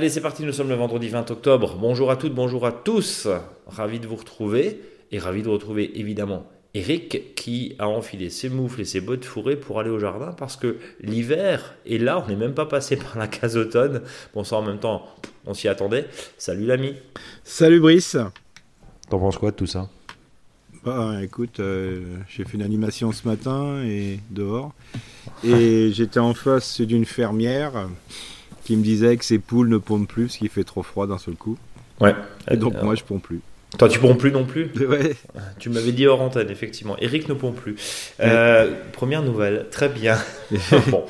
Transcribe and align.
Allez, 0.00 0.08
c'est 0.08 0.22
parti, 0.22 0.44
nous 0.44 0.52
sommes 0.54 0.70
le 0.70 0.76
vendredi 0.76 1.08
20 1.08 1.30
octobre. 1.30 1.76
Bonjour 1.78 2.10
à 2.10 2.16
toutes, 2.16 2.34
bonjour 2.34 2.64
à 2.64 2.72
tous. 2.72 3.28
Ravi 3.66 4.00
de 4.00 4.06
vous 4.06 4.16
retrouver 4.16 4.80
et 5.12 5.18
ravi 5.18 5.42
de 5.42 5.48
retrouver 5.50 6.00
évidemment 6.00 6.46
Eric 6.72 7.34
qui 7.34 7.76
a 7.78 7.86
enfilé 7.86 8.30
ses 8.30 8.48
moufles 8.48 8.80
et 8.80 8.86
ses 8.86 9.02
bottes 9.02 9.26
fourrées 9.26 9.56
pour 9.56 9.78
aller 9.78 9.90
au 9.90 9.98
jardin 9.98 10.32
parce 10.32 10.56
que 10.56 10.78
l'hiver 11.02 11.74
est 11.84 11.98
là, 11.98 12.24
on 12.24 12.30
n'est 12.30 12.36
même 12.36 12.54
pas 12.54 12.64
passé 12.64 12.96
par 12.96 13.18
la 13.18 13.26
case 13.26 13.58
automne. 13.58 14.00
Bon, 14.32 14.42
ça 14.42 14.56
en 14.56 14.62
même 14.62 14.78
temps, 14.78 15.04
on 15.44 15.52
s'y 15.52 15.68
attendait. 15.68 16.06
Salut 16.38 16.64
l'ami. 16.64 16.94
Salut 17.44 17.80
Brice. 17.80 18.16
T'en 19.10 19.18
penses 19.18 19.36
quoi 19.36 19.50
de 19.50 19.56
tout 19.56 19.66
ça? 19.66 19.90
Bah 20.82 21.22
écoute, 21.22 21.60
euh, 21.60 22.16
j'ai 22.26 22.44
fait 22.44 22.54
une 22.54 22.62
animation 22.62 23.12
ce 23.12 23.28
matin 23.28 23.82
et 23.84 24.18
dehors. 24.30 24.72
Et 25.44 25.90
j'étais 25.92 26.20
en 26.20 26.32
face 26.32 26.80
d'une 26.80 27.04
fermière 27.04 27.86
qui 28.70 28.76
me 28.76 28.84
disait 28.84 29.16
que 29.16 29.24
ses 29.24 29.40
poules 29.40 29.68
ne 29.68 29.78
pompent 29.78 30.06
plus 30.06 30.26
parce 30.26 30.36
qu'il 30.36 30.48
fait 30.48 30.62
trop 30.62 30.84
froid 30.84 31.08
d'un 31.08 31.18
seul 31.18 31.34
coup. 31.34 31.58
Ouais. 32.00 32.14
Et 32.48 32.56
donc 32.56 32.80
moi 32.84 32.94
je 32.94 33.02
pompe 33.02 33.24
plus. 33.24 33.40
Toi 33.76 33.88
tu 33.88 33.98
pompes 33.98 34.16
plus 34.16 34.30
non 34.30 34.44
plus 34.44 34.70
Ouais. 34.78 35.16
Tu 35.58 35.70
m'avais 35.70 35.90
dit 35.90 36.06
hors 36.06 36.20
antenne, 36.20 36.50
effectivement. 36.50 36.96
Eric 37.00 37.28
ne 37.28 37.34
pompe 37.34 37.56
plus. 37.56 37.74
Euh, 38.20 38.72
première 38.92 39.24
nouvelle, 39.24 39.66
très 39.72 39.88
bien. 39.88 40.16
bon. 40.86 41.02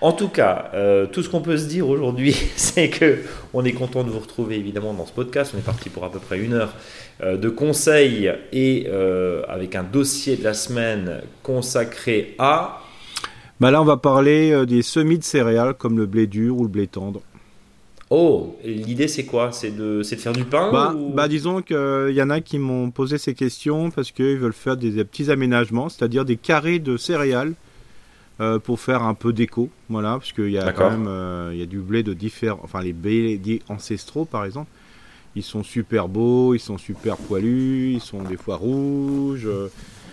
En 0.00 0.10
tout 0.10 0.26
cas, 0.26 0.72
euh, 0.74 1.06
tout 1.06 1.22
ce 1.22 1.28
qu'on 1.28 1.40
peut 1.40 1.56
se 1.56 1.66
dire 1.66 1.88
aujourd'hui, 1.88 2.34
c'est 2.56 2.88
que 2.88 3.18
on 3.52 3.64
est 3.64 3.74
content 3.74 4.02
de 4.02 4.10
vous 4.10 4.18
retrouver 4.18 4.56
évidemment 4.56 4.92
dans 4.92 5.06
ce 5.06 5.12
podcast. 5.12 5.52
On 5.54 5.58
est 5.58 5.64
parti 5.64 5.90
pour 5.90 6.02
à 6.04 6.10
peu 6.10 6.18
près 6.18 6.40
une 6.40 6.54
heure 6.54 6.74
euh, 7.22 7.36
de 7.36 7.48
conseils 7.48 8.32
et 8.52 8.88
avec 9.48 9.76
un 9.76 9.84
dossier 9.84 10.34
de 10.34 10.42
la 10.42 10.54
semaine 10.54 11.20
consacré 11.44 12.34
à 12.40 12.83
bah 13.60 13.70
là, 13.70 13.80
on 13.80 13.84
va 13.84 13.96
parler 13.96 14.50
euh, 14.50 14.66
des 14.66 14.82
semis 14.82 15.18
de 15.18 15.24
céréales 15.24 15.74
comme 15.74 15.96
le 15.96 16.06
blé 16.06 16.26
dur 16.26 16.58
ou 16.58 16.62
le 16.62 16.68
blé 16.68 16.86
tendre. 16.86 17.20
Oh, 18.10 18.56
l'idée 18.64 19.08
c'est 19.08 19.24
quoi? 19.24 19.50
C'est 19.52 19.70
de, 19.70 19.98
de, 19.98 20.02
faire 20.02 20.32
du 20.32 20.44
pain 20.44 20.70
bah, 20.70 20.94
bah 21.14 21.26
disons 21.26 21.62
qu'il 21.62 21.74
euh, 21.74 22.12
y 22.12 22.22
en 22.22 22.30
a 22.30 22.40
qui 22.40 22.58
m'ont 22.58 22.90
posé 22.90 23.16
ces 23.16 23.34
questions 23.34 23.90
parce 23.90 24.12
qu'ils 24.12 24.36
veulent 24.36 24.52
faire 24.52 24.76
des, 24.76 25.04
petits 25.04 25.30
aménagements, 25.30 25.88
c'est-à-dire 25.88 26.24
des 26.24 26.36
carrés 26.36 26.78
de 26.78 26.96
céréales 26.96 27.54
euh, 28.40 28.58
pour 28.58 28.78
faire 28.78 29.02
un 29.02 29.14
peu 29.14 29.32
d'écho. 29.32 29.70
Voilà, 29.88 30.12
parce 30.12 30.32
qu'il 30.32 30.50
y 30.50 30.58
a 30.58 30.72
quand 30.72 30.90
même 30.90 31.52
il 31.52 31.58
y 31.58 31.62
a 31.62 31.66
du 31.66 31.78
blé 31.78 32.02
de 32.02 32.12
différents, 32.12 32.60
enfin 32.62 32.82
les 32.82 32.92
blés 32.92 33.62
ancestraux 33.68 34.26
par 34.26 34.44
exemple. 34.44 34.70
Ils 35.36 35.42
sont 35.42 35.62
super 35.62 36.08
beaux, 36.08 36.54
ils 36.54 36.60
sont 36.60 36.78
super 36.78 37.16
poilus, 37.16 37.92
ils 37.94 38.00
sont 38.00 38.22
des 38.22 38.36
fois 38.36 38.56
rouges. 38.56 39.48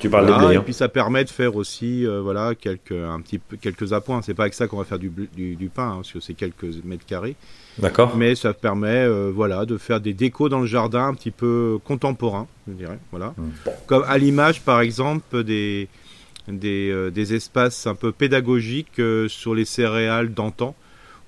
Tu 0.02 0.10
parles 0.10 0.26
de 0.26 0.34
blé. 0.34 0.56
Et 0.56 0.58
hein. 0.58 0.64
puis 0.64 0.74
ça 0.74 0.90
permet 0.90 1.24
de 1.24 1.30
faire 1.30 1.56
aussi 1.56 2.06
euh, 2.08 2.22
voilà, 2.22 2.56
quelques, 2.56 2.92
un 2.92 3.22
petit 3.22 3.40
quelques 3.62 3.94
appoints. 3.94 4.22
C'est 4.24 4.34
pas 4.34 4.44
avec 4.44 4.56
ça 4.56 4.68
qu'on 4.68 4.78
va 4.78 4.84
faire 4.84 4.98
du, 4.98 5.12
du, 5.36 5.70
pain, 5.70 5.90
hein, 5.90 5.96
parce 5.98 6.12
que 6.12 6.20
c'est 6.20 6.34
quelques 6.34 6.84
mètres 6.84 7.06
carrés. 7.06 7.36
D'accord. 7.78 8.18
Mais 8.18 8.34
ça 8.34 8.54
permet 8.54 8.88
euh, 9.06 9.32
voilà, 9.34 9.66
de 9.66 9.78
faire 9.78 10.02
des 10.02 10.14
décos 10.14 10.50
dans 10.50 10.60
le 10.60 10.66
jardin 10.66 11.08
un 11.08 11.14
petit 11.14 11.30
peu 11.30 11.78
contemporains, 11.86 12.48
je 12.68 12.74
dirais. 12.74 12.98
Voilà. 13.12 13.36
Hmm. 13.38 13.52
Comme 13.86 14.04
à 14.08 14.18
l'image, 14.18 14.62
par 14.62 14.82
exemple, 14.82 15.44
des, 15.44 15.88
des, 16.48 16.90
euh, 16.90 17.12
des, 17.12 17.36
espaces 17.36 17.86
un 17.86 17.96
peu 17.96 18.12
pédagogiques 18.12 19.02
sur 19.28 19.54
les 19.54 19.66
céréales 19.66 20.34
d'antan, 20.34 20.76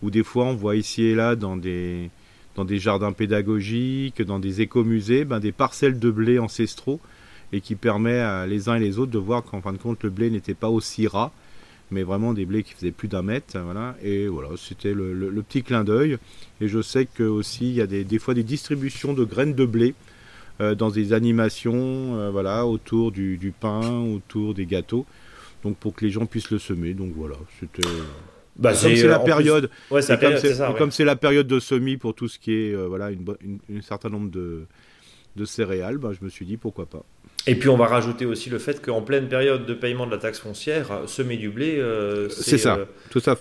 où 0.01 0.09
des 0.09 0.23
fois 0.23 0.45
on 0.45 0.55
voit 0.55 0.75
ici 0.75 1.03
et 1.03 1.15
là 1.15 1.35
dans 1.35 1.57
des, 1.57 2.09
dans 2.55 2.65
des 2.65 2.79
jardins 2.79 3.11
pédagogiques, 3.11 4.21
dans 4.21 4.39
des 4.39 4.61
écomusées, 4.61 5.25
ben, 5.25 5.39
des 5.39 5.51
parcelles 5.51 5.99
de 5.99 6.11
blé 6.11 6.39
ancestraux 6.39 6.99
et 7.51 7.61
qui 7.61 7.75
permet 7.75 8.19
à 8.19 8.45
les 8.47 8.69
uns 8.69 8.75
et 8.75 8.79
les 8.79 8.97
autres 8.99 9.11
de 9.11 9.19
voir 9.19 9.43
qu'en 9.43 9.61
fin 9.61 9.73
de 9.73 9.77
compte 9.77 10.03
le 10.03 10.09
blé 10.09 10.29
n'était 10.29 10.55
pas 10.55 10.69
aussi 10.69 11.07
ras, 11.07 11.31
mais 11.91 12.03
vraiment 12.03 12.33
des 12.33 12.45
blés 12.45 12.63
qui 12.63 12.73
faisaient 12.73 12.91
plus 12.91 13.07
d'un 13.07 13.21
mètre. 13.21 13.55
Et 14.03 14.27
voilà, 14.27 14.49
c'était 14.57 14.93
le, 14.93 15.43
petit 15.47 15.61
clin 15.61 15.83
d'œil. 15.83 16.17
Et 16.61 16.67
je 16.67 16.81
sais 16.81 17.05
que 17.05 17.23
aussi 17.23 17.69
il 17.69 17.75
y 17.75 17.81
a 17.81 17.87
des, 17.87 18.19
fois 18.19 18.33
des 18.33 18.43
distributions 18.43 19.13
de 19.13 19.23
graines 19.23 19.53
de 19.53 19.65
blé 19.65 19.93
euh, 20.61 20.75
dans 20.75 20.89
des 20.89 21.13
animations, 21.13 22.17
euh, 22.17 22.31
voilà, 22.31 22.65
autour 22.65 23.11
du, 23.11 23.53
pain, 23.59 23.99
autour 23.99 24.53
des 24.53 24.65
gâteaux, 24.65 25.05
donc 25.63 25.77
pour 25.77 25.93
que 25.93 26.05
les 26.05 26.11
gens 26.11 26.25
puissent 26.25 26.51
le 26.51 26.59
semer. 26.59 26.93
Donc 26.93 27.13
voilà, 27.15 27.35
c'était. 27.59 27.87
Bah, 28.55 28.73
comme 28.79 28.95
c'est 28.95 29.07
la 29.07 29.19
période, 29.19 29.69
comme 30.77 30.91
c'est 30.91 31.05
la 31.05 31.15
période 31.15 31.47
de 31.47 31.59
semis 31.59 31.97
pour 31.97 32.13
tout 32.13 32.27
ce 32.27 32.37
qui 32.37 32.53
est 32.53 32.73
euh, 32.73 32.85
voilà 32.87 33.09
une, 33.09 33.25
un 33.75 33.81
certain 33.81 34.09
nombre 34.09 34.29
de, 34.29 34.65
de 35.35 35.45
céréales, 35.45 35.97
bah, 35.97 36.11
je 36.17 36.23
me 36.23 36.29
suis 36.29 36.45
dit 36.45 36.57
pourquoi 36.57 36.85
pas. 36.85 37.03
Et 37.45 37.55
puis 37.55 37.67
on 37.67 37.75
va 37.75 37.87
rajouter 37.87 38.25
aussi 38.25 38.49
le 38.49 38.57
fait 38.57 38.81
qu'en 38.81 39.01
pleine 39.01 39.27
période 39.27 39.65
de 39.65 39.73
paiement 39.73 40.05
de 40.05 40.11
la 40.11 40.17
taxe 40.17 40.39
foncière, 40.39 41.01
semer 41.07 41.37
du 41.37 41.49
blé, 41.49 41.77
euh, 41.77 42.29
c'est 42.29 42.57
ça, 42.57 42.75
euh, 42.75 42.85
tout 43.09 43.19
ça. 43.19 43.35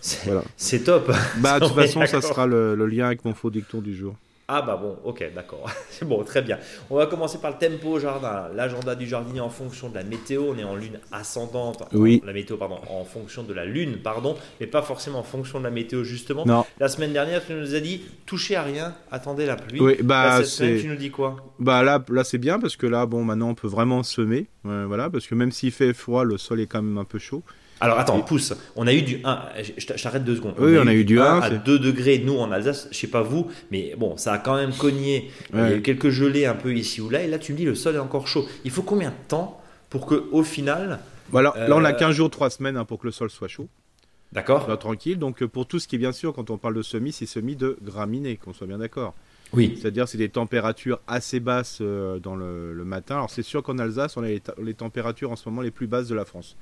C'est 0.57 0.85
top. 0.85 1.13
Bah 1.39 1.61
de 1.61 1.67
toute 1.67 1.75
façon, 1.75 2.05
ça 2.07 2.21
sera 2.21 2.47
le, 2.47 2.75
le, 2.75 2.87
lien 2.87 3.07
avec 3.07 3.25
mon 3.25 3.35
faux 3.35 3.51
dicton 3.51 3.81
du 3.81 3.95
jour. 3.95 4.17
Ah 4.49 4.61
bah 4.61 4.79
bon, 4.81 4.97
ok, 5.05 5.25
d'accord. 5.35 5.71
C'est 5.91 6.07
bon, 6.07 6.25
très 6.25 6.43
bien. 6.43 6.59
On 6.91 6.97
va 6.97 7.07
commencer 7.07 7.39
par 7.39 7.53
le 7.53 7.59
tempo 7.59 7.91
au 7.91 7.99
jardin. 7.99 8.49
L'agenda 8.55 8.95
du 8.95 9.07
jardinier 9.07 9.41
en 9.41 9.49
fonction 9.49 9.89
de 9.89 9.95
la 9.95 10.03
météo. 10.03 10.47
On 10.51 10.59
est 10.59 10.65
en 10.65 10.77
lune 10.77 10.99
ascendante. 11.11 11.85
Oui. 11.93 12.23
la 12.27 12.33
météo, 12.33 12.57
pardon, 12.57 12.79
en 12.91 13.05
fonction 13.05 13.45
de 13.45 13.55
la 13.55 13.65
lune, 13.65 13.99
pardon, 14.03 14.37
mais 14.61 14.67
pas 14.67 14.83
forcément 14.83 15.21
en 15.21 15.25
fonction 15.25 15.59
de 15.59 15.65
la 15.65 15.71
météo 15.71 16.05
justement. 16.05 16.45
Non. 16.45 16.65
La 16.81 16.89
semaine 16.89 17.13
dernière, 17.13 17.45
tu 17.45 17.55
nous 17.55 17.75
as 17.75 17.81
dit 17.81 18.03
touchez 18.27 18.57
à 18.57 18.63
rien, 18.63 18.95
attendez 19.11 19.47
la 19.47 19.57
pluie. 19.57 19.81
Oui, 19.81 19.97
bah 20.03 20.39
cette 20.39 20.47
semaine, 20.47 20.81
tu 20.81 20.89
nous 20.89 20.97
dis 20.97 21.11
quoi? 21.11 21.37
Bah 21.59 21.83
là, 21.83 22.05
là 22.09 22.25
c'est 22.25 22.39
bien 22.39 22.59
parce 22.59 22.77
que 22.77 22.87
là, 22.87 23.07
bon, 23.07 23.25
maintenant 23.25 23.51
on 23.51 23.55
peut 23.55 23.69
vraiment 23.69 24.03
semer, 24.03 24.47
voilà, 24.65 25.09
parce 25.09 25.27
que 25.27 25.35
même 25.35 25.53
s'il 25.53 25.73
fait 25.73 25.93
froid, 25.93 26.25
le 26.25 26.39
sol 26.39 26.61
est 26.61 26.67
quand 26.67 26.83
même 26.83 26.99
un 26.99 27.05
peu 27.05 27.19
chaud. 27.19 27.43
Alors 27.83 27.99
attends, 27.99 28.21
pousse. 28.21 28.55
On 28.77 28.87
a 28.87 28.93
eu 28.93 29.03
du 29.03 29.21
1, 29.25 29.43
je 29.77 30.03
t'arrête 30.03 30.25
deux 30.25 30.37
secondes. 30.37 30.55
Oui, 30.59 30.79
on 30.79 30.87
a, 30.87 30.95
eu, 30.95 31.05
du 31.05 31.21
1, 31.21 31.41
à 31.41 31.51
2 31.51 31.79
degrés, 31.79 32.23
nous 32.25 32.39
en 32.39 32.53
Alsace, 32.53 32.89
je 32.93 32.97
sais 32.97 33.09
pas 33.09 33.23
vous, 33.23 33.49
mais 33.71 33.95
bon, 33.99 34.17
ça 34.17 34.35
a 34.35 34.39
quand 34.39 34.55
même 34.57 34.73
cogné. 34.73 35.31
Il 35.53 35.59
y 35.59 35.63
a 35.63 35.77
eu 35.77 35.83
quelques 35.83 36.11
gelées 36.11 36.47
un 36.47 36.55
peu 36.55 36.73
ici 36.75 37.01
ou 37.01 37.11
là, 37.11 37.23
et 37.23 37.27
là 37.27 37.39
tu 37.39 37.53
me 37.53 37.59
dis 37.59 37.65
le 37.65 37.75
sol 37.75 37.97
est 37.97 37.99
encore 37.99 38.29
chaud. 38.29 38.47
Il 38.65 38.71
faut 38.71 38.83
combien 38.83 39.11
de 39.11 39.29
temps 39.29 39.61
pour 39.91 40.07
que 40.07 40.27
au 40.31 40.45
final. 40.45 41.01
Voilà, 41.31 41.53
là 41.57 41.77
on 41.77 41.85
a 41.85 41.93
15 41.93 42.11
euh, 42.11 42.13
jours, 42.13 42.31
3 42.31 42.51
semaines 42.51 42.77
hein, 42.77 42.85
pour 42.85 42.99
que 42.99 43.07
le 43.07 43.13
sol 43.13 43.31
soit 43.31 43.49
chaud. 43.49 43.69
D'accord. 44.33 44.79
Tranquille. 44.79 45.19
Donc 45.19 45.45
pour 45.45 45.67
tout 45.67 45.79
ce 45.79 45.89
qui 45.89 45.97
est 45.97 45.99
bien 45.99 46.13
sûr, 46.13 46.33
quand 46.33 46.51
on 46.51 46.59
parle 46.59 46.75
de 46.75 46.83
semis, 46.83 47.13
c'est 47.13 47.27
semis 47.27 47.57
de 47.57 47.77
graminées, 47.83 48.37
qu'on 48.37 48.53
soit 48.53 48.67
bien 48.67 48.79
d'accord. 48.79 49.15
Oui. 49.53 49.77
C'est-à-dire 49.79 50.09
c'est 50.09 50.19
des 50.19 50.31
températures 50.31 51.01
assez 51.07 51.41
basses 51.41 51.79
euh, 51.81 52.19
dans 52.19 52.37
le, 52.37 52.85
matin. 52.85 53.17
Alors 53.17 53.31
c'est 53.31 53.43
sûr 53.43 53.63
qu'en 53.63 53.79
Alsace, 53.79 54.17
on 54.17 54.23
a 54.23 54.29
les, 54.29 54.75
températures 54.75 55.31
en 55.31 55.37
ce 55.37 55.49
moment 55.49 55.61
les 55.61 55.71
plus 55.71 55.87
basses 55.87 56.09
de 56.09 56.15
la 56.15 56.25
France. 56.25 56.57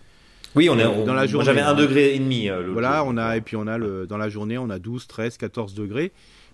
Oui, 0.55 0.69
on 0.69 0.79
est 0.79 1.05
dans 1.05 1.15
la 1.15 1.27
journée. 1.27 1.45
J'avais 1.45 1.61
un 1.61 1.75
degré 1.75 2.15
et 2.15 2.19
demi. 2.19 2.49
Euh, 2.49 2.69
voilà, 2.73 3.05
on 3.05 3.17
a 3.17 3.37
et 3.37 3.41
puis 3.41 3.57
on 3.57 3.67
a 3.67 3.79
le 3.79 4.07
dans 4.07 4.19
la 4.19 4.29
journée, 4.29 4.59
on 4.59 4.71
a 4.71 4.79
12, 4.79 5.07
13, 5.07 5.37
14 5.37 5.75
degrés. 5.75 6.13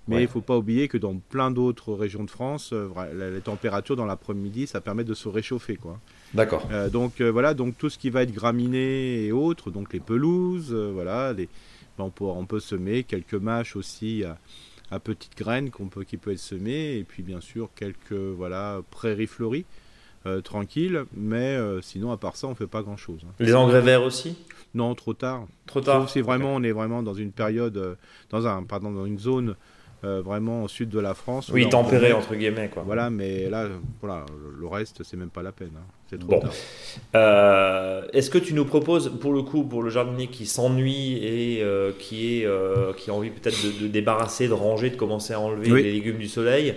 Mais 0.08 0.18
il 0.18 0.22
ne 0.22 0.28
faut 0.28 0.40
pas 0.40 0.56
oublier 0.56 0.86
que 0.86 0.98
dans 0.98 1.16
plein 1.16 1.50
d'autres 1.50 1.92
régions 1.92 2.22
de 2.22 2.30
France, 2.30 2.70
euh, 2.72 2.88
les 3.34 3.40
températures 3.40 3.96
dans 3.96 4.06
l'après-midi, 4.06 4.68
ça 4.68 4.80
permet 4.80 5.02
de 5.02 5.14
se 5.14 5.28
réchauffer, 5.28 5.74
quoi. 5.74 5.98
D'accord. 6.32 6.68
Euh, 6.70 6.88
donc 6.88 7.20
voilà, 7.20 7.54
donc 7.54 7.76
tout 7.76 7.90
ce 7.90 7.98
qui 7.98 8.10
va 8.10 8.22
être 8.22 8.32
graminé 8.32 9.24
et 9.24 9.32
autres, 9.32 9.72
donc 9.72 9.92
les 9.92 9.98
pelouses, 9.98 10.72
voilà, 10.72 11.32
les, 11.32 11.48
ben, 11.98 12.04
on, 12.04 12.10
peut, 12.10 12.24
on 12.24 12.46
peut 12.46 12.60
semer 12.60 13.02
quelques 13.02 13.34
mâches 13.34 13.74
aussi 13.74 14.22
à, 14.22 14.38
à 14.92 15.00
petites 15.00 15.36
graines 15.36 15.70
qu'on 15.70 15.88
peut, 15.88 16.04
qui 16.04 16.18
peut 16.18 16.30
être 16.30 16.38
semées, 16.38 16.98
et 16.98 17.02
puis 17.02 17.24
bien 17.24 17.40
sûr 17.40 17.70
quelques 17.74 18.12
voilà 18.12 18.82
prairies 18.92 19.26
fleuries. 19.26 19.64
Euh, 20.26 20.40
tranquille, 20.40 21.04
mais 21.14 21.54
euh, 21.54 21.80
sinon 21.80 22.10
à 22.10 22.16
part 22.16 22.34
ça, 22.34 22.48
on 22.48 22.54
fait 22.56 22.66
pas 22.66 22.82
grand 22.82 22.96
chose. 22.96 23.20
Hein. 23.24 23.32
Les 23.38 23.54
engrais 23.54 23.80
verts 23.80 24.02
aussi? 24.02 24.36
Non, 24.74 24.92
trop 24.96 25.14
tard. 25.14 25.46
Trop 25.66 25.80
tard. 25.80 26.10
Si 26.10 26.20
vraiment 26.20 26.52
on 26.52 26.64
est 26.64 26.72
vraiment 26.72 27.04
dans 27.04 27.14
une 27.14 27.30
période, 27.30 27.76
euh, 27.76 27.94
dans 28.30 28.44
un, 28.44 28.64
pardon, 28.64 28.90
dans 28.90 29.06
une 29.06 29.20
zone 29.20 29.54
euh, 30.04 30.20
vraiment 30.20 30.64
au 30.64 30.68
sud 30.68 30.90
de 30.90 31.00
la 31.00 31.14
France. 31.14 31.48
Oui, 31.48 31.68
tempéré 31.68 32.12
entre 32.12 32.34
guillemets. 32.34 32.68
Quoi. 32.68 32.82
Voilà, 32.84 33.08
mais 33.08 33.48
là, 33.48 33.66
voilà, 34.00 34.26
le 34.58 34.66
reste, 34.66 35.02
c'est 35.02 35.16
même 35.16 35.30
pas 35.30 35.42
la 35.42 35.52
peine. 35.52 35.70
Hein. 35.74 35.86
C'est 36.10 36.18
trop 36.18 36.40
bon. 36.40 36.42
Euh, 37.14 38.02
Est-ce 38.12 38.28
que 38.28 38.36
tu 38.38 38.52
nous 38.52 38.66
proposes, 38.66 39.10
pour 39.20 39.32
le 39.32 39.42
coup, 39.42 39.64
pour 39.64 39.82
le 39.82 39.88
jardinier 39.88 40.26
qui 40.28 40.44
s'ennuie 40.44 41.16
et 41.16 41.62
euh, 41.62 41.92
qui, 41.98 42.42
est, 42.42 42.48
qui 42.96 43.10
a 43.10 43.14
envie 43.14 43.30
peut-être 43.30 43.56
de, 43.80 43.88
débarrasser, 43.88 44.48
de 44.48 44.52
ranger, 44.52 44.90
de 44.90 44.96
commencer 44.96 45.32
à 45.32 45.40
enlever 45.40 45.82
les 45.82 45.92
légumes 45.92 46.18
du 46.18 46.28
soleil, 46.28 46.74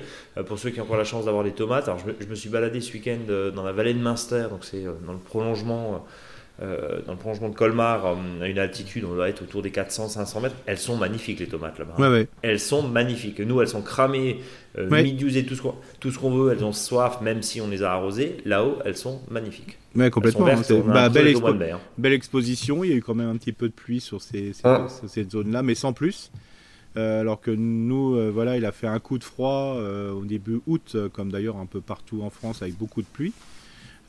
pour 0.47 0.57
ceux 0.57 0.69
qui 0.69 0.79
ont 0.79 0.83
encore 0.83 0.97
la 0.97 1.03
chance 1.03 1.25
d'avoir 1.25 1.43
des 1.43 1.51
tomates, 1.51 1.89
alors 1.89 1.99
je 1.99 2.11
je 2.19 2.27
me, 2.27 2.35
suis 2.35 2.49
baladé 2.49 2.79
ce 2.79 2.93
week-end 2.93 3.51
dans 3.53 3.63
la 3.63 3.71
vallée 3.73 3.93
de 3.93 3.99
Münster, 3.99 4.45
donc 4.49 4.63
c'est 4.63 4.83
dans 5.05 5.13
le 5.13 5.19
prolongement 5.19 6.05
euh, 6.61 6.99
dans 7.05 7.13
le 7.13 7.17
prolongement 7.17 7.47
de 7.47 7.55
Colmar, 7.55 8.05
euh, 8.05 8.15
à 8.41 8.47
une 8.47 8.59
altitude, 8.59 9.05
on 9.05 9.13
doit 9.13 9.29
être 9.29 9.43
autour 9.43 9.61
des 9.61 9.69
400-500 9.69 10.41
mètres. 10.41 10.55
Elles 10.65 10.77
sont 10.77 10.97
magnifiques, 10.97 11.39
les 11.39 11.47
tomates 11.47 11.79
là-bas. 11.79 11.95
Ouais, 11.97 12.09
ouais. 12.09 12.27
Elles 12.41 12.59
sont 12.59 12.85
magnifiques. 12.85 13.39
Nous, 13.39 13.61
elles 13.61 13.69
sont 13.69 13.81
cramées, 13.81 14.41
euh, 14.77 14.93
et 14.93 15.45
tout 15.45 16.11
ce 16.11 16.19
qu'on 16.19 16.31
veut. 16.31 16.51
Elles 16.51 16.65
ont 16.65 16.73
soif, 16.73 17.21
même 17.21 17.43
si 17.43 17.61
on 17.61 17.69
les 17.69 17.81
a 17.81 17.93
arrosées. 17.93 18.37
Là-haut, 18.43 18.77
elles 18.83 18.97
sont 18.97 19.21
magnifiques. 19.31 19.77
Ouais, 19.95 20.09
complètement. 20.09 20.47
Hein, 20.47 20.61
bah, 20.85 21.07
belle, 21.07 21.33
belle, 21.97 22.13
exposition. 22.13 22.83
Il 22.83 22.89
y 22.89 22.93
a 22.93 22.97
eu 22.97 23.01
quand 23.01 23.15
même 23.15 23.29
un 23.29 23.37
petit 23.37 23.53
peu 23.53 23.69
de 23.69 23.73
pluie 23.73 24.01
sur 24.01 24.21
ces, 24.21 24.51
ces, 24.51 24.61
ah. 24.65 24.87
cette 25.07 25.31
zone-là, 25.31 25.63
mais 25.63 25.75
sans 25.75 25.93
plus. 25.93 26.29
Euh, 26.97 27.21
alors 27.21 27.39
que 27.39 27.51
nous, 27.51 28.31
voilà, 28.33 28.57
il 28.57 28.65
a 28.65 28.73
fait 28.73 28.87
un 28.87 28.99
coup 28.99 29.17
de 29.17 29.23
froid 29.23 29.77
au 30.13 30.25
début 30.25 30.59
août, 30.67 30.97
comme 31.13 31.31
d'ailleurs 31.31 31.55
un 31.55 31.67
peu 31.67 31.79
partout 31.79 32.21
en 32.21 32.29
France, 32.29 32.61
avec 32.61 32.77
beaucoup 32.77 33.01
de 33.01 33.07
pluie. 33.07 33.31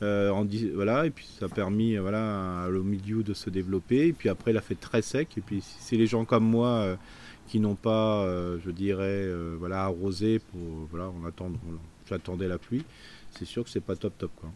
Euh, 0.01 0.31
voilà, 0.73 1.05
et 1.05 1.11
puis 1.11 1.27
ça 1.39 1.45
a 1.45 1.49
permis 1.49 1.95
euh, 1.95 2.01
voilà, 2.01 2.67
au 2.69 2.83
milieu 2.83 3.23
de 3.23 3.33
se 3.33 3.49
développer. 3.49 4.07
Et 4.07 4.13
puis 4.13 4.29
après, 4.29 4.51
il 4.51 4.57
a 4.57 4.61
fait 4.61 4.79
très 4.79 5.01
sec. 5.01 5.29
Et 5.37 5.41
puis, 5.41 5.61
c'est 5.61 5.95
les 5.95 6.07
gens 6.07 6.25
comme 6.25 6.45
moi 6.45 6.69
euh, 6.69 6.95
qui 7.47 7.59
n'ont 7.59 7.75
pas, 7.75 8.25
je 8.63 8.71
dirais, 8.71 9.27
voilà, 9.59 9.83
arrosé 9.83 10.39
pour, 10.39 10.61
voilà, 10.89 11.11
on 11.21 11.25
attend, 11.27 11.51
j'attendais 12.09 12.47
la 12.47 12.57
pluie. 12.57 12.83
C'est 13.31 13.45
sûr 13.45 13.63
que 13.63 13.69
c'est 13.69 13.83
pas 13.83 13.95
top 13.95 14.17
top 14.17 14.31
quoi. 14.35 14.49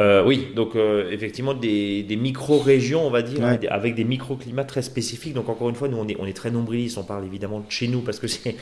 Euh, 0.00 0.24
oui, 0.24 0.48
donc 0.56 0.76
euh, 0.76 1.10
effectivement 1.10 1.52
des, 1.52 2.04
micro-régions, 2.18 3.06
on 3.06 3.10
va 3.10 3.20
dire, 3.20 3.44
avec 3.68 3.94
des 3.94 4.04
micro-climats 4.04 4.64
très 4.64 4.82
spécifiques. 4.82 5.34
Donc 5.34 5.48
encore 5.48 5.68
une 5.68 5.74
fois, 5.74 5.88
nous 5.88 5.98
on 5.98 6.08
est, 6.08 6.16
on 6.18 6.26
est 6.26 6.32
très 6.32 6.50
nombrilistes, 6.50 6.96
on 6.96 7.04
parle 7.04 7.26
évidemment 7.26 7.60
de 7.60 7.70
chez 7.70 7.86
nous 7.88 8.00
parce 8.00 8.18
que 8.18 8.26
c'est... 8.26 8.56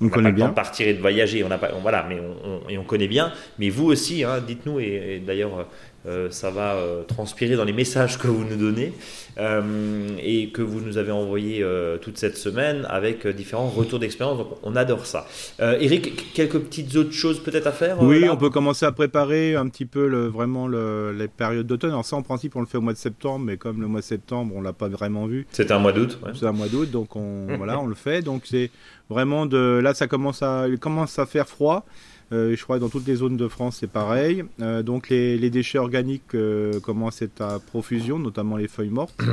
On, 0.00 0.08
connaît 0.08 0.32
bien. 0.32 0.48
de 0.48 0.54
partir 0.54 0.88
et 0.88 0.94
de 0.94 1.00
voyager, 1.00 1.44
on 1.44 1.50
a 1.50 1.58
pas, 1.58 1.70
voilà, 1.80 2.04
mais 2.08 2.18
on, 2.20 2.68
et 2.68 2.76
on 2.78 2.84
connaît 2.84 3.08
bien. 3.08 3.32
Mais 3.58 3.70
vous 3.70 3.86
aussi, 3.86 4.24
hein, 4.24 4.40
dites-nous, 4.46 4.80
et 4.80 5.22
d'ailleurs 5.24 5.66
euh, 6.06 6.30
ça 6.30 6.50
va 6.50 6.74
euh, 6.74 7.02
transpirer 7.02 7.56
dans 7.56 7.64
les 7.64 7.72
messages 7.72 8.18
que 8.18 8.28
vous 8.28 8.44
nous 8.44 8.56
donnez 8.56 8.92
euh, 9.38 10.08
et 10.22 10.50
que 10.50 10.60
vous 10.60 10.80
nous 10.80 10.98
avez 10.98 11.12
envoyés 11.12 11.64
toute 12.02 12.18
cette 12.18 12.36
semaine 12.36 12.86
avec 12.88 13.26
différents 13.26 13.68
retours 13.68 13.98
d'expérience. 13.98 14.38
Donc 14.38 14.48
on 14.62 14.76
adore 14.76 15.06
ça. 15.06 15.26
Eric, 15.60 16.32
quelques 16.34 16.58
petites 16.58 16.94
autres 16.96 17.12
choses 17.12 17.40
peut-être 17.40 17.66
à 17.66 17.72
faire 17.72 18.02
Oui, 18.02 18.28
on 18.28 18.36
peut 18.36 18.50
commencer 18.50 18.86
à 18.86 18.92
préparer 18.92 19.54
un 19.54 19.68
petit 19.68 19.86
peu 19.86 20.08
le, 20.08 20.26
vraiment 20.26 20.68
les 20.68 21.28
périodes 21.28 21.66
d'automne. 21.66 21.90
Alors 21.90 22.04
ça, 22.04 22.16
en 22.16 22.22
principe, 22.22 22.56
on 22.56 22.60
le 22.60 22.66
fait 22.66 22.78
au 22.78 22.82
mois 22.82 22.92
de 22.92 22.98
septembre, 22.98 23.44
mais 23.46 23.56
comme 23.56 23.80
le 23.80 23.86
mois 23.86 24.00
de 24.00 24.04
septembre, 24.04 24.54
on 24.56 24.60
l'a 24.60 24.72
pas 24.72 24.88
vraiment 24.88 25.26
vu. 25.26 25.46
C'était 25.50 25.72
un 25.72 25.78
mois 25.78 25.92
d'août. 25.92 26.18
C'est 26.34 26.46
un 26.46 26.52
mois 26.52 26.68
d'août, 26.68 26.90
donc 26.90 27.16
on, 27.16 27.46
voilà, 27.56 27.78
on 27.80 27.86
le 27.86 27.94
fait. 27.94 28.22
Donc 28.22 28.42
c'est 28.44 28.70
vraiment 29.08 29.46
de 29.46 29.80
là, 29.82 29.94
ça 29.94 30.06
commence 30.06 30.42
à, 30.42 30.66
il 30.68 30.78
commence 30.78 31.18
à 31.18 31.26
faire 31.26 31.48
froid. 31.48 31.86
Euh, 32.32 32.56
je 32.56 32.62
crois 32.62 32.76
que 32.76 32.80
dans 32.80 32.88
toutes 32.88 33.06
les 33.06 33.16
zones 33.16 33.36
de 33.36 33.48
France, 33.48 33.78
c'est 33.80 33.90
pareil. 33.90 34.44
Euh, 34.60 34.82
donc 34.82 35.08
les, 35.08 35.50
déchets 35.50 35.78
organiques 35.78 36.34
euh, 36.34 36.80
commencent 36.80 37.22
à 37.22 37.26
être 37.26 37.40
à 37.42 37.58
profusion, 37.58 38.18
notamment 38.18 38.56
les 38.56 38.68
feuilles 38.68 38.90
mortes. 38.90 39.20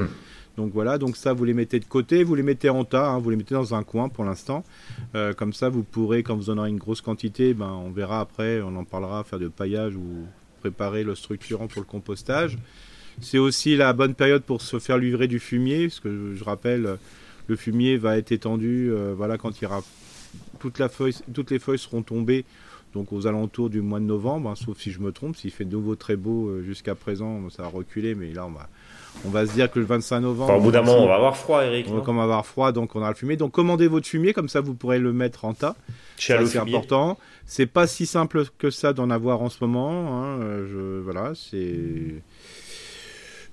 Donc 0.58 0.74
voilà, 0.74 0.98
donc 0.98 1.16
ça 1.16 1.32
vous 1.32 1.46
les 1.46 1.54
mettez 1.54 1.80
de 1.80 1.86
côté, 1.86 2.26
vous 2.26 2.36
les 2.36 2.44
mettez 2.44 2.70
en 2.70 2.84
tas, 2.84 3.08
hein, 3.08 3.20
vous 3.20 3.30
les 3.30 3.38
mettez 3.38 3.56
dans 3.56 3.74
un 3.74 3.84
coin 3.84 4.10
pour 4.10 4.26
l'instant. 4.26 4.66
comme 5.38 5.54
ça 5.54 5.70
vous 5.70 5.82
pourrez, 5.82 6.24
quand 6.24 6.36
vous 6.36 6.50
en 6.50 6.58
aurez 6.58 6.68
une 6.70 6.78
grosse 6.78 7.00
quantité, 7.00 7.54
ben, 7.54 7.72
on 7.72 7.90
verra 7.90 8.20
après, 8.20 8.62
on 8.62 8.76
en 8.76 8.84
parlera, 8.84 9.24
faire 9.24 9.40
de 9.40 9.48
paillage 9.48 9.96
ou 9.96 10.26
préparer 10.60 11.06
le 11.06 11.16
structurant 11.16 11.68
pour 11.68 11.82
le 11.82 11.88
compostage. 11.88 12.58
C'est 13.22 13.38
aussi 13.38 13.78
la 13.78 13.94
bonne 13.94 14.14
période 14.14 14.44
pour 14.44 14.62
se 14.62 14.78
faire 14.78 14.98
livrer 14.98 15.30
du 15.30 15.40
fumier, 15.40 15.88
parce 15.88 16.02
que 16.02 16.36
je, 16.36 16.44
rappelle, 16.44 16.98
le 17.48 17.56
fumier 17.56 17.96
va 17.96 18.18
être 18.18 18.34
étendu, 18.34 18.92
voilà, 19.16 19.38
quand 19.38 19.62
il 19.62 19.64
y 19.64 19.68
aura 19.68 19.82
toute 20.60 20.80
la 20.80 20.90
feuille, 20.90 21.16
toutes 21.34 21.52
les 21.52 21.60
feuilles 21.60 21.80
seront 21.80 22.02
tombées 22.04 22.44
donc 22.94 23.14
aux 23.14 23.28
alentours 23.28 23.70
du 23.70 23.82
mois 23.82 24.00
de 24.00 24.06
novembre, 24.06 24.50
hein, 24.50 24.56
sauf 24.56 24.78
si 24.80 24.92
je 24.92 25.00
me 25.00 25.12
trompe, 25.12 25.36
s'il 25.36 25.52
fait 25.52 25.66
de 25.66 25.72
nouveau 25.72 25.96
très 25.96 26.16
beau 26.16 26.50
euh, 26.50 26.62
jusqu'à 26.62 26.96
présent, 26.96 27.50
ça 27.50 27.64
a 27.64 27.68
reculé, 27.68 28.16
mais 28.16 28.34
là 28.34 28.46
on 28.46 28.52
va, 28.52 28.68
on 29.26 29.30
va 29.30 29.46
se 29.46 29.54
dire 29.54 29.72
que 29.72 29.80
le 29.80 29.86
25 29.86 30.20
novembre. 30.20 30.58
au 30.58 30.62
bout 30.62 30.72
d'un 30.72 30.82
moment, 30.82 31.04
on 31.04 31.08
va 31.08 31.16
avoir 31.16 31.38
froid, 31.38 31.64
Eric. 31.64 31.88
On 31.90 32.14
va, 32.14 32.24
avoir 32.24 32.46
froid, 32.46 32.72
donc 32.72 32.96
on 32.96 33.00
aura 33.00 33.10
le 33.10 33.16
fumier. 33.16 33.38
Donc 33.38 33.52
commandez 33.52 33.88
votre 33.88 34.08
fumier, 34.08 34.34
comme 34.34 34.50
ça 34.50 34.62
vous 34.62 34.74
pourrez 34.74 35.00
le 35.00 35.14
mettre 35.14 35.46
en 35.46 35.54
tas. 35.54 35.76
C'est 36.18 36.58
important. 36.58 37.18
C'est 37.46 37.66
pas 37.66 37.88
si 37.88 38.06
simple 38.06 38.44
que 38.58 38.70
ça 38.70 38.94
d'en 38.94 39.10
avoir 39.10 39.42
en 39.42 39.50
ce 39.50 39.64
moment. 39.64 40.22
Hein. 40.22 40.42
Euh, 40.42 40.68
je, 40.68 41.04
voilà, 41.04 41.34
c'est 41.36 42.22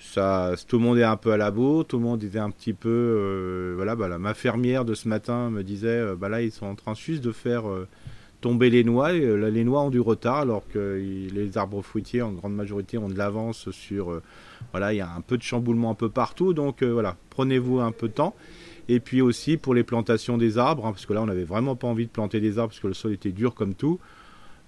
ça, 0.01 0.53
tout 0.67 0.79
le 0.79 0.85
monde 0.85 0.99
est 0.99 1.05
un 1.05 1.17
peu 1.17 1.33
à 1.33 1.37
la 1.37 1.51
bourre, 1.51 1.85
tout 1.85 1.99
le 1.99 2.05
monde 2.05 2.25
était 2.25 2.39
un 2.39 2.51
petit 2.51 2.73
peu, 2.73 2.89
euh, 2.89 3.75
voilà, 3.77 3.95
bah, 3.95 4.17
ma 4.19 4.35
fermière 4.35 4.85
de 4.85 4.95
ce 4.95 5.07
matin 5.07 5.51
me 5.51 5.63
disait, 5.63 6.03
bah 6.17 6.29
là 6.29 6.41
ils 6.41 6.51
sont 6.51 6.67
en 6.67 6.75
train 6.75 6.95
juste 6.95 7.23
de 7.23 7.31
faire 7.31 7.65
tomber 8.41 8.71
les 8.71 8.85
noix. 8.85 9.11
Euh, 9.13 9.51
les 9.51 9.65
noix 9.65 9.83
ont 9.83 9.91
du 9.91 10.01
retard 10.01 10.39
alors 10.39 10.63
que 10.69 11.01
les 11.33 11.59
arbres 11.59 11.83
fruitiers 11.83 12.23
en 12.23 12.33
grande 12.33 12.55
majorité 12.55 12.99
ont 12.99 13.09
de 13.09 13.19
l'avance 13.19 13.71
sur... 13.71 14.11
Euh, 14.11 14.23
voilà, 14.73 14.93
il 14.93 14.97
y 14.97 15.01
a 15.01 15.11
un 15.11 15.21
peu 15.21 15.37
de 15.37 15.43
chamboulement 15.43 15.91
un 15.91 15.95
peu 15.95 16.09
partout. 16.09 16.55
Donc 16.55 16.83
euh, 16.83 16.93
voilà, 16.93 17.17
prenez-vous 17.31 17.81
un 17.81 17.93
peu 17.93 18.09
de 18.09 18.15
temps. 18.15 18.35
Et 18.89 19.01
puis 19.01 19.21
aussi 19.21 19.57
pour 19.57 19.75
les 19.75 19.85
plantations 19.85 20.39
des 20.39 20.57
arbres, 20.57 20.87
hein, 20.87 20.93
parce 20.93 21.05
que 21.05 21.13
là 21.13 21.23
on 21.23 21.27
n'avait 21.27 21.45
vraiment 21.45 21.77
pas 21.77 21.87
envie 21.87 22.07
de 22.07 22.11
planter 22.11 22.41
des 22.41 22.59
arbres 22.59 22.71
parce 22.71 22.81
que 22.81 22.87
le 22.87 22.95
sol 22.95 23.13
était 23.13 23.33
dur 23.33 23.55
comme 23.55 23.75
tout. 23.75 23.99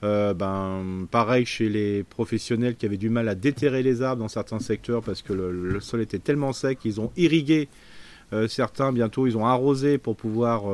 ben, 0.02 1.06
pareil 1.10 1.46
chez 1.46 1.70
les 1.70 2.02
professionnels 2.02 2.76
qui 2.76 2.84
avaient 2.84 2.98
du 2.98 3.08
mal 3.08 3.28
à 3.28 3.34
déterrer 3.34 3.82
les 3.82 4.02
arbres 4.02 4.20
dans 4.20 4.28
certains 4.28 4.58
secteurs 4.58 5.02
parce 5.02 5.22
que 5.22 5.32
le, 5.32 5.80
sol 5.80 6.02
était 6.02 6.18
tellement 6.18 6.52
sec 6.52 6.78
qu'ils 6.80 7.00
ont 7.00 7.12
irrigué 7.16 7.70
certains, 8.46 8.92
bientôt 8.92 9.26
ils 9.26 9.38
ont 9.38 9.46
arrosé 9.46 9.96
pour 9.96 10.16
pouvoir 10.16 10.64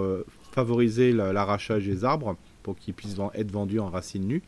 favoriser 0.50 1.12
l'arrachage 1.12 1.86
des 1.86 2.04
arbres 2.04 2.36
pour 2.66 2.76
qu'ils 2.76 2.94
puissent 2.94 3.14
être 3.34 3.52
vendus 3.52 3.78
en 3.78 3.88
racines 3.90 4.26
nues. 4.26 4.42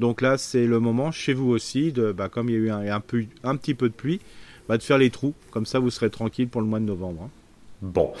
Donc 0.00 0.22
là, 0.22 0.38
c'est 0.38 0.66
le 0.66 0.80
moment 0.80 1.12
chez 1.12 1.34
vous 1.34 1.50
aussi, 1.50 1.92
de, 1.92 2.10
bah, 2.10 2.30
comme 2.30 2.48
il 2.48 2.52
y 2.52 2.56
a 2.56 2.58
eu 2.58 2.70
un, 2.88 3.00
petit 3.00 3.74
peu 3.74 3.90
de 3.90 3.94
pluie, 3.94 4.20
bah, 4.70 4.78
de 4.78 4.82
faire 4.82 4.96
les 4.96 5.10
trous. 5.10 5.34
Comme 5.50 5.66
ça, 5.66 5.78
vous 5.78 5.90
serez 5.90 6.08
tranquille 6.08 6.48
pour 6.48 6.62
le 6.62 6.66
mois 6.66 6.80
de 6.80 6.86
novembre. 6.86 7.24
Hein. 7.24 7.30
Bon, 7.82 8.12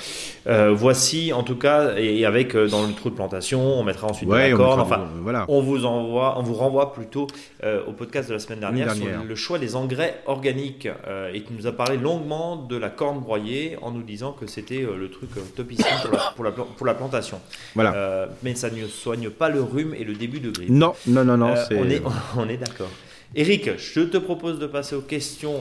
euh, 0.48 0.72
voici 0.74 1.32
en 1.32 1.44
tout 1.44 1.54
cas, 1.54 1.94
et 1.96 2.26
avec 2.26 2.56
euh, 2.56 2.66
dans 2.66 2.84
le 2.84 2.92
trou 2.94 3.10
de 3.10 3.14
plantation, 3.14 3.60
on 3.60 3.84
mettra 3.84 4.08
ensuite 4.08 4.28
ouais, 4.28 4.50
la 4.50 4.56
corde. 4.56 4.80
Enfin, 4.80 5.06
voilà. 5.20 5.44
on 5.46 5.62
vous 5.62 5.84
envoie, 5.86 6.36
on 6.36 6.42
vous 6.42 6.54
renvoie 6.54 6.92
plutôt 6.92 7.28
euh, 7.62 7.80
au 7.86 7.92
podcast 7.92 8.28
de 8.28 8.34
la 8.34 8.40
semaine 8.40 8.58
dernière, 8.58 8.92
sur 8.92 9.06
le 9.24 9.34
choix 9.36 9.60
des 9.60 9.76
engrais 9.76 10.20
organiques 10.26 10.88
et 11.32 11.42
qui 11.42 11.52
nous 11.52 11.68
a 11.68 11.72
parlé 11.72 11.96
longuement 11.96 12.56
de 12.56 12.76
la 12.76 12.90
corne 12.90 13.20
broyée 13.20 13.78
en 13.82 13.92
nous 13.92 14.02
disant 14.02 14.32
que 14.32 14.48
c'était 14.48 14.80
le 14.80 15.08
truc 15.08 15.30
topissime 15.54 15.86
pour 16.34 16.44
la, 16.44 16.50
pour, 16.50 16.84
la, 16.84 16.94
plantation. 16.94 17.40
Voilà. 17.76 18.28
mais 18.42 18.56
ça 18.56 18.68
ne 18.68 18.84
soigne 18.88 19.30
pas 19.30 19.48
le 19.48 19.62
rhume 19.62 19.94
et 19.94 20.02
le 20.02 20.14
début 20.14 20.40
de 20.40 20.50
grippe. 20.50 20.70
Non, 20.70 20.94
non, 21.06 21.24
non, 21.24 21.36
non. 21.36 21.54
on 21.70 21.88
est, 21.88 22.02
on 22.36 22.48
est 22.48 22.56
d'accord. 22.56 22.90
Eric, 23.36 23.78
je 23.78 24.00
te 24.00 24.18
propose 24.18 24.58
de 24.58 24.66
passer 24.66 24.96
aux 24.96 25.02
questions 25.02 25.60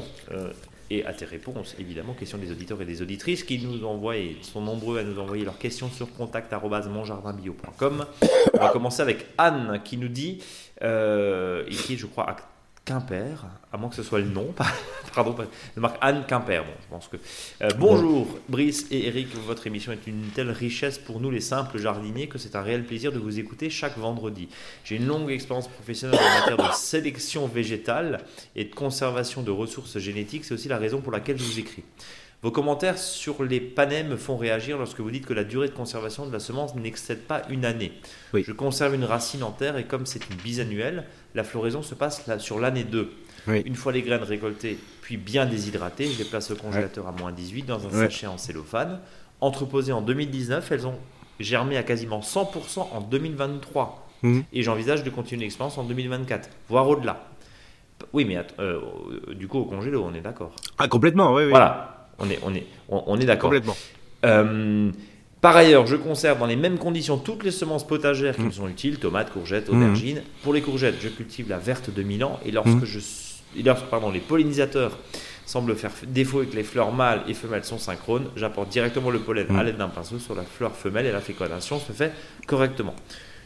et 0.91 1.05
à 1.05 1.13
tes 1.13 1.23
réponses, 1.23 1.73
évidemment, 1.79 2.13
questions 2.13 2.37
des 2.37 2.51
auditeurs 2.51 2.81
et 2.81 2.85
des 2.85 3.01
auditrices 3.01 3.45
qui 3.45 3.59
nous 3.65 3.85
envoient, 3.85 4.17
et 4.17 4.35
sont 4.41 4.59
nombreux 4.59 4.99
à 4.99 5.03
nous 5.03 5.19
envoyer 5.19 5.45
leurs 5.45 5.57
questions 5.57 5.89
sur 5.89 6.11
contact.monjardinbio.com. 6.13 8.05
On 8.53 8.57
va 8.57 8.69
commencer 8.69 9.01
avec 9.01 9.25
Anne 9.37 9.79
qui 9.85 9.95
nous 9.95 10.09
dit, 10.09 10.43
euh, 10.83 11.63
et 11.65 11.75
qui 11.75 11.97
je 11.97 12.07
crois, 12.07 12.35
Quimper, 12.83 13.45
à 13.71 13.77
moins 13.77 13.89
que 13.89 13.95
ce 13.95 14.01
soit 14.01 14.19
le 14.19 14.25
nom, 14.25 14.53
pardon, 15.15 15.35
de 15.75 15.79
marque 15.79 15.97
Anne 16.01 16.23
Quimper. 16.27 16.63
Bon, 16.63 16.71
je 16.81 16.87
pense 16.89 17.07
que. 17.07 17.17
Euh, 17.61 17.69
bonjour, 17.77 18.27
Brice 18.49 18.87
et 18.89 19.05
Eric, 19.05 19.27
votre 19.45 19.67
émission 19.67 19.91
est 19.91 20.07
une 20.07 20.23
telle 20.33 20.49
richesse 20.49 20.97
pour 20.97 21.19
nous 21.19 21.29
les 21.29 21.41
simples 21.41 21.77
jardiniers 21.77 22.27
que 22.27 22.39
c'est 22.39 22.55
un 22.55 22.63
réel 22.63 22.83
plaisir 22.83 23.11
de 23.11 23.19
vous 23.19 23.37
écouter 23.37 23.69
chaque 23.69 23.99
vendredi. 23.99 24.49
J'ai 24.83 24.95
une 24.95 25.05
longue 25.05 25.29
expérience 25.29 25.67
professionnelle 25.67 26.19
en 26.19 26.39
matière 26.39 26.57
de 26.57 26.73
sélection 26.73 27.45
végétale 27.47 28.23
et 28.55 28.65
de 28.65 28.73
conservation 28.73 29.43
de 29.43 29.51
ressources 29.51 29.99
génétiques. 29.99 30.45
C'est 30.45 30.55
aussi 30.55 30.67
la 30.67 30.79
raison 30.79 31.01
pour 31.01 31.11
laquelle 31.11 31.37
je 31.37 31.43
vous 31.43 31.59
écris. 31.59 31.83
Vos 32.43 32.49
commentaires 32.49 32.97
sur 32.97 33.43
les 33.43 33.61
panais 33.61 34.03
me 34.03 34.17
font 34.17 34.35
réagir 34.35 34.79
lorsque 34.79 34.99
vous 34.99 35.11
dites 35.11 35.27
que 35.27 35.33
la 35.33 35.43
durée 35.43 35.67
de 35.67 35.73
conservation 35.73 36.25
de 36.25 36.33
la 36.33 36.39
semence 36.39 36.73
n'excède 36.73 37.21
pas 37.21 37.43
une 37.51 37.65
année. 37.65 37.91
Je 38.33 38.51
conserve 38.51 38.95
une 38.95 39.03
racine 39.03 39.43
en 39.43 39.51
terre 39.51 39.77
et 39.77 39.83
comme 39.83 40.07
c'est 40.07 40.27
une 40.27 40.37
bisannuelle, 40.37 41.05
la 41.35 41.43
floraison 41.43 41.81
se 41.81 41.95
passe 41.95 42.23
sur 42.39 42.59
l'année 42.59 42.83
2. 42.83 43.11
Une 43.47 43.75
fois 43.75 43.91
les 43.91 44.01
graines 44.01 44.23
récoltées 44.23 44.77
puis 45.01 45.17
bien 45.17 45.45
déshydratées, 45.45 46.07
je 46.07 46.19
les 46.19 46.25
place 46.25 46.51
au 46.51 46.55
congélateur 46.55 47.07
à 47.07 47.11
moins 47.11 47.31
18 47.31 47.63
dans 47.63 47.85
un 47.87 47.89
sachet 47.89 48.27
en 48.27 48.37
cellophane. 48.37 48.99
Entreposées 49.39 49.93
en 49.93 50.01
2019, 50.01 50.71
elles 50.71 50.85
ont 50.85 50.99
germé 51.39 51.77
à 51.77 51.83
quasiment 51.83 52.19
100% 52.19 52.87
en 52.91 53.01
2023. 53.01 54.07
Mhm. 54.23 54.43
Et 54.53 54.61
j'envisage 54.61 55.03
de 55.03 55.09
continuer 55.09 55.41
l'expérience 55.41 55.77
en 55.77 55.83
2024, 55.83 56.49
voire 56.69 56.87
au-delà. 56.87 57.25
Oui, 58.13 58.25
mais 58.25 58.37
euh, 58.59 58.79
du 59.33 59.47
coup, 59.47 59.59
au 59.59 59.65
congélo, 59.65 60.03
on 60.03 60.13
est 60.13 60.21
d'accord. 60.21 60.55
Ah, 60.77 60.87
complètement, 60.87 61.33
oui. 61.33 61.43
oui. 61.43 61.49
Voilà. 61.49 62.07
On 62.19 62.29
est, 62.29 62.39
on 62.43 62.53
est, 62.53 62.65
on, 62.89 63.19
est 63.19 63.25
d'accord. 63.25 63.49
Complètement. 63.49 63.75
Euh, 64.25 64.91
par 65.41 65.57
ailleurs, 65.57 65.87
je 65.87 65.95
conserve 65.95 66.37
dans 66.37 66.45
les 66.45 66.55
mêmes 66.55 66.77
conditions 66.77 67.17
toutes 67.17 67.43
les 67.43 67.51
semences 67.51 67.85
potagères 67.85 68.35
qui 68.35 68.43
me 68.43 68.47
mm. 68.49 68.53
sont 68.53 68.67
utiles, 68.67 68.99
tomates, 68.99 69.31
courgettes, 69.31 69.69
mm. 69.69 69.75
aubergines. 69.75 70.21
Pour 70.43 70.53
les 70.53 70.61
courgettes, 70.61 70.95
je 71.01 71.09
cultive 71.09 71.49
la 71.49 71.57
verte 71.57 71.89
de 71.89 72.03
Milan 72.03 72.39
et 72.45 72.51
lorsque, 72.51 72.69
mm. 72.69 72.85
je, 72.85 72.99
lorsque 73.63 73.85
pardon, 73.85 74.11
les 74.11 74.19
pollinisateurs 74.19 74.97
semblent 75.47 75.75
faire 75.75 75.91
défaut 76.07 76.43
et 76.43 76.45
que 76.45 76.55
les 76.55 76.63
fleurs 76.63 76.91
mâles 76.91 77.23
et 77.27 77.33
femelles 77.33 77.65
sont 77.65 77.79
synchrones, 77.79 78.27
j'apporte 78.35 78.69
directement 78.69 79.09
le 79.09 79.19
pollen 79.19 79.47
à 79.57 79.63
l'aide 79.63 79.77
d'un 79.77 79.89
pinceau 79.89 80.19
sur 80.19 80.35
la 80.35 80.43
fleur 80.43 80.75
femelle 80.75 81.07
et 81.07 81.11
la 81.11 81.19
fécondation 81.21 81.79
se 81.79 81.91
fait 81.91 82.13
correctement. 82.45 82.95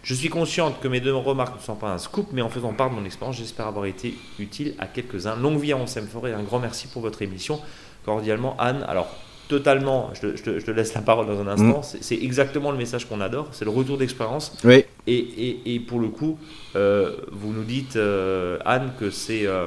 Je 0.04 0.14
suis 0.14 0.30
consciente 0.30 0.80
que 0.82 0.88
mes 0.88 1.00
deux 1.00 1.16
remarques 1.16 1.58
ne 1.58 1.64
sont 1.64 1.76
pas 1.76 1.92
un 1.92 1.98
scoop, 1.98 2.28
mais 2.32 2.44
en 2.44 2.50
faisant 2.50 2.74
part 2.74 2.92
de 2.92 2.96
mon 2.96 3.06
expérience, 3.06 3.38
j'espère 3.38 3.66
avoir 3.66 3.86
été 3.86 4.14
utile 4.38 4.76
à 4.78 4.86
quelques-uns. 4.86 5.36
Longue 5.36 5.60
vie 5.60 5.72
à 5.72 5.78
Onsem 5.78 6.06
Forêt 6.06 6.30
et 6.30 6.34
un 6.34 6.44
grand 6.44 6.60
merci 6.60 6.88
pour 6.88 7.02
votre 7.02 7.24
émission 7.24 7.60
cordialement 8.06 8.56
Anne. 8.60 8.86
Alors, 8.88 9.08
totalement, 9.48 10.12
je 10.14 10.42
te, 10.42 10.72
laisse 10.72 10.94
la 10.94 11.02
parole 11.02 11.28
dans 11.28 11.40
un 11.40 11.48
instant, 11.48 11.80
mm. 11.80 11.98
c'est 12.02 12.16
exactement 12.16 12.72
le 12.72 12.78
message 12.78 13.08
qu'on 13.08 13.22
adore, 13.22 13.50
c'est 13.52 13.66
le 13.66 13.72
retour 13.72 13.98
d'expérience. 13.98 14.58
Oui. 14.64 14.86
Et, 15.08 15.82
pour 15.88 16.00
le 16.00 16.10
coup, 16.10 16.38
euh, 16.76 17.16
vous 17.32 17.54
nous 17.54 17.64
dites, 17.64 17.96
euh, 17.96 18.58
Anne, 18.66 18.92
que 19.00 19.10
c'est... 19.10 19.46
Euh, 19.46 19.66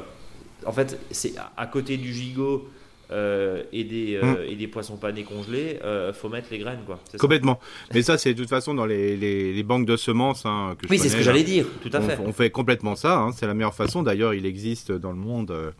en 0.67 0.73
fait, 0.73 0.99
c'est 1.11 1.35
à 1.57 1.67
côté 1.67 1.97
du 1.97 2.13
gigot... 2.13 2.69
et, 3.11 3.85
des, 3.85 4.19
mm. 4.21 4.37
et 4.51 4.57
des 4.57 4.67
poissons 4.67 4.97
panés 4.97 5.23
congelés, 5.23 5.79
il 5.83 6.13
faut 6.13 6.29
mettre 6.29 6.49
les 6.51 6.59
graines. 6.59 6.83
Quoi. 6.85 6.99
Complètement. 7.19 7.59
Mais 7.95 8.03
ça, 8.03 8.19
c'est 8.19 8.35
de 8.35 8.39
toute 8.41 8.51
façon 8.51 8.75
dans 8.75 8.87
les, 8.87 9.17
les, 9.17 9.63
banques 9.63 9.87
de 9.87 9.97
semences. 9.97 10.45
Hein, 10.45 10.77
que 10.79 10.87
oui, 10.91 10.99
c'est 10.99 11.09
ce 11.09 11.17
que 11.17 11.23
j'allais 11.23 11.45
dire, 11.45 11.67
tout 11.81 11.91
à 11.93 12.01
fait. 12.01 12.19
On 12.25 12.33
fait 12.33 12.51
complètement 12.51 12.97
ça. 12.97 13.19
Hein. 13.19 13.33
c'est 13.33 13.47
la 13.47 13.55
meilleure 13.55 13.75
façon. 13.75 14.03
D'ailleurs, 14.03 14.35
il 14.35 14.45
existe 14.45 14.93
dans 14.93 15.13
le 15.13 15.19
monde 15.19 15.73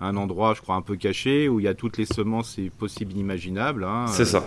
un 0.00 0.16
endroit, 0.16 0.54
je 0.54 0.60
crois, 0.60 0.74
un 0.74 0.82
peu 0.82 0.96
caché 0.96 1.48
où 1.48 1.60
il 1.60 1.64
y 1.64 1.68
a 1.68 1.74
toutes 1.74 1.98
les 1.98 2.04
semences 2.04 2.58
possibles 2.78 3.12
inimaginables. 3.12 3.84
Hein, 3.84 4.06
c'est 4.08 4.24
ça. 4.24 4.46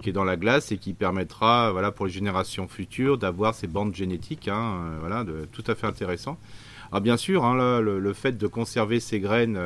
Qui 0.00 0.10
est, 0.10 0.12
dans 0.12 0.24
la 0.24 0.36
glace 0.36 0.72
et 0.72 0.78
qui 0.78 0.92
permettra, 0.92 1.72
voilà, 1.72 1.90
pour 1.90 2.06
les 2.06 2.12
générations 2.12 2.68
futures, 2.68 3.18
d'avoir 3.18 3.54
ces 3.54 3.66
bandes 3.66 3.94
génétiques, 3.94 4.48
hein, 4.48 4.80
voilà, 5.00 5.24
de, 5.24 5.48
tout 5.52 5.64
à 5.66 5.74
fait 5.74 5.86
intéressant. 5.86 6.38
Alors 6.92 7.00
bien 7.00 7.16
sûr, 7.16 7.44
hein, 7.44 7.80
le, 7.80 8.12
fait 8.12 8.38
de 8.38 8.46
conserver 8.46 9.00
ces 9.00 9.18
graines. 9.18 9.58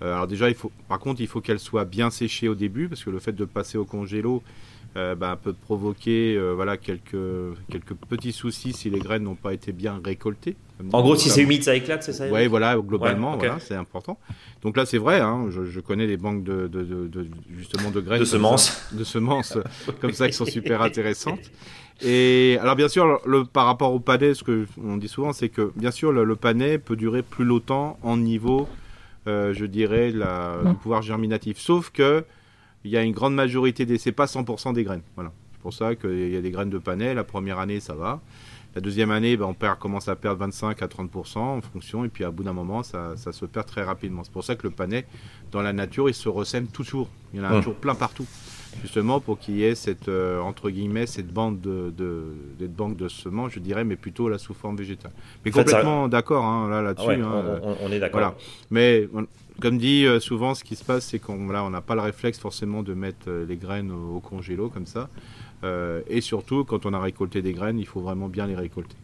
alors 0.00 0.26
déjà, 0.26 0.48
il 0.48 0.54
faut, 0.54 0.72
par 0.88 0.98
contre, 0.98 1.20
il 1.20 1.26
faut 1.26 1.40
qu'elles 1.40 1.58
soient 1.58 1.84
bien 1.84 2.10
séchées 2.10 2.48
au 2.48 2.54
début, 2.54 2.88
parce 2.88 3.04
que 3.04 3.10
le 3.10 3.18
fait 3.18 3.32
de 3.32 3.44
passer 3.44 3.76
au 3.76 3.84
congélo, 3.84 4.42
euh, 4.96 5.14
bah, 5.14 5.38
peut 5.40 5.52
provoquer 5.52 6.34
euh, 6.36 6.54
voilà, 6.54 6.76
quelques, 6.76 7.16
quelques 7.70 7.94
petits 7.94 8.32
soucis 8.32 8.72
si 8.72 8.88
les 8.88 8.98
graines 8.98 9.22
n'ont 9.22 9.34
pas 9.34 9.52
été 9.52 9.70
bien 9.72 10.00
récoltées. 10.02 10.56
En 10.92 11.02
gros, 11.02 11.16
si 11.16 11.28
c'est 11.28 11.42
humide, 11.42 11.64
ça 11.64 11.74
éclate, 11.74 12.02
c'est 12.02 12.12
ça 12.12 12.26
Oui, 12.30 12.46
voilà, 12.46 12.76
globalement, 12.76 13.36
voilà, 13.36 13.58
c'est 13.60 13.74
important. 13.74 14.18
Donc 14.62 14.76
là, 14.76 14.86
c'est 14.86 14.98
vrai, 14.98 15.20
hein, 15.20 15.48
je, 15.50 15.80
connais 15.80 16.06
des 16.06 16.16
banques 16.16 16.44
de, 16.44 16.68
de, 16.68 16.82
de, 16.82 17.26
justement 17.56 17.90
de 17.90 18.00
graines. 18.00 18.20
De 18.20 18.24
semences. 18.24 18.88
de 18.92 19.04
semences, 19.04 19.58
comme 20.00 20.12
ça, 20.12 20.28
qui 20.28 20.34
sont 20.34 20.46
super 20.46 20.82
intéressantes. 20.82 21.40
Et 22.00 22.58
alors, 22.60 22.76
bien 22.76 22.88
sûr, 22.88 23.20
le, 23.26 23.44
par 23.44 23.66
rapport 23.66 23.92
au 23.92 23.98
panais, 23.98 24.34
ce 24.34 24.44
que 24.44 24.66
on 24.82 24.96
dit 24.96 25.08
souvent, 25.08 25.32
c'est 25.32 25.48
que, 25.48 25.72
bien 25.74 25.90
sûr, 25.90 26.12
le, 26.12 26.36
panais 26.36 26.78
peut 26.78 26.96
durer 26.96 27.22
plus 27.22 27.44
longtemps 27.44 27.98
en 28.02 28.16
niveau, 28.16 28.68
euh, 29.26 29.52
je 29.52 29.66
dirais, 29.66 30.10
la, 30.10 30.58
du 30.64 30.74
pouvoir 30.74 31.02
germinatif. 31.02 31.58
Sauf 31.58 31.90
que 31.90 32.24
il 32.84 32.92
y 32.92 32.96
a 32.96 33.02
une 33.02 33.12
grande 33.12 33.34
majorité 33.34 33.84
des. 33.84 33.98
C'est 33.98 34.12
pas 34.12 34.26
100% 34.26 34.74
des 34.74 34.84
graines. 34.84 35.02
Voilà. 35.16 35.32
C'est 35.52 35.60
pour 35.60 35.74
ça 35.74 35.96
qu'il 35.96 36.32
y 36.32 36.36
a 36.36 36.40
des 36.40 36.50
graines 36.52 36.70
de 36.70 36.78
panais. 36.78 37.14
La 37.14 37.24
première 37.24 37.58
année, 37.58 37.80
ça 37.80 37.94
va. 37.94 38.20
La 38.74 38.80
deuxième 38.80 39.10
année, 39.10 39.36
ben, 39.36 39.46
on 39.46 39.54
perd, 39.54 39.78
commence 39.78 40.08
à 40.08 40.16
perdre 40.16 40.40
25 40.40 40.82
à 40.82 40.86
30% 40.86 41.38
en 41.38 41.60
fonction, 41.60 42.04
et 42.04 42.08
puis 42.08 42.24
à 42.24 42.30
bout 42.30 42.44
d'un 42.44 42.52
moment, 42.52 42.82
ça, 42.82 43.16
ça, 43.16 43.32
se 43.32 43.44
perd 43.46 43.66
très 43.66 43.82
rapidement. 43.82 44.22
C'est 44.24 44.32
pour 44.32 44.44
ça 44.44 44.56
que 44.56 44.66
le 44.66 44.70
panais, 44.72 45.06
dans 45.50 45.62
la 45.62 45.72
nature, 45.72 46.08
il 46.08 46.14
se 46.14 46.28
ressème 46.28 46.66
toujours. 46.68 47.08
Il 47.32 47.40
y 47.40 47.42
en 47.42 47.44
a 47.44 47.56
toujours 47.56 47.74
plein 47.74 47.94
partout. 47.94 48.26
Justement 48.82 49.18
pour 49.18 49.38
qu'il 49.38 49.56
y 49.56 49.64
ait 49.64 49.74
cette, 49.74 50.08
euh, 50.08 50.40
entre 50.40 50.70
guillemets, 50.70 51.06
cette 51.06 51.32
bande 51.32 51.60
de, 51.60 51.92
de, 51.96 52.26
de, 52.60 52.66
banque 52.66 52.96
de 52.96 53.08
semences, 53.08 53.52
je 53.52 53.60
dirais, 53.60 53.82
mais 53.82 53.96
plutôt 53.96 54.28
là 54.28 54.38
sous 54.38 54.54
forme 54.54 54.76
végétale. 54.76 55.10
Mais 55.44 55.50
complètement 55.50 56.06
d'accord 56.06 56.44
hein, 56.44 56.68
là, 56.68 56.82
là-dessus. 56.82 57.10
Hein, 57.10 57.60
on, 57.62 57.76
on, 57.82 57.90
est 57.90 57.98
d'accord. 57.98 58.20
Voilà. 58.20 58.36
Mais 58.70 59.08
comme 59.60 59.78
dit 59.78 60.06
euh, 60.06 60.20
souvent, 60.20 60.54
ce 60.54 60.62
qui 60.62 60.76
se 60.76 60.84
passe, 60.84 61.06
c'est 61.06 61.18
qu'on 61.18 61.50
on 61.50 61.70
n'a 61.70 61.80
pas 61.80 61.94
le 61.94 62.02
réflexe 62.02 62.38
forcément 62.38 62.82
de 62.82 62.94
mettre 62.94 63.28
euh, 63.28 63.44
les 63.46 63.56
graines 63.56 63.90
au, 63.90 64.20
congélo 64.20 64.68
comme 64.68 64.86
ça. 64.86 65.08
Euh, 65.64 66.02
et 66.08 66.20
surtout, 66.20 66.64
quand 66.64 66.86
on 66.86 66.92
a 66.92 67.00
récolté 67.00 67.42
des 67.42 67.52
graines, 67.52 67.78
il 67.78 67.86
faut 67.86 68.00
vraiment 68.00 68.28
bien 68.28 68.46
les 68.46 68.54
récolter. 68.54 68.96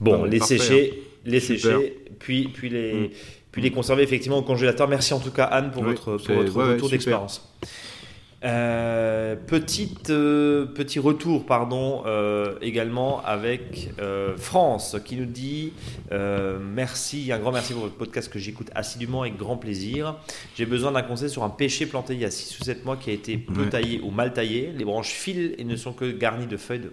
Bon, 0.00 0.24
les 0.24 0.40
sécher, 0.40 0.92
hein. 0.92 1.20
les 1.24 1.40
sécher, 1.40 1.96
puis, 2.18 2.48
puis, 2.48 2.68
les, 2.68 2.92
mm. 2.92 3.10
puis 3.50 3.62
les 3.62 3.70
conserver 3.70 4.02
effectivement 4.02 4.38
au 4.38 4.42
congélateur. 4.42 4.88
Merci 4.88 5.14
en 5.14 5.20
tout 5.20 5.30
cas 5.30 5.44
Anne 5.44 5.70
pour 5.70 5.84
votre, 5.84 6.18
pour 6.18 6.34
votre 6.34 6.72
retour 6.72 6.90
d'expérience. 6.90 7.48
Euh, 8.46 9.34
petite, 9.34 10.10
euh, 10.10 10.66
petit 10.66 11.00
retour 11.00 11.46
pardon, 11.46 12.02
euh, 12.06 12.54
également 12.62 13.20
avec 13.24 13.90
France 14.36 14.96
qui 15.04 15.16
nous 15.16 15.26
dit 15.26 15.72
merci, 16.10 17.32
un 17.32 17.38
grand 17.38 17.52
merci 17.52 17.72
pour 17.72 17.82
votre 17.82 17.96
podcast 17.96 18.32
que 18.32 18.38
j'écoute 18.38 18.70
assidûment 18.74 19.22
avec 19.22 19.36
grand 19.36 19.56
plaisir. 19.56 20.16
J'ai 20.54 20.66
besoin 20.66 20.92
d'un 20.92 21.02
conseil 21.02 21.28
sur 21.28 21.42
un 21.42 21.48
pêcher 21.48 21.86
planté 21.86 22.14
il 22.14 22.20
y 22.20 22.24
a 22.24 22.30
6 22.30 22.60
ou 22.60 22.64
7 22.64 22.84
mois 22.84 22.96
qui 22.96 23.10
a 23.10 23.12
été 23.12 23.36
peu 23.36 23.66
taillé 23.66 24.00
ou 24.02 24.10
mal 24.10 24.32
taillé. 24.32 24.72
Les 24.76 24.84
branches 24.84 25.10
filent 25.10 25.54
et 25.58 25.64
ne 25.64 25.76
sont 25.76 25.92
que 25.92 26.04
garnies 26.04 26.46
de 26.46 26.56
feuilles, 26.56 26.80
de, 26.80 26.92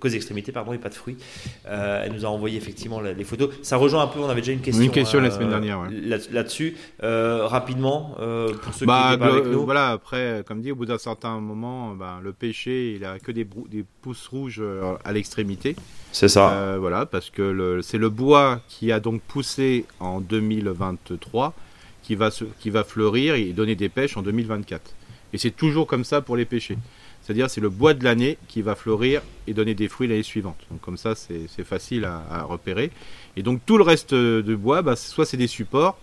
qu'aux 0.00 0.08
extrémités 0.08 0.52
pardon, 0.52 0.72
et 0.72 0.78
pas 0.78 0.88
de 0.88 0.94
fruits. 0.94 1.16
elle 1.64 2.12
nous 2.12 2.24
a 2.24 2.28
envoyé 2.28 2.56
effectivement 2.56 3.00
les 3.00 3.24
photos. 3.24 3.50
Ça 3.62 3.76
rejoint 3.76 4.02
un 4.02 4.08
peu, 4.08 4.20
on 4.20 4.28
avait 4.28 4.40
déjà 4.40 4.52
une 4.52 4.60
question, 4.60 4.84
une 4.84 4.90
question 4.90 5.20
la 5.20 5.30
semaine 5.30 5.50
dernière 5.50 5.88
là-dessus. 6.30 6.76
rapidement, 7.00 8.16
pour 8.62 8.74
ceux 8.74 8.80
qui 8.80 8.86
bah, 8.86 9.10
n'étaient 9.10 9.24
pas 9.24 9.32
avec 9.32 9.46
nous. 9.46 9.64
Voilà, 9.64 9.90
après, 9.90 10.42
comme 10.46 10.60
dit, 10.60 10.72
bout 10.72 10.87
d'un 10.88 10.98
certain 10.98 11.38
moment, 11.40 11.94
ben, 11.94 12.20
le 12.22 12.32
pêcher, 12.32 12.94
il 12.94 13.04
a 13.04 13.18
que 13.18 13.30
des, 13.30 13.46
des 13.70 13.84
pousses 14.02 14.26
rouges 14.26 14.60
euh, 14.60 14.96
à 15.04 15.12
l'extrémité. 15.12 15.76
C'est 16.12 16.28
ça. 16.28 16.52
Euh, 16.52 16.76
voilà, 16.80 17.06
parce 17.06 17.30
que 17.30 17.80
c'est 17.82 17.98
le 17.98 18.08
bois 18.08 18.60
qui 18.68 18.90
a 18.92 19.00
donc 19.00 19.22
poussé 19.22 19.84
en 20.00 20.20
2023 20.20 21.54
qui 22.02 22.14
va, 22.14 22.30
se, 22.30 22.44
qui 22.58 22.70
va 22.70 22.84
fleurir 22.84 23.34
et 23.34 23.52
donner 23.52 23.76
des 23.76 23.88
pêches 23.88 24.16
en 24.16 24.22
2024. 24.22 24.90
Et 25.32 25.38
c'est 25.38 25.50
toujours 25.50 25.86
comme 25.86 26.04
ça 26.04 26.20
pour 26.22 26.36
les 26.36 26.46
pêchers. 26.46 26.78
C'est-à-dire 27.22 27.50
c'est 27.50 27.60
le 27.60 27.68
bois 27.68 27.92
de 27.92 28.02
l'année 28.04 28.38
qui 28.48 28.62
va 28.62 28.74
fleurir 28.74 29.20
et 29.46 29.52
donner 29.52 29.74
des 29.74 29.88
fruits 29.88 30.08
l'année 30.08 30.22
suivante. 30.22 30.56
Donc 30.70 30.80
comme 30.80 30.96
ça 30.96 31.14
c'est 31.14 31.64
facile 31.64 32.06
à, 32.06 32.42
repérer. 32.44 32.90
Et 33.36 33.42
donc 33.42 33.60
tout 33.66 33.76
le 33.76 33.84
reste 33.84 34.14
de 34.14 34.54
bois, 34.54 34.80
bah, 34.80 34.96
soit 34.96 35.26
c'est 35.26 35.36
des 35.36 35.46
supports 35.46 35.98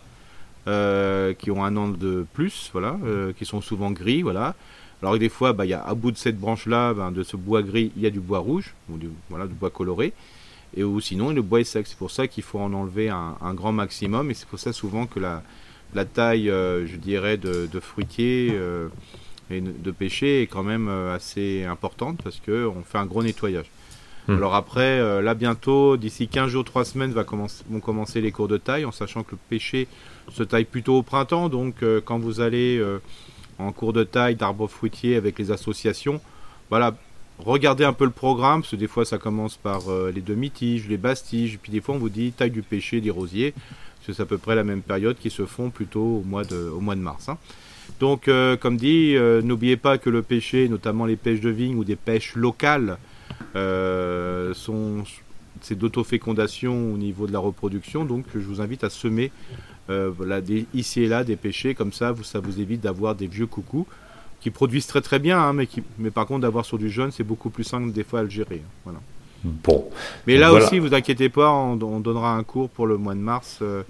euh, 0.68 1.34
qui 1.34 1.52
ont 1.52 1.64
un 1.64 1.76
an 1.78 1.90
de 1.90 2.26
plus, 2.34 2.70
voilà, 2.74 2.98
qui 3.38 3.46
sont 3.46 3.62
souvent 3.62 3.92
gris, 3.92 4.22
voilà. 4.22 4.56
Alors 5.02 5.20
des 5.20 5.30
fois, 5.30 5.54
bah, 5.54 5.66
y 5.66 5.74
a, 5.74 5.84
à 5.84 5.94
bout 5.94 6.12
de 6.12 6.18
cette 6.18 6.40
branche-là, 6.40 6.94
ben, 6.94 7.12
de 7.12 7.24
ce 7.24 7.38
bois 7.38 7.62
gris, 7.62 7.92
il 7.96 8.02
y 8.02 8.08
a 8.08 8.10
du 8.10 8.20
bois 8.20 8.40
rouge, 8.40 8.74
ou 8.90 8.98
du, 8.98 9.10
voilà, 9.30 9.46
du 9.46 9.54
bois 9.54 9.70
coloré. 9.70 10.14
Et 10.76 10.84
ou 10.84 11.00
sinon, 11.00 11.32
le 11.32 11.42
bois 11.42 11.62
est 11.62 11.66
sec. 11.66 11.88
C'est 11.88 11.98
pour 11.98 12.12
ça 12.12 12.28
qu'il 12.28 12.44
faut 12.44 12.60
en 12.60 12.74
enlever 12.74 13.10
un, 13.10 13.54
grand 13.54 13.72
maximum. 13.72 14.32
Et 14.32 14.34
c'est 14.34 14.48
pour 14.48 14.60
ça 14.60 14.74
souvent 14.74 15.06
que 15.06 15.20
la, 15.20 15.44
la 15.94 16.06
taille, 16.06 16.50
euh, 16.50 16.86
je 16.86 16.98
dirais, 16.98 17.38
de, 17.38 17.68
de 17.72 17.80
fruitier 17.80 18.50
euh, 18.52 18.90
et 19.50 19.62
de 19.62 19.92
pêcher 19.92 20.42
est 20.42 20.48
quand 20.48 20.64
même 20.64 20.88
euh, 20.90 21.16
assez 21.16 21.64
importante 21.64 22.20
parce 22.24 22.42
qu'on 22.46 22.84
fait 22.84 22.98
un 22.98 23.06
gros 23.06 23.24
nettoyage. 23.24 23.70
Hmm. 24.28 24.38
Alors 24.38 24.56
après, 24.56 25.22
là 25.22 25.36
bientôt, 25.36 25.98
d'ici 25.98 26.28
15 26.28 26.50
jours, 26.50 26.66
3 26.66 26.84
semaines, 26.84 27.12
va 27.12 27.24
commencer, 27.24 27.64
vont 27.70 27.80
commencer 27.80 28.22
les 28.22 28.32
cours 28.32 28.48
de 28.48 28.58
taille, 28.58 28.84
en 28.84 28.92
sachant 28.92 29.22
que 29.22 29.34
le 29.34 29.38
pêcher 29.50 29.88
se 30.32 30.44
taille 30.44 30.66
plutôt 30.66 30.98
au 30.98 31.04
printemps. 31.04 31.50
Donc 31.50 31.84
quand 32.06 32.20
vous 32.20 32.42
allez 32.42 32.82
en 33.60 33.72
cours 33.72 33.94
de 33.94 34.04
taille 34.04 34.36
d'arbres 34.36 34.68
fruitiers 34.68 35.16
avec 35.16 35.40
les 35.40 35.52
associations. 35.52 36.22
Voilà, 36.70 36.96
regardez 37.40 37.84
un 37.84 37.94
peu 37.94 38.06
le 38.06 38.12
programme, 38.12 38.62
parce 38.62 38.72
que 38.72 38.76
des 38.76 38.88
fois 38.88 39.06
ça 39.06 39.18
commence 39.18 39.58
par 39.58 39.90
euh, 39.90 40.12
les 40.14 40.22
demi-tiges, 40.22 40.88
les 40.88 40.98
basses-tiges, 40.98 41.60
puis 41.62 41.72
des 41.72 41.82
fois 41.82 41.96
on 41.96 42.00
vous 42.00 42.10
dit 42.10 42.32
taille 42.32 42.52
du 42.52 42.62
pêcher, 42.62 43.02
des 43.02 43.12
rosiers, 43.12 43.52
parce 43.52 44.08
que 44.08 44.14
c'est 44.14 44.22
à 44.22 44.26
peu 44.26 44.38
près 44.38 44.56
la 44.56 44.64
même 44.64 44.82
période 44.82 45.18
qui 45.18 45.30
se 45.30 45.46
font 45.46 45.70
plutôt 45.70 46.22
au 46.22 46.24
mois 46.26 46.44
de, 46.44 46.70
au 46.70 46.80
mois 46.80 46.96
de 46.96 47.02
mars. 47.02 47.30
Hein. 47.30 47.38
Donc, 48.00 48.28
euh, 48.28 48.58
comme 48.58 48.78
dit, 48.78 49.16
euh, 49.16 49.44
n'oubliez 49.44 49.78
pas 49.78 50.00
que 50.00 50.10
le 50.10 50.24
pêcher, 50.24 50.68
notamment 50.70 51.06
les 51.06 51.16
pêches 51.16 51.40
de 51.40 51.52
vigne 51.52 51.76
ou 51.76 51.84
des 51.84 51.96
pêches 51.96 52.36
locales, 52.36 52.98
sont 53.54 55.04
c'est 55.62 55.78
d'autofécondation 55.78 56.94
au 56.94 56.98
niveau 56.98 57.26
de 57.26 57.32
la 57.32 57.40
reproduction. 57.40 58.06
Donc, 58.06 58.26
je 58.34 58.40
vous 58.40 58.60
invite 58.60 58.84
à 58.84 58.90
semer 58.90 59.32
euh, 59.90 60.12
voilà, 60.16 60.42
des, 60.42 60.66
ici 60.74 61.04
et 61.04 61.08
là 61.08 61.24
des 61.24 61.36
pêchers, 61.36 61.76
comme 61.76 61.94
ça, 61.94 62.12
vous, 62.12 62.24
ça 62.24 62.40
vous 62.40 62.60
évite 62.60 62.82
d'avoir 62.82 63.16
des 63.16 63.28
vieux 63.28 63.48
coucous 63.48 63.86
qui 64.40 64.52
produisent 64.52 64.88
très 64.88 65.02
très 65.02 65.20
bien, 65.20 65.40
hein, 65.40 65.54
mais, 65.54 65.68
qui, 65.68 65.84
mais 65.98 66.12
par 66.12 66.26
contre 66.26 66.42
d'avoir 66.42 66.66
sur 66.66 66.78
du 66.78 66.90
jeune, 66.90 67.12
c'est 67.12 67.24
beaucoup 67.24 67.50
plus 67.50 67.64
simple 67.64 67.92
des 67.92 68.04
fois 68.04 68.20
à 68.20 68.24
le 68.24 68.30
gérer. 68.30 68.62
Hein, 68.64 68.70
voilà. 68.84 69.00
Bon. 69.44 69.90
Mais 70.26 70.38
là 70.38 70.54
aussi, 70.54 70.80
vous 70.80 70.94
inquiétez 70.94 71.30
pas, 71.30 71.52
on, 71.52 71.76
donnera 71.76 72.36
un 72.36 72.44
cours 72.44 72.70
pour 72.70 72.88
le 72.88 72.98
mois 72.98 73.14
de 73.14 73.20
mars, 73.20 73.60
euh, 73.62 73.84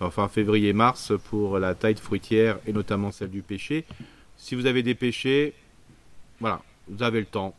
enfin 0.00 0.26
février-mars, 0.26 1.12
pour 1.30 1.58
la 1.58 1.74
taille 1.74 1.94
de 1.94 2.00
fruitière 2.00 2.58
et 2.66 2.72
notamment 2.72 3.12
celle 3.12 3.30
du 3.30 3.42
pêcher. 3.42 3.84
Si 4.36 4.56
vous 4.56 4.66
avez 4.66 4.82
des 4.82 4.94
pêchers, 4.94 5.54
voilà, 6.40 6.60
vous 6.88 7.02
avez 7.02 7.20
le 7.20 7.26
temps. 7.26 7.54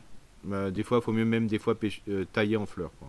Euh, 0.52 0.70
des 0.70 0.84
fois, 0.84 1.00
il 1.00 1.04
faut 1.04 1.14
mieux 1.14 1.26
même 1.26 1.48
des 1.48 1.60
fois 1.60 1.76
tailler 2.34 2.58
en 2.58 2.66
fleurs. 2.66 2.92
Quoi. 3.00 3.08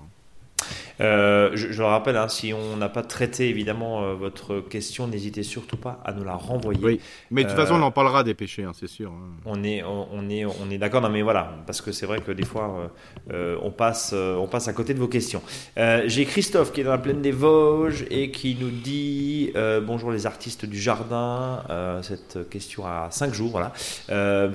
Euh, 1.01 1.51
je, 1.55 1.79
le 1.79 1.85
rappelle, 1.85 2.17
hein, 2.17 2.29
si 2.29 2.53
on 2.53 2.77
n'a 2.77 2.89
pas 2.89 3.03
traité 3.03 3.49
évidemment 3.49 4.03
euh, 4.03 4.15
votre 4.15 4.61
question, 4.61 5.07
n'hésitez 5.07 5.43
surtout 5.43 5.77
pas 5.77 6.01
à 6.05 6.13
nous 6.13 6.25
la 6.25 6.35
renvoyer. 6.35 6.81
Oui, 6.83 7.01
mais 7.31 7.45
de 7.45 7.49
toute 7.49 7.57
façon, 7.57 7.75
on 7.75 7.83
en 7.83 7.91
parlera 7.91 8.23
des 8.23 8.35
péchés, 8.35 8.65
hein, 8.65 8.73
c'est 8.75 8.89
sûr. 8.89 9.11
Hein. 9.11 9.31
On 9.45 9.65
est, 9.65 9.83
on 9.83 10.29
est, 10.29 10.45
on 10.45 10.71
est 10.71 10.79
d'accord. 10.79 11.01
Non, 11.01 11.09
mais 11.09 11.23
voilà, 11.23 11.55
parce 11.67 11.81
que 11.81 11.93
c'est 11.93 12.07
vrai 12.07 12.21
que 12.21 12.33
des 12.33 12.45
fois, 12.45 12.93
euh, 13.33 13.57
on 13.63 13.71
passe, 13.71 14.13
on 14.15 14.47
passe 14.47 14.69
à 14.69 14.73
côté 14.73 14.95
de 14.95 14.99
vos 14.99 15.09
questions. 15.09 15.43
J'ai 15.77 16.25
Christophe 16.25 16.73
qui 16.73 16.83
est 16.83 16.85
dans 16.85 16.91
la 16.91 16.99
plaine 16.99 17.23
des 17.23 17.33
Vosges 17.33 18.05
et 18.11 18.31
qui 18.31 18.57
nous 18.61 18.71
dit 18.71 19.53
bonjour 19.83 20.11
les 20.11 20.27
artistes 20.27 20.67
du 20.67 20.79
jardin. 20.79 21.63
cette 22.03 22.49
question 22.51 22.87
à 22.87 23.09
5 23.11 23.33
jours, 23.33 23.51
voilà. 23.51 23.73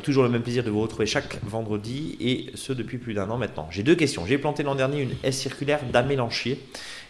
toujours 0.04 0.24
le 0.24 0.30
même 0.30 0.44
plaisir 0.44 0.64
de 0.64 0.70
vous 0.70 0.82
retrouver 0.82 1.06
chaque 1.06 1.44
vendredi 1.44 2.18
et 2.20 2.52
ce 2.56 2.74
depuis 2.74 2.98
plus 2.98 3.14
d'un 3.14 3.30
an 3.30 3.38
maintenant. 3.38 3.68
J'ai 3.72 3.84
deux 3.84 3.96
questions. 3.96 4.26
J'ai 4.26 4.38
planté 4.38 4.64
l'an 4.64 4.76
dernier 4.76 5.02
une 5.02 5.16
S 5.24 5.38
circulaire 5.38 5.82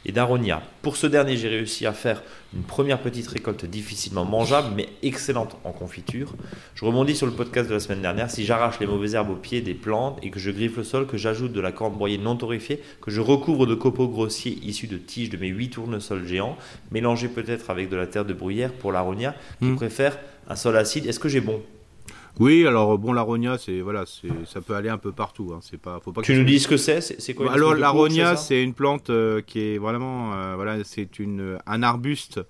et 0.06 0.12
d'aronia. 0.12 0.62
Pour 0.82 0.98
ce 0.98 1.08
dernier, 1.08 1.36
j'ai 1.36 1.50
réussi 1.50 1.86
à 1.86 1.94
faire 1.94 2.22
une 2.56 2.64
première 2.64 3.02
petite 3.02 3.28
récolte 3.28 3.66
difficilement 3.66 4.24
mangeable, 4.24 4.70
mais 4.76 4.88
excellente 5.02 5.58
en 5.64 5.72
confiture. 5.72 6.36
Je 6.76 6.86
rebondis 6.86 7.16
sur 7.16 7.26
le 7.26 7.34
podcast 7.34 7.68
de 7.68 7.74
la 7.74 7.80
semaine 7.80 8.02
dernière. 8.02 8.30
Si 8.30 8.46
j'arrache 8.46 8.80
les 8.80 8.86
mauvaises 8.86 9.16
herbes 9.16 9.32
au 9.32 9.36
pied 9.36 9.62
des 9.62 9.74
plantes 9.74 10.20
et 10.22 10.30
que 10.30 10.40
je 10.40 10.52
griffe 10.52 10.78
le 10.78 10.84
sol, 10.84 11.08
que 11.08 11.18
j'ajoute 11.18 11.54
de 11.54 11.62
la 11.62 11.72
corne 11.72 11.94
broyée 11.94 12.20
non 12.20 12.36
torréfiée, 12.36 12.82
que 13.02 13.12
je 13.12 13.20
recouvre 13.20 13.66
de 13.66 13.76
copeaux 13.76 14.08
grossiers 14.08 14.60
issus 14.64 14.88
de 14.88 14.98
tiges 14.98 15.30
de 15.30 15.38
mes 15.38 15.48
8 15.48 15.72
tournesols 15.72 16.28
géants, 16.28 16.58
mélangés 16.92 17.28
peut-être 17.28 17.70
avec 17.70 17.90
de 17.90 17.96
la 17.96 18.08
terre 18.08 18.26
de 18.26 18.34
bruyère 18.34 18.72
pour 18.72 18.92
l'aronia, 18.92 19.36
qui 19.60 19.66
hmm. 19.66 19.76
préfère 19.76 20.18
un 20.48 20.56
sol 20.56 20.78
acide, 20.78 21.08
est-ce 21.08 21.20
que 21.20 21.30
j'ai 21.30 21.42
bon? 21.42 21.62
Oui, 22.40 22.68
alors 22.68 22.98
bon, 22.98 23.14
l'aronia, 23.14 23.58
c'est 23.58 23.82
voilà, 23.82 24.06
c'est 24.06 24.28
ça 24.46 24.62
peut 24.62 24.76
aller 24.76 24.90
un 24.90 24.98
peu 24.98 25.12
partout. 25.12 25.52
Hein, 25.54 25.60
c'est 25.62 25.80
pas, 25.80 26.00
faut 26.04 26.12
pas. 26.12 26.22
Tu 26.22 26.36
nous 26.36 26.44
dis 26.44 26.60
ce 26.60 26.68
que 26.68 26.78
c'est, 26.78 27.02
c'est 27.02 27.34
quoi 27.34 27.52
Alors 27.52 27.74
l'aronia, 27.76 28.36
c'est 28.36 28.62
une 28.62 28.74
plante 28.74 29.10
euh, 29.10 29.42
qui 29.42 29.60
est 29.60 29.78
vraiment, 29.78 30.34
euh, 30.34 30.56
voilà, 30.56 30.84
c'est 30.84 31.20
une 31.20 31.58
un 31.66 31.84
arbuste 31.84 32.42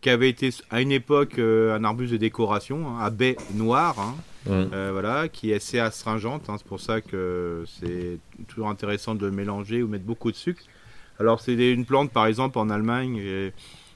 qui 0.00 0.10
avait 0.10 0.28
été 0.28 0.50
à 0.70 0.80
une 0.80 0.90
époque 0.90 1.38
un 1.38 1.84
arbuste 1.84 2.12
de 2.12 2.16
décoration, 2.18 2.88
hein, 2.88 2.98
à 3.00 3.10
baie 3.10 3.36
noire, 3.54 3.96
hein, 4.00 4.66
voilà, 4.90 5.28
qui 5.28 5.52
est 5.52 5.54
assez 5.54 5.78
astringente. 5.78 6.48
Hein, 6.48 6.56
c'est 6.58 6.66
pour 6.66 6.80
ça 6.80 7.00
que 7.00 7.64
c'est 7.66 8.18
toujours 8.48 8.68
intéressant 8.68 9.14
de 9.14 9.30
mélanger 9.30 9.82
ou 9.82 9.88
mettre 9.88 10.04
beaucoup 10.04 10.32
de 10.32 10.36
sucre. 10.36 10.62
Alors 11.20 11.40
c'est 11.40 11.54
une 11.54 11.84
plante 11.84 12.10
par 12.10 12.26
exemple 12.26 12.58
en 12.58 12.70
Allemagne 12.70 13.22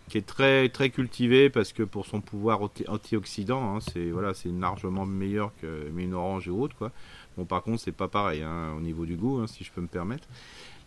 qui 0.09 0.19
est 0.19 0.27
très 0.27 0.69
très 0.69 0.91
cultivée 0.91 1.51
parce 1.51 1.73
que 1.73 1.83
pour 1.83 2.07
son 2.07 2.21
pouvoir 2.21 2.61
antioxydant, 2.89 3.81
c'est 3.81 4.11
voilà, 4.11 4.35
c'est 4.35 4.51
largement 4.51 5.07
meilleur 5.07 5.53
que 5.61 5.91
une 5.97 6.15
orange 6.15 6.49
ou 6.49 6.63
autre 6.63 6.77
quoi. 6.77 6.93
Bon 7.37 7.45
par 7.45 7.63
contre 7.63 7.81
c'est 7.81 7.93
pas 7.93 8.09
pareil 8.09 8.45
au 8.45 8.81
niveau 8.81 9.05
du 9.05 9.17
goût 9.17 9.47
si 9.47 9.65
je 9.65 9.73
peux 9.73 9.81
me 9.81 9.89
permettre. 9.89 10.29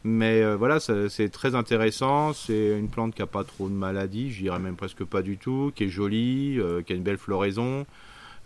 Mais 0.03 0.41
euh, 0.41 0.55
voilà, 0.55 0.79
c'est 0.79 1.29
très 1.29 1.55
intéressant. 1.55 2.33
C'est 2.33 2.77
une 2.77 2.89
plante 2.89 3.13
qui 3.15 3.21
n'a 3.21 3.27
pas 3.27 3.43
trop 3.43 3.67
de 3.67 3.73
maladies, 3.73 4.31
je 4.31 4.43
dirais 4.43 4.59
même 4.59 4.75
presque 4.75 5.03
pas 5.03 5.21
du 5.21 5.37
tout, 5.37 5.71
qui 5.75 5.85
est 5.85 5.89
jolie, 5.89 6.59
euh, 6.59 6.81
qui 6.81 6.93
a 6.93 6.95
une 6.95 7.03
belle 7.03 7.17
floraison, 7.17 7.85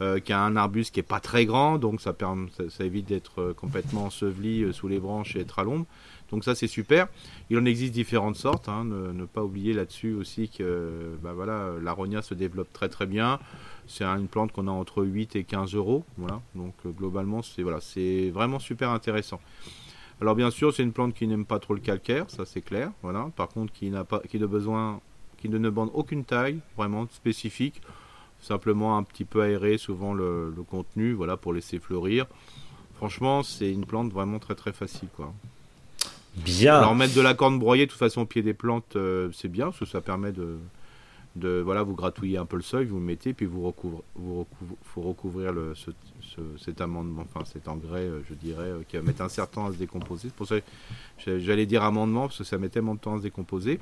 euh, 0.01 0.19
qui 0.19 0.33
a 0.33 0.41
un 0.41 0.55
arbuste 0.55 0.93
qui 0.93 0.99
est 0.99 1.03
pas 1.03 1.19
très 1.19 1.45
grand, 1.45 1.77
donc 1.77 2.01
ça, 2.01 2.13
permet, 2.13 2.47
ça, 2.69 2.83
évite 2.83 3.07
d'être 3.07 3.53
complètement 3.53 4.05
enseveli 4.05 4.73
sous 4.73 4.87
les 4.87 4.99
branches 4.99 5.35
et 5.35 5.41
être 5.41 5.59
à 5.59 5.63
l'ombre. 5.63 5.85
Donc 6.33 6.43
ça 6.43 6.55
c'est 6.55 6.67
super. 6.67 7.09
Il 7.51 7.59
en 7.59 7.65
existe 7.65 7.93
différentes 7.93 8.37
sortes. 8.37 8.67
Hein. 8.67 8.85
ne, 8.85 9.25
pas 9.25 9.43
oublier 9.43 9.71
là-dessus 9.71 10.13
aussi 10.13 10.49
que 10.49 11.15
bah 11.21 11.31
voilà, 11.33 11.73
l'aronia 11.79 12.23
se 12.23 12.33
développe 12.33 12.73
très 12.73 12.89
très 12.89 13.05
bien. 13.05 13.39
C'est 13.85 14.03
une 14.03 14.27
plante 14.27 14.51
qu'on 14.51 14.67
a 14.67 14.71
entre 14.71 15.03
8 15.03 15.35
et 15.35 15.43
15 15.43 15.75
euros. 15.75 16.03
Voilà. 16.17 16.41
Donc 16.55 16.73
globalement 16.97 17.43
c'est 17.43 17.61
voilà, 17.61 17.77
vraiment 18.31 18.57
super 18.57 18.89
intéressant. 18.89 19.39
Alors 20.21 20.33
bien 20.33 20.49
sûr, 20.49 20.73
c'est 20.73 20.81
une 20.81 20.91
plante 20.91 21.13
qui 21.13 21.27
n'aime 21.27 21.45
pas 21.45 21.59
trop 21.59 21.75
le 21.75 21.81
calcaire, 21.81 22.27
ça 22.31 22.45
c'est 22.47 22.61
clair. 22.61 22.91
Voilà. 23.03 23.29
Par 23.35 23.49
contre, 23.49 23.71
qui 23.71 23.91
n'a 23.91 24.03
pas, 24.03 24.19
qui 24.27 24.39
besoin, 24.39 25.01
qui 25.37 25.49
ne 25.49 25.59
demande 25.59 25.91
aucune 25.93 26.25
taille 26.25 26.61
vraiment 26.75 27.07
spécifique, 27.11 27.79
simplement 28.41 28.97
un 28.97 29.03
petit 29.03 29.25
peu 29.25 29.43
aéré 29.43 29.77
souvent 29.77 30.15
le, 30.15 30.51
contenu, 30.67 31.13
voilà, 31.13 31.37
pour 31.37 31.53
laisser 31.53 31.77
fleurir. 31.77 32.25
Franchement, 32.95 33.43
c'est 33.43 33.71
une 33.71 33.85
plante 33.85 34.11
vraiment 34.11 34.39
très 34.39 34.55
très 34.55 34.73
facile, 34.73 35.09
quoi. 35.15 35.31
Bien. 36.35 36.77
Alors 36.77 36.95
mettre 36.95 37.13
de 37.13 37.21
la 37.21 37.33
corne 37.33 37.59
broyée, 37.59 37.85
de 37.85 37.91
toute 37.91 37.99
façon, 37.99 38.21
au 38.21 38.25
pied 38.25 38.41
des 38.41 38.53
plantes, 38.53 38.95
euh, 38.95 39.29
c'est 39.33 39.49
bien, 39.49 39.65
parce 39.65 39.79
que 39.79 39.85
ça 39.85 40.01
permet 40.01 40.31
de, 40.31 41.59
voilà, 41.61 41.83
vous 41.83 41.93
gratouillez 41.93 42.37
un 42.37 42.45
peu 42.45 42.55
le 42.55 42.63
seuil, 42.63 42.85
vous 42.85 42.97
le 42.97 43.05
mettez, 43.05 43.33
puis 43.33 43.45
vous 43.45 43.61
recouvrez, 43.61 44.01
vous 44.15 44.47
faut 44.83 45.01
recouvrir 45.01 45.53
cet 46.59 46.81
amendement, 46.81 47.21
enfin 47.21 47.45
cet 47.45 47.67
engrais, 47.67 48.01
euh, 48.01 48.21
je 48.27 48.33
dirais, 48.33 48.63
euh, 48.63 48.83
qui 48.87 48.97
va 48.97 49.03
mettre 49.03 49.21
un 49.21 49.29
certain 49.29 49.61
temps 49.61 49.67
à 49.67 49.73
se 49.73 49.77
décomposer. 49.77 50.29
C'est 50.29 50.35
pour 50.35 50.47
ça 50.47 50.59
que 50.59 51.39
j'allais 51.39 51.67
dire 51.67 51.83
amendement, 51.83 52.21
parce 52.21 52.39
que 52.39 52.43
ça 52.43 52.57
met 52.57 52.69
tellement 52.69 52.95
de 52.95 52.99
temps 52.99 53.15
à 53.15 53.17
se 53.19 53.23
décomposer. 53.23 53.79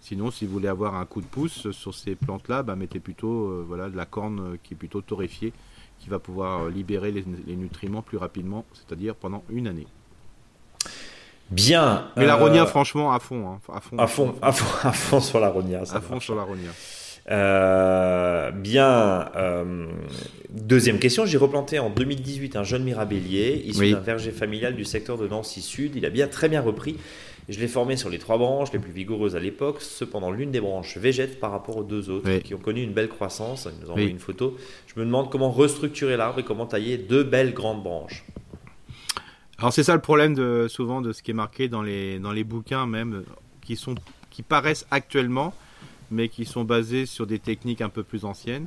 Sinon, 0.00 0.30
si 0.30 0.46
vous 0.46 0.52
voulez 0.52 0.68
avoir 0.68 0.94
un 0.94 1.04
coup 1.04 1.20
de 1.20 1.26
pouce 1.26 1.70
sur 1.70 1.94
ces 1.94 2.14
plantes-là, 2.14 2.62
bah, 2.62 2.76
mettez 2.76 3.00
plutôt 3.00 3.62
voilà, 3.66 3.90
de 3.90 3.96
la 3.96 4.06
corne 4.06 4.56
qui 4.62 4.72
est 4.72 4.76
plutôt 4.76 5.02
torréfiée, 5.02 5.52
qui 5.98 6.08
va 6.08 6.18
pouvoir 6.18 6.70
libérer 6.70 7.12
les, 7.12 7.56
nutriments 7.56 8.00
plus 8.00 8.16
rapidement, 8.16 8.64
c'est-à-dire 8.72 9.14
pendant 9.14 9.44
une 9.50 9.66
année. 9.66 9.86
Bien. 11.50 12.08
Mais 12.16 12.26
la 12.26 12.36
ronia, 12.36 12.66
franchement, 12.66 13.12
à 13.12 13.18
fond, 13.18 13.46
hein, 13.48 13.58
à 13.72 13.80
fond, 13.80 13.98
à 13.98 14.06
fond, 14.06 14.34
à 14.40 14.52
fond, 14.52 14.88
à 14.88 14.92
fond, 14.92 15.20
sur 15.20 15.40
la 15.40 15.48
ronia. 15.48 15.80
À 15.80 16.00
fond 16.00 16.20
sur 16.20 16.34
la 16.34 16.42
ronia. 16.42 16.70
Euh, 17.30 18.50
bien. 18.50 19.30
Euh, 19.36 19.86
deuxième 20.50 20.98
question. 20.98 21.26
J'ai 21.26 21.38
replanté 21.38 21.78
en 21.78 21.90
2018 21.90 22.56
un 22.56 22.64
jeune 22.64 22.84
mirabellier 22.84 23.62
issu 23.66 23.92
d'un 23.92 24.00
verger 24.00 24.30
familial 24.30 24.74
du 24.74 24.84
secteur 24.84 25.18
de 25.18 25.26
Nancy 25.28 25.60
Sud. 25.60 25.96
Il 25.96 26.06
a 26.06 26.10
bien 26.10 26.28
très 26.28 26.48
bien 26.48 26.60
repris. 26.60 26.96
Je 27.48 27.58
l'ai 27.58 27.68
formé 27.68 27.96
sur 27.96 28.10
les 28.10 28.18
trois 28.18 28.38
branches 28.38 28.72
les 28.72 28.78
plus 28.78 28.92
vigoureuses 28.92 29.34
à 29.34 29.40
l'époque. 29.40 29.78
Cependant, 29.80 30.30
l'une 30.30 30.52
des 30.52 30.60
branches 30.60 30.96
végète 30.98 31.40
par 31.40 31.50
rapport 31.50 31.76
aux 31.76 31.82
deux 31.82 32.08
autres 32.10 32.30
qui 32.38 32.54
ont 32.54 32.58
connu 32.58 32.82
une 32.82 32.92
belle 32.92 33.08
croissance. 33.08 33.66
Il 33.72 33.84
nous 33.84 33.88
a 33.88 33.92
envoyé 33.92 34.08
une 34.08 34.20
photo. 34.20 34.56
Je 34.86 34.98
me 35.00 35.04
demande 35.04 35.30
comment 35.30 35.50
restructurer 35.50 36.16
l'arbre 36.16 36.38
et 36.38 36.44
comment 36.44 36.66
tailler 36.66 36.96
deux 36.96 37.24
belles 37.24 37.52
grandes 37.52 37.82
branches. 37.82 38.24
Alors 39.60 39.72
c'est 39.72 39.82
ça 39.82 39.94
le 39.94 40.00
problème 40.00 40.34
de, 40.34 40.66
souvent 40.68 41.02
de 41.02 41.12
ce 41.12 41.22
qui 41.22 41.30
est 41.30 41.34
marqué 41.34 41.68
dans 41.68 41.82
les, 41.82 42.18
dans 42.18 42.32
les 42.32 42.44
bouquins 42.44 42.86
même 42.86 43.24
qui, 43.60 43.76
sont, 43.76 43.94
qui 44.30 44.42
paraissent 44.42 44.86
actuellement 44.90 45.54
mais 46.10 46.28
qui 46.28 46.44
sont 46.44 46.64
basés 46.64 47.06
sur 47.06 47.26
des 47.26 47.38
techniques 47.38 47.82
un 47.82 47.88
peu 47.88 48.02
plus 48.02 48.24
anciennes. 48.24 48.66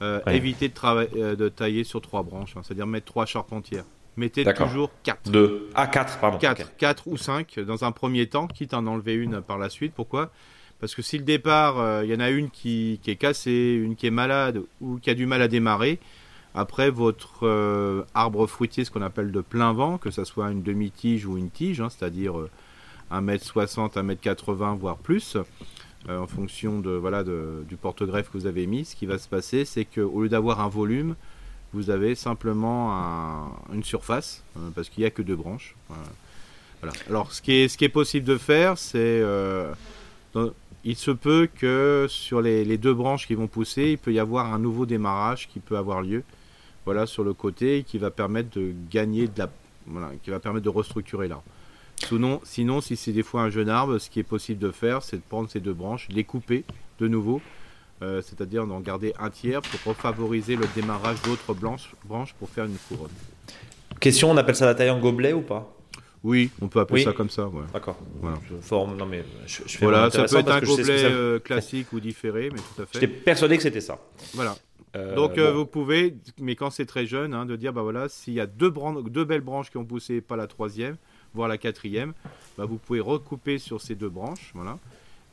Euh, 0.00 0.20
évitez 0.26 0.68
de, 0.68 0.74
euh, 0.84 1.36
de 1.36 1.48
tailler 1.48 1.84
sur 1.84 2.00
trois 2.00 2.22
branches, 2.22 2.56
hein, 2.56 2.62
c'est-à-dire 2.64 2.88
mettre 2.88 3.06
trois 3.06 3.24
charpentières. 3.26 3.84
Mettez 4.16 4.44
toujours 4.52 4.90
quatre. 5.04 5.30
Deux. 5.30 5.70
Ah, 5.74 5.86
quatre, 5.86 6.18
pardon. 6.18 6.38
Quatre, 6.38 6.76
quatre 6.76 7.06
ou 7.06 7.16
cinq 7.16 7.58
dans 7.60 7.84
un 7.84 7.92
premier 7.92 8.26
temps, 8.26 8.48
quitte 8.48 8.74
à 8.74 8.78
en 8.78 8.86
enlever 8.86 9.14
une 9.14 9.40
par 9.40 9.58
la 9.58 9.70
suite. 9.70 9.92
Pourquoi? 9.94 10.32
Parce 10.80 10.96
que 10.96 11.02
si 11.02 11.16
le 11.16 11.24
départ, 11.24 11.78
euh, 11.78 12.04
il 12.04 12.10
y 12.10 12.14
en 12.14 12.20
a 12.20 12.30
une 12.30 12.50
qui, 12.50 13.00
est 13.06 13.16
cassée, 13.16 13.80
une 13.80 13.94
qui 13.94 14.08
est 14.08 14.10
malade 14.10 14.60
ou 14.80 14.98
qui 14.98 15.08
a 15.08 15.14
du 15.14 15.26
mal 15.26 15.40
à 15.40 15.46
démarrer, 15.46 16.00
après 16.54 16.90
votre 16.90 18.04
arbre 18.14 18.46
fruitier, 18.46 18.84
ce 18.84 18.90
qu'on 18.90 19.02
appelle 19.02 19.32
de 19.32 19.40
plein 19.40 19.72
vent, 19.72 19.98
que 19.98 20.10
ce 20.10 20.24
soit 20.24 20.50
une 20.50 20.62
demi-tige 20.62 21.26
ou 21.26 21.38
une 21.38 21.50
tige, 21.50 21.80
hein, 21.80 21.88
c'est-à-dire 21.88 22.34
1m60, 23.10 23.94
1m80, 23.94 24.76
voire 24.76 24.96
plus, 24.96 25.36
euh, 26.08 26.18
en 26.18 26.26
fonction 26.26 26.80
de, 26.80 26.90
voilà, 26.90 27.22
du 27.22 27.76
porte-greffe 27.76 28.30
que 28.30 28.38
vous 28.38 28.46
avez 28.46 28.66
mis, 28.66 28.84
ce 28.84 28.96
qui 28.96 29.06
va 29.06 29.18
se 29.18 29.28
passer, 29.28 29.64
c'est 29.64 29.84
qu'au 29.84 30.22
lieu 30.22 30.28
d'avoir 30.28 30.60
un 30.60 30.68
volume, 30.68 31.14
vous 31.72 31.90
avez 31.90 32.16
simplement 32.16 33.52
une 33.72 33.84
surface, 33.84 34.42
euh, 34.56 34.70
parce 34.74 34.88
qu'il 34.88 35.02
n'y 35.02 35.06
a 35.06 35.10
que 35.10 35.22
deux 35.22 35.36
branches. 35.36 35.76
Alors, 37.08 37.32
ce 37.32 37.40
qui, 37.40 37.52
est, 37.52 37.88
possible 37.88 38.26
de 38.26 38.36
faire, 38.36 38.76
c'est. 38.76 38.98
Euh, 38.98 39.72
il 40.84 40.96
se 40.96 41.12
peut 41.12 41.48
que 41.54 42.06
sur 42.08 42.42
les, 42.42 42.76
deux 42.76 42.92
branches 42.92 43.28
qui 43.28 43.36
vont 43.36 43.46
pousser, 43.46 43.90
il 43.90 43.98
peut 43.98 44.12
y 44.12 44.18
avoir 44.18 44.52
un 44.52 44.58
nouveau 44.58 44.84
démarrage 44.84 45.48
qui 45.48 45.60
peut 45.60 45.76
avoir 45.76 46.02
lieu, 46.02 46.24
voilà, 46.84 47.06
sur 47.06 47.24
le 47.24 47.32
côté, 47.32 47.84
qui 47.84 47.98
va 47.98 48.10
permettre 48.10 48.58
de 48.58 48.74
gagner 48.90 49.28
de 49.28 49.38
la, 49.38 49.50
voilà, 49.86 50.10
qui 50.22 50.30
va 50.30 50.40
permettre 50.40 50.64
de 50.64 50.70
restructurer 50.70 51.28
l'arbre. 51.28 51.44
Sinon, 51.96 52.40
sinon 52.44 52.80
si 52.80 52.96
c'est 52.96 53.12
des 53.12 53.22
fois 53.22 53.42
un 53.42 53.50
jeune 53.50 53.68
arbre, 53.68 53.98
ce 53.98 54.10
qui 54.10 54.18
est 54.18 54.24
possible 54.24 54.58
de 54.58 54.70
faire, 54.70 55.02
c'est 55.02 55.16
de 55.16 55.22
prendre 55.22 55.48
ces 55.48 55.60
deux 55.60 55.72
branches, 55.72 56.08
les 56.10 56.24
couper 56.24 56.64
de 56.98 57.08
nouveau, 57.08 57.40
euh, 58.02 58.20
c'est-à-dire 58.22 58.66
d'en 58.66 58.80
garder 58.80 59.14
un 59.20 59.30
tiers 59.30 59.62
pour 59.62 59.96
favoriser 59.96 60.56
le 60.56 60.66
démarrage 60.74 61.22
d'autres 61.22 61.54
branches 61.54 62.34
pour 62.38 62.48
faire 62.48 62.64
une 62.64 62.76
couronne. 62.88 63.10
Question, 64.00 64.30
on 64.32 64.36
appelle 64.36 64.56
ça 64.56 64.66
la 64.66 64.74
taille 64.74 64.90
en 64.90 64.98
gobelet 64.98 65.32
ou 65.32 65.42
pas? 65.42 65.72
Oui, 66.24 66.50
on 66.60 66.68
peut 66.68 66.80
appeler 66.80 67.02
ça 67.02 67.12
comme 67.12 67.30
ça. 67.30 67.50
D'accord. 67.72 67.98
Voilà. 68.20 68.38
Je 68.48 68.56
forme. 68.56 68.96
Non 68.96 69.06
mais 69.06 69.24
je, 69.46 69.62
fais 69.62 69.84
voilà, 69.84 70.10
ça 70.10 70.24
peut 70.24 70.36
être 70.36 70.52
un 70.52 70.60
gobelet 70.60 71.04
euh, 71.04 71.38
classique 71.40 71.92
ou 71.92 72.00
différé, 72.00 72.50
mais 72.52 72.58
tout 72.58 72.82
à 72.82 72.86
fait. 72.86 73.00
J'étais 73.00 73.08
persuadé 73.08 73.56
que 73.56 73.62
c'était 73.62 73.80
ça. 73.80 73.98
Voilà. 74.34 74.54
Euh, 74.94 75.14
Donc 75.14 75.38
vous 75.38 75.66
pouvez, 75.66 76.16
mais 76.38 76.54
quand 76.54 76.70
c'est 76.70 76.86
très 76.86 77.06
jeune, 77.06 77.32
hein, 77.34 77.46
de 77.46 77.56
dire 77.56 77.72
bah 77.72 77.82
voilà, 77.82 78.08
s'il 78.08 78.34
y 78.34 78.40
a 78.40 78.46
deux, 78.46 78.72
deux 79.08 79.24
belles 79.24 79.40
branches 79.40 79.70
qui 79.70 79.78
ont 79.78 79.84
poussé, 79.84 80.20
pas 80.20 80.36
la 80.36 80.46
troisième, 80.46 80.96
voire 81.34 81.48
la 81.48 81.58
quatrième, 81.58 82.12
bah, 82.58 82.64
vous 82.64 82.76
pouvez 82.78 83.00
recouper 83.00 83.58
sur 83.58 83.80
ces 83.80 83.94
deux 83.94 84.10
branches. 84.10 84.50
Voilà. 84.54 84.78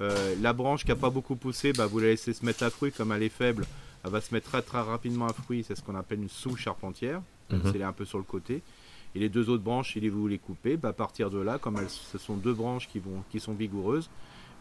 Euh, 0.01 0.35
la 0.41 0.53
branche 0.53 0.83
qui 0.83 0.89
n'a 0.89 0.95
pas 0.95 1.09
beaucoup 1.09 1.35
poussé, 1.35 1.73
bah, 1.73 1.85
vous 1.85 1.99
la 1.99 2.07
laissez 2.07 2.33
se 2.33 2.45
mettre 2.45 2.63
à 2.63 2.69
fruit, 2.69 2.91
comme 2.91 3.11
elle 3.11 3.23
est 3.23 3.29
faible, 3.29 3.65
elle 4.03 4.11
va 4.11 4.21
se 4.21 4.33
mettre 4.33 4.49
très, 4.49 4.61
très 4.61 4.81
rapidement 4.81 5.27
à 5.27 5.33
fruit, 5.33 5.65
c'est 5.67 5.75
ce 5.75 5.83
qu'on 5.83 5.95
appelle 5.95 6.21
une 6.21 6.29
sous-charpentière, 6.29 7.19
mm 7.49 7.57
elle 7.73 7.81
est 7.81 7.83
un 7.83 7.93
peu 7.93 8.05
sur 8.05 8.17
le 8.17 8.23
côté. 8.23 8.61
Et 9.15 9.19
les 9.19 9.27
deux 9.27 9.49
autres 9.49 9.63
branches, 9.63 9.93
si 9.93 10.07
vous 10.07 10.27
les 10.27 10.37
coupez, 10.37 10.77
bah, 10.77 10.89
à 10.89 10.93
partir 10.93 11.29
de 11.29 11.39
là, 11.39 11.57
comme 11.57 11.77
elles, 11.77 11.89
ce 11.89 12.17
sont 12.17 12.35
deux 12.35 12.53
branches 12.53 12.87
qui, 12.87 12.99
vont, 12.99 13.23
qui 13.31 13.39
sont 13.39 13.53
vigoureuses, 13.53 14.09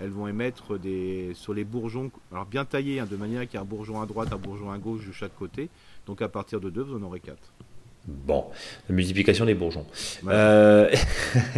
elles 0.01 0.11
vont 0.11 0.29
émettre 0.29 0.79
des, 0.79 1.33
sur 1.35 1.55
les 1.55 1.65
bourgeons, 1.65 2.11
alors 2.33 2.47
bien 2.47 2.65
taillés, 2.65 3.01
hein, 3.01 3.07
de 3.11 3.17
manière 3.17 3.43
qu'il 3.43 3.55
y 3.55 3.57
a 3.59 3.63
un 3.63 3.65
bourgeon 3.65 4.01
à 4.01 4.07
droite, 4.07 4.33
un 4.33 4.37
bourgeon 4.37 4.71
à 4.71 4.79
gauche 4.79 5.07
de 5.07 5.13
chaque 5.13 5.35
côté. 5.37 5.69
Donc 6.07 6.23
à 6.23 6.29
partir 6.29 6.61
de 6.61 6.71
deux, 6.71 6.83
vous 6.83 6.97
en 6.97 7.03
aurez 7.03 7.21
quatre. 7.21 7.53
Bon, 8.09 8.47
la 8.89 8.95
multiplication 8.95 9.45
des 9.45 9.53
bourgeons. 9.53 9.85
Euh, 10.27 10.91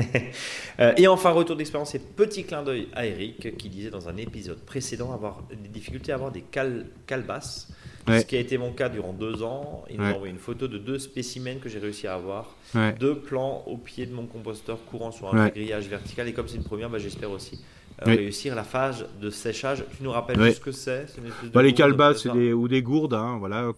euh, 0.81 0.93
et 0.97 1.07
enfin, 1.07 1.31
retour 1.31 1.55
d'expérience 1.55 1.95
et 1.95 2.01
petit 2.01 2.43
clin 2.43 2.65
d'œil 2.65 2.89
à 2.93 3.07
Eric 3.07 3.57
qui 3.57 3.69
disait 3.69 3.91
dans 3.91 4.09
un 4.09 4.17
épisode 4.17 4.59
précédent 4.59 5.13
avoir 5.13 5.45
des 5.51 5.69
difficultés 5.69 6.11
à 6.11 6.17
avoir 6.17 6.33
des 6.33 6.43
cal 6.43 6.87
calebasses. 7.07 7.69
Ce 8.09 8.25
qui 8.25 8.35
a 8.35 8.41
été 8.41 8.59
mon 8.59 8.73
cas 8.73 8.89
durant 8.89 9.13
deux 9.13 9.45
ans. 9.45 9.85
Il 9.89 9.99
nous 9.99 10.05
a 10.05 10.15
envoyé 10.15 10.33
une 10.33 10.41
photo 10.41 10.67
de 10.67 10.79
deux 10.79 10.99
spécimens 10.99 11.61
que 11.61 11.69
j'ai 11.69 11.79
réussi 11.79 12.09
à 12.09 12.15
avoir. 12.15 12.57
Deux 12.99 13.15
plants 13.15 13.63
au 13.67 13.77
pied 13.77 14.07
de 14.07 14.13
mon 14.13 14.27
composteur 14.27 14.85
courant 14.87 15.13
sur 15.13 15.33
un 15.33 15.49
grillage 15.49 15.87
vertical. 15.87 16.27
Et 16.27 16.33
comme 16.33 16.49
c'est 16.49 16.57
une 16.57 16.65
première, 16.65 16.91
bah, 16.91 16.99
j'espère 16.99 17.31
aussi 17.31 17.61
réussir 18.03 18.55
la 18.55 18.65
phase 18.65 19.07
de 19.21 19.31
séchage. 19.31 19.85
Tu 19.97 20.03
nous 20.03 20.11
rappelles 20.11 20.41
juste 20.41 20.59
ce 20.59 20.61
que 20.61 20.73
c'est 20.73 21.07
bah, 21.53 21.63
Les 21.63 21.75
calebasses 21.75 22.25
ou 22.27 22.69
des 22.69 22.83
gourdes, 22.83 23.15
hein, 23.15 23.37
voilà, 23.39 23.73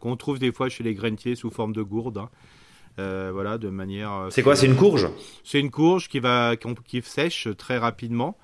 qu'on 0.00 0.16
trouve 0.16 0.38
des 0.38 0.52
fois 0.52 0.68
chez 0.68 0.84
les 0.84 0.94
grainetiers 0.94 1.34
sous 1.34 1.50
forme 1.50 1.72
de 1.72 1.82
gourdes. 1.82 2.18
Hein. 2.18 2.28
Euh, 2.98 3.30
voilà, 3.32 3.58
de 3.58 3.68
manière. 3.68 4.12
Euh, 4.12 4.30
c'est 4.30 4.42
quoi 4.42 4.56
C'est 4.56 4.66
une 4.66 4.76
courge? 4.76 5.08
C'est 5.44 5.60
une 5.60 5.70
courge 5.70 6.08
qui 6.08 6.20
va 6.20 6.56
qui 6.56 7.02
sèche 7.02 7.48
très 7.56 7.78
rapidement 7.78 8.36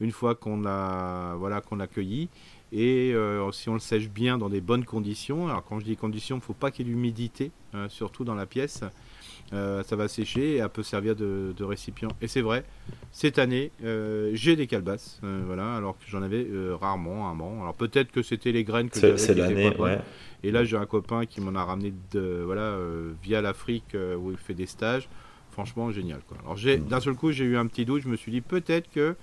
une 0.00 0.12
fois 0.12 0.34
qu'on 0.34 0.64
a 0.66 1.34
voilà 1.36 1.60
qu'on 1.60 1.80
a 1.80 1.86
cueilli. 1.86 2.28
Et 2.72 3.12
euh, 3.14 3.50
si 3.52 3.68
on 3.68 3.74
le 3.74 3.80
sèche 3.80 4.08
bien 4.08 4.38
dans 4.38 4.48
des 4.48 4.60
bonnes 4.60 4.84
conditions, 4.84 5.48
alors 5.48 5.64
quand 5.64 5.78
je 5.80 5.84
dis 5.84 5.96
conditions, 5.96 6.36
il 6.36 6.40
ne 6.40 6.44
faut 6.44 6.52
pas 6.52 6.70
qu'il 6.70 6.86
y 6.86 6.90
ait 6.90 6.92
d'humidité, 6.92 7.50
surtout 7.88 8.24
dans 8.24 8.34
la 8.34 8.46
pièce. 8.46 8.82
Ça 9.50 9.96
va 9.96 10.08
sécher 10.08 10.54
et 10.54 10.56
elle 10.56 10.68
peut 10.68 10.82
servir 10.82 11.16
de, 11.16 11.54
récipient. 11.60 12.08
Et 12.20 12.28
c'est 12.28 12.40
vrai, 12.40 12.64
cette 13.12 13.38
année, 13.38 13.70
j'ai 14.32 14.56
des 14.56 14.66
calebasses, 14.66 15.20
voilà, 15.22 15.76
alors 15.76 15.96
que 15.98 16.04
j'en 16.08 16.22
avais 16.22 16.46
rarement 16.80 17.28
un 17.28 17.38
an. 17.40 17.62
Alors 17.62 17.74
peut-être 17.74 18.10
que 18.12 18.22
c'était 18.22 18.52
les 18.52 18.64
graines 18.64 18.90
que 18.90 19.00
j'avais. 19.00 19.18
C'est 19.18 19.34
l'année, 19.34 19.76
ouais. 19.76 19.98
Et 20.42 20.50
là, 20.50 20.64
j'ai 20.64 20.76
un 20.76 20.86
copain 20.86 21.26
qui 21.26 21.40
m'en 21.40 21.58
a 21.58 21.64
ramené 21.64 21.92
de, 22.12 22.42
voilà, 22.44 22.76
via 23.22 23.40
l'Afrique 23.40 23.96
où 24.18 24.30
il 24.30 24.36
fait 24.36 24.54
des 24.54 24.66
stages 24.66 25.08
franchement 25.56 25.90
génial. 25.90 26.20
Quoi. 26.28 26.36
Alors 26.42 26.58
j'ai, 26.58 26.76
d'un 26.76 27.00
seul 27.00 27.14
coup, 27.14 27.32
j'ai 27.32 27.44
eu 27.44 27.56
un 27.56 27.66
petit 27.66 27.86
doute. 27.86 28.02
Je 28.02 28.08
me 28.08 28.16
suis 28.16 28.30
dit 28.30 28.42
peut-être 28.42 28.90
que, 28.90 29.16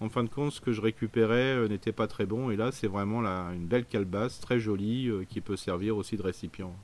en 0.00 0.10
fin 0.10 0.22
de 0.22 0.28
compte, 0.28 0.52
ce 0.52 0.60
que 0.60 0.70
je 0.70 0.82
récupérais 0.82 1.56
euh, 1.56 1.66
n'était 1.66 1.92
pas 1.92 2.06
très 2.06 2.26
bon. 2.26 2.50
Et 2.50 2.56
là, 2.56 2.72
c'est 2.72 2.88
vraiment 2.88 3.22
là, 3.22 3.46
une 3.54 3.66
belle 3.66 3.86
calebasse, 3.86 4.38
très 4.38 4.60
jolie, 4.60 5.08
euh, 5.08 5.24
qui 5.26 5.40
peut 5.40 5.56
servir 5.56 5.96
aussi 5.96 6.18
de 6.18 6.22
récipient. 6.22 6.76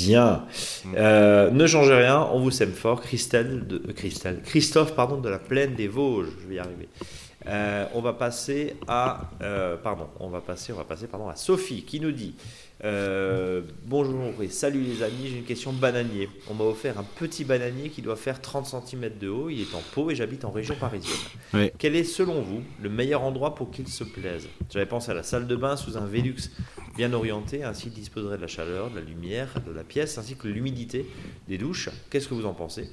Bien. 0.00 0.44
Mm. 0.84 0.94
Euh, 0.96 1.50
ne 1.50 1.66
changez 1.66 1.94
rien, 1.94 2.26
on 2.32 2.40
vous 2.40 2.50
sème 2.50 2.72
fort. 2.72 3.00
Christelle 3.00 3.66
de, 3.66 3.78
Christelle, 3.92 4.40
Christophe 4.44 4.94
pardon, 4.94 5.18
de 5.20 5.28
la 5.28 5.38
plaine 5.38 5.74
des 5.74 5.88
Vosges. 5.88 6.28
Je 6.42 6.48
vais 6.48 6.54
y 6.56 6.58
arriver. 6.58 6.88
On 7.46 8.00
va 8.00 8.12
passer 8.12 8.76
à 8.88 9.30
pardon, 9.82 10.08
on 10.20 10.28
va 10.28 10.40
passer, 10.40 10.72
on 10.72 10.76
va 10.76 10.84
passer 10.84 11.06
pardon 11.06 11.28
à 11.28 11.36
Sophie 11.36 11.82
qui 11.82 12.00
nous 12.00 12.12
dit 12.12 12.34
euh, 12.84 13.62
bonjour 13.86 14.42
et 14.42 14.48
salut 14.48 14.82
les 14.82 15.02
amis, 15.02 15.28
j'ai 15.28 15.38
une 15.38 15.44
question 15.44 15.72
bananier. 15.72 16.28
On 16.50 16.54
m'a 16.54 16.64
offert 16.64 16.98
un 16.98 17.04
petit 17.04 17.44
bananier 17.44 17.88
qui 17.88 18.02
doit 18.02 18.16
faire 18.16 18.40
30 18.40 18.66
cm 18.66 19.12
de 19.18 19.28
haut, 19.28 19.48
il 19.48 19.62
est 19.62 19.74
en 19.74 19.80
pot 19.94 20.10
et 20.10 20.14
j'habite 20.14 20.44
en 20.44 20.50
région 20.50 20.74
parisienne. 20.74 21.70
Quel 21.78 21.96
est 21.96 22.04
selon 22.04 22.42
vous 22.42 22.62
le 22.82 22.90
meilleur 22.90 23.22
endroit 23.22 23.54
pour 23.54 23.70
qu'il 23.70 23.88
se 23.88 24.04
plaise? 24.04 24.48
J'avais 24.70 24.86
pensé 24.86 25.10
à 25.10 25.14
la 25.14 25.22
salle 25.22 25.46
de 25.46 25.56
bain 25.56 25.76
sous 25.76 25.96
un 25.96 26.04
Velux 26.04 26.50
bien 26.96 27.12
orienté, 27.12 27.64
ainsi 27.64 27.88
il 27.88 27.92
disposerait 27.92 28.36
de 28.36 28.42
la 28.42 28.48
chaleur, 28.48 28.90
de 28.90 28.96
la 28.96 29.02
lumière, 29.02 29.54
de 29.66 29.72
la 29.72 29.84
pièce, 29.84 30.18
ainsi 30.18 30.36
que 30.36 30.48
l'humidité 30.48 31.06
des 31.48 31.58
douches. 31.58 31.88
Qu'est-ce 32.10 32.28
que 32.28 32.34
vous 32.34 32.46
en 32.46 32.54
pensez? 32.54 32.90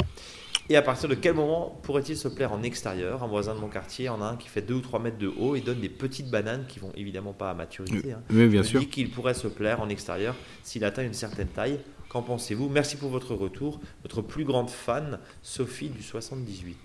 Et 0.70 0.76
à 0.76 0.82
partir 0.82 1.10
de 1.10 1.16
quel 1.16 1.34
moment 1.34 1.80
pourrait-il 1.84 2.16
se 2.16 2.28
plaire 2.28 2.54
en 2.54 2.64
extérieur? 2.64 3.24
Un 3.24 3.28
voisin 3.28 3.54
de 3.54 3.60
mon 3.60 3.68
quartier 3.68 4.10
en 4.10 4.22
a 4.22 4.26
un 4.26 4.36
qui 4.38 4.48
fait 4.48 4.62
2 4.62 4.76
ou 4.76 4.82
3 4.82 5.00
mètres 5.00 5.18
de 5.18 5.32
haut 5.38 5.56
et 5.56 5.62
donne 5.62 5.80
des 5.80 5.90
petites 5.90 6.30
bananes 6.30 6.66
qui 6.68 6.80
vont 6.80 6.92
évidemment 6.96 7.34
pas 7.34 7.50
à 7.50 7.54
maturité. 7.54 8.14
Hein. 8.14 8.22
Oui, 8.30 8.48
bien 8.48 8.64
sûr. 8.64 8.80
dit 8.80 8.88
qu'il 8.88 9.10
pourrait 9.10 9.34
se 9.34 9.48
plaire 9.48 9.82
en 9.82 9.90
extérieur 9.90 10.36
s'il 10.64 10.86
atteint 10.86 11.04
une 11.04 11.14
certaine 11.14 11.48
taille. 11.48 11.80
Qu'en 12.10 12.22
pensez-vous? 12.22 12.70
Merci 12.70 12.96
pour 12.96 13.10
votre 13.10 13.34
retour. 13.34 13.80
Votre 14.04 14.22
plus 14.22 14.44
grande 14.46 14.70
fan, 14.70 15.20
Sophie 15.42 15.90
du 15.90 16.04
78. 16.04 16.78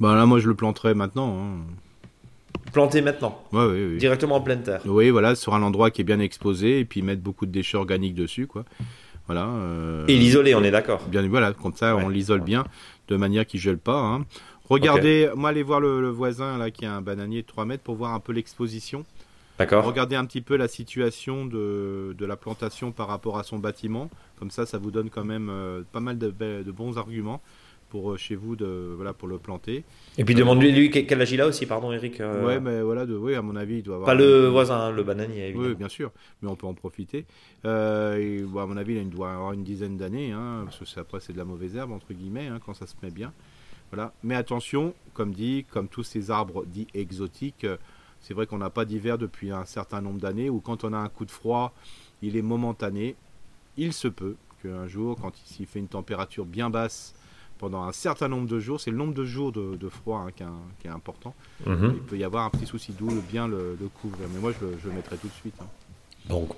Bah 0.00 0.14
là, 0.14 0.24
moi, 0.24 0.40
je 0.40 0.48
le 0.48 0.54
planterai 0.54 0.94
maintenant. 0.94 1.38
Hein. 1.38 1.60
Planter 2.72 3.02
maintenant? 3.02 3.42
Ouais, 3.52 3.66
oui, 3.66 3.86
oui. 3.92 3.98
Directement 3.98 4.36
en 4.36 4.40
pleine 4.40 4.62
terre? 4.62 4.80
Oui, 4.86 5.10
voilà, 5.10 5.34
sur 5.34 5.54
un 5.54 5.62
endroit 5.62 5.90
qui 5.90 6.00
est 6.00 6.04
bien 6.04 6.18
exposé 6.18 6.80
et 6.80 6.84
puis 6.84 7.02
mettre 7.02 7.20
beaucoup 7.22 7.46
de 7.46 7.52
déchets 7.52 7.76
organiques 7.76 8.14
dessus. 8.14 8.46
quoi. 8.46 8.64
Voilà, 9.26 9.46
euh, 9.46 10.06
Et 10.06 10.16
l'isoler, 10.18 10.54
on 10.54 10.62
est 10.62 10.70
d'accord 10.70 11.02
Bien, 11.08 11.26
voilà, 11.28 11.52
comme 11.52 11.74
ça, 11.74 11.96
on 11.96 12.08
l'isole 12.08 12.42
bien 12.42 12.64
de 13.08 13.16
manière 13.16 13.46
qu'il 13.46 13.60
gèle 13.60 13.78
pas. 13.78 14.00
Hein. 14.00 14.24
Regardez, 14.68 15.30
moi 15.36 15.50
aller 15.50 15.62
voir 15.62 15.80
le, 15.80 16.08
voisin 16.08 16.56
là 16.58 16.70
qui 16.70 16.86
a 16.86 16.94
un 16.94 17.02
bananier 17.02 17.42
de 17.42 17.46
3 17.46 17.64
mètres 17.66 17.82
pour 17.82 17.96
voir 17.96 18.14
un 18.14 18.20
peu 18.20 18.32
l'exposition. 18.32 19.04
D'accord. 19.58 19.84
Regardez 19.84 20.16
un 20.16 20.24
petit 20.24 20.40
peu 20.40 20.56
la 20.56 20.66
situation 20.66 21.46
de, 21.46 22.14
de, 22.18 22.26
la 22.26 22.36
plantation 22.36 22.90
par 22.90 23.06
rapport 23.06 23.38
à 23.38 23.44
son 23.44 23.58
bâtiment. 23.58 24.10
Comme 24.38 24.50
ça, 24.50 24.66
ça 24.66 24.78
vous 24.78 24.90
donne 24.90 25.10
quand 25.10 25.24
même 25.24 25.48
euh, 25.48 25.82
pas 25.92 26.00
mal 26.00 26.18
de, 26.18 26.30
de, 26.30 26.72
bons 26.72 26.98
arguments 26.98 27.40
pour 27.94 28.10
euh, 28.10 28.16
chez 28.16 28.34
vous 28.34 28.56
de 28.56 28.92
voilà 28.96 29.12
pour 29.12 29.28
le 29.28 29.38
planter. 29.38 29.84
Et 30.18 30.24
puis 30.24 30.34
demande-lui 30.34 30.72
lui 30.72 30.90
quel 30.90 31.22
âge 31.22 31.30
il 31.30 31.40
a 31.40 31.46
aussi, 31.46 31.64
pardon 31.64 31.92
Eric. 31.92 32.20
Euh... 32.20 32.44
Ouais, 32.44 32.58
mais 32.58 32.82
voilà, 32.82 33.06
de, 33.06 33.14
oui, 33.16 33.36
à 33.36 33.42
mon 33.42 33.54
avis, 33.54 33.76
il 33.76 33.82
doit 33.84 33.94
avoir. 33.94 34.06
Pas 34.06 34.16
le 34.16 34.48
voisin, 34.48 34.76
hein, 34.80 34.90
le 34.90 35.04
bananier. 35.04 35.44
Évidemment. 35.50 35.68
Oui, 35.68 35.74
bien 35.76 35.88
sûr, 35.88 36.10
mais 36.42 36.48
on 36.48 36.56
peut 36.56 36.66
en 36.66 36.74
profiter. 36.74 37.24
Euh, 37.64 38.16
et, 38.16 38.42
bon, 38.42 38.58
à 38.58 38.66
mon 38.66 38.76
avis, 38.76 38.96
il 38.96 39.08
doit 39.10 39.32
avoir 39.32 39.52
une 39.52 39.62
dizaine 39.62 39.96
d'années, 39.96 40.32
hein, 40.32 40.64
parce 40.64 40.80
que 40.80 40.98
après 40.98 41.20
c'est 41.20 41.32
de 41.32 41.38
la 41.38 41.44
mauvaise 41.44 41.76
herbe 41.76 41.92
entre 41.92 42.12
guillemets 42.12 42.48
hein, 42.48 42.58
quand 42.66 42.74
ça 42.74 42.88
se 42.88 42.94
met 43.00 43.12
bien. 43.12 43.32
Voilà. 43.92 44.12
Mais 44.24 44.34
attention, 44.34 44.92
comme 45.12 45.32
dit, 45.32 45.64
comme 45.70 45.86
tous 45.86 46.02
ces 46.02 46.32
arbres 46.32 46.64
dits 46.66 46.88
exotiques, 46.94 47.62
euh, 47.62 47.76
c'est 48.22 48.34
vrai 48.34 48.48
qu'on 48.48 48.58
n'a 48.58 48.70
pas 48.70 48.84
d'hiver 48.84 49.18
depuis 49.18 49.52
un 49.52 49.66
certain 49.66 50.00
nombre 50.00 50.18
d'années, 50.18 50.50
ou 50.50 50.58
quand 50.58 50.82
on 50.82 50.92
a 50.92 50.98
un 50.98 51.08
coup 51.08 51.26
de 51.26 51.30
froid, 51.30 51.72
il 52.22 52.36
est 52.36 52.42
momentané. 52.42 53.14
Il 53.76 53.92
se 53.92 54.08
peut 54.08 54.34
qu'un 54.64 54.88
jour, 54.88 55.16
quand 55.22 55.32
il 55.60 55.66
fait 55.66 55.78
une 55.78 55.86
température 55.86 56.44
bien 56.44 56.70
basse 56.70 57.14
pendant 57.58 57.84
un 57.84 57.92
certain 57.92 58.28
nombre 58.28 58.48
de 58.48 58.58
jours. 58.58 58.80
C'est 58.80 58.90
le 58.90 58.96
nombre 58.96 59.14
de 59.14 59.24
jours 59.24 59.52
de, 59.52 59.88
froid 59.88 60.26
hein, 60.26 60.30
qui, 60.80 60.86
est, 60.86 60.90
important. 60.90 61.34
Mhm. 61.66 61.92
Il 61.94 62.00
peut 62.02 62.18
y 62.18 62.24
avoir 62.24 62.44
un 62.44 62.50
petit 62.50 62.66
souci 62.66 62.92
d'où 62.98 63.08
bien 63.30 63.48
le, 63.48 63.76
couvrir. 64.00 64.28
Mais 64.32 64.40
moi, 64.40 64.52
je, 64.60 64.88
le 64.88 64.94
mettrai 64.94 65.16
tout 65.16 65.28
de 65.28 65.32
suite. 65.32 65.54
Hein. 65.60 65.66
Donc, 66.28 66.50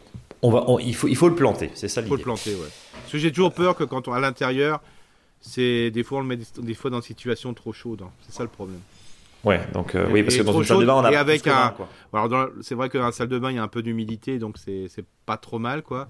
on 0.43 0.51
va, 0.51 0.65
il, 0.83 0.95
faut, 0.95 1.09
il 1.09 1.17
faut 1.17 1.29
le 1.29 1.35
planter, 1.35 1.71
c'est 1.75 1.89
ça 1.89 2.01
l'idée. 2.01 2.09
Il 2.09 2.11
faut 2.11 2.17
le 2.17 2.23
planter, 2.23 2.55
ouais. 2.55 2.69
Parce 2.93 3.13
que 3.13 3.19
j'ai 3.19 3.33
toujours 3.33 3.53
peur 3.53 3.75
que 3.75 3.85
quand 3.85 4.07
on 4.09 4.13
à 4.13 4.21
l'intérieur, 4.21 4.81
c'est 5.41 5.91
des 5.91 6.03
fois 6.03 6.19
on 6.19 6.23
le 6.23 6.27
met 6.27 6.37
des, 6.37 6.75
fois 6.75 6.91
dans 6.91 6.99
une 6.99 7.03
situation 7.03 7.55
trop 7.55 7.73
chaude. 7.73 8.03
Hein. 8.03 8.11
C'est 8.23 8.33
ça 8.33 8.43
le 8.43 8.49
problème. 8.49 8.81
Ouais, 9.45 9.61
donc 9.73 9.95
euh, 9.95 10.09
oui, 10.11 10.23
parce 10.23 10.37
que 10.37 10.43
dans 10.43 10.59
une 10.59 10.65
salle 10.65 10.81
de 10.81 10.87
bain, 10.87 10.95
on 10.95 11.05
a 11.05 11.13
et 11.13 11.17
avec 11.17 11.47
un. 11.47 11.75
c'est 12.63 12.75
vrai 12.75 12.89
que 12.89 12.99
dans 12.99 13.05
la 13.05 13.13
salle 13.13 13.29
de 13.29 13.39
bain, 13.39 13.51
il 13.51 13.57
y 13.57 13.59
a 13.59 13.63
un 13.63 13.69
peu 13.69 13.83
d'humidité, 13.83 14.39
donc 14.39 14.57
c'est 14.59 15.05
pas 15.25 15.37
trop 15.37 15.59
mal, 15.59 15.83
quoi. 15.83 16.09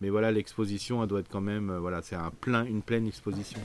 Mais 0.00 0.10
voilà, 0.10 0.30
l'exposition, 0.30 1.02
elle 1.02 1.08
doit 1.08 1.20
être 1.20 1.28
quand 1.28 1.40
même, 1.40 1.70
euh, 1.70 1.80
voilà, 1.80 2.02
c'est 2.02 2.14
un 2.14 2.30
plein, 2.40 2.64
une 2.64 2.82
pleine 2.82 3.06
exposition. 3.06 3.58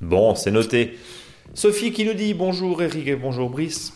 Bon, 0.00 0.34
c'est 0.34 0.50
noté. 0.50 0.98
Sophie 1.54 1.92
qui 1.92 2.04
nous 2.04 2.14
dit 2.14 2.34
bonjour 2.34 2.82
Eric 2.82 3.06
et 3.06 3.16
bonjour 3.16 3.48
Brice. 3.48 3.92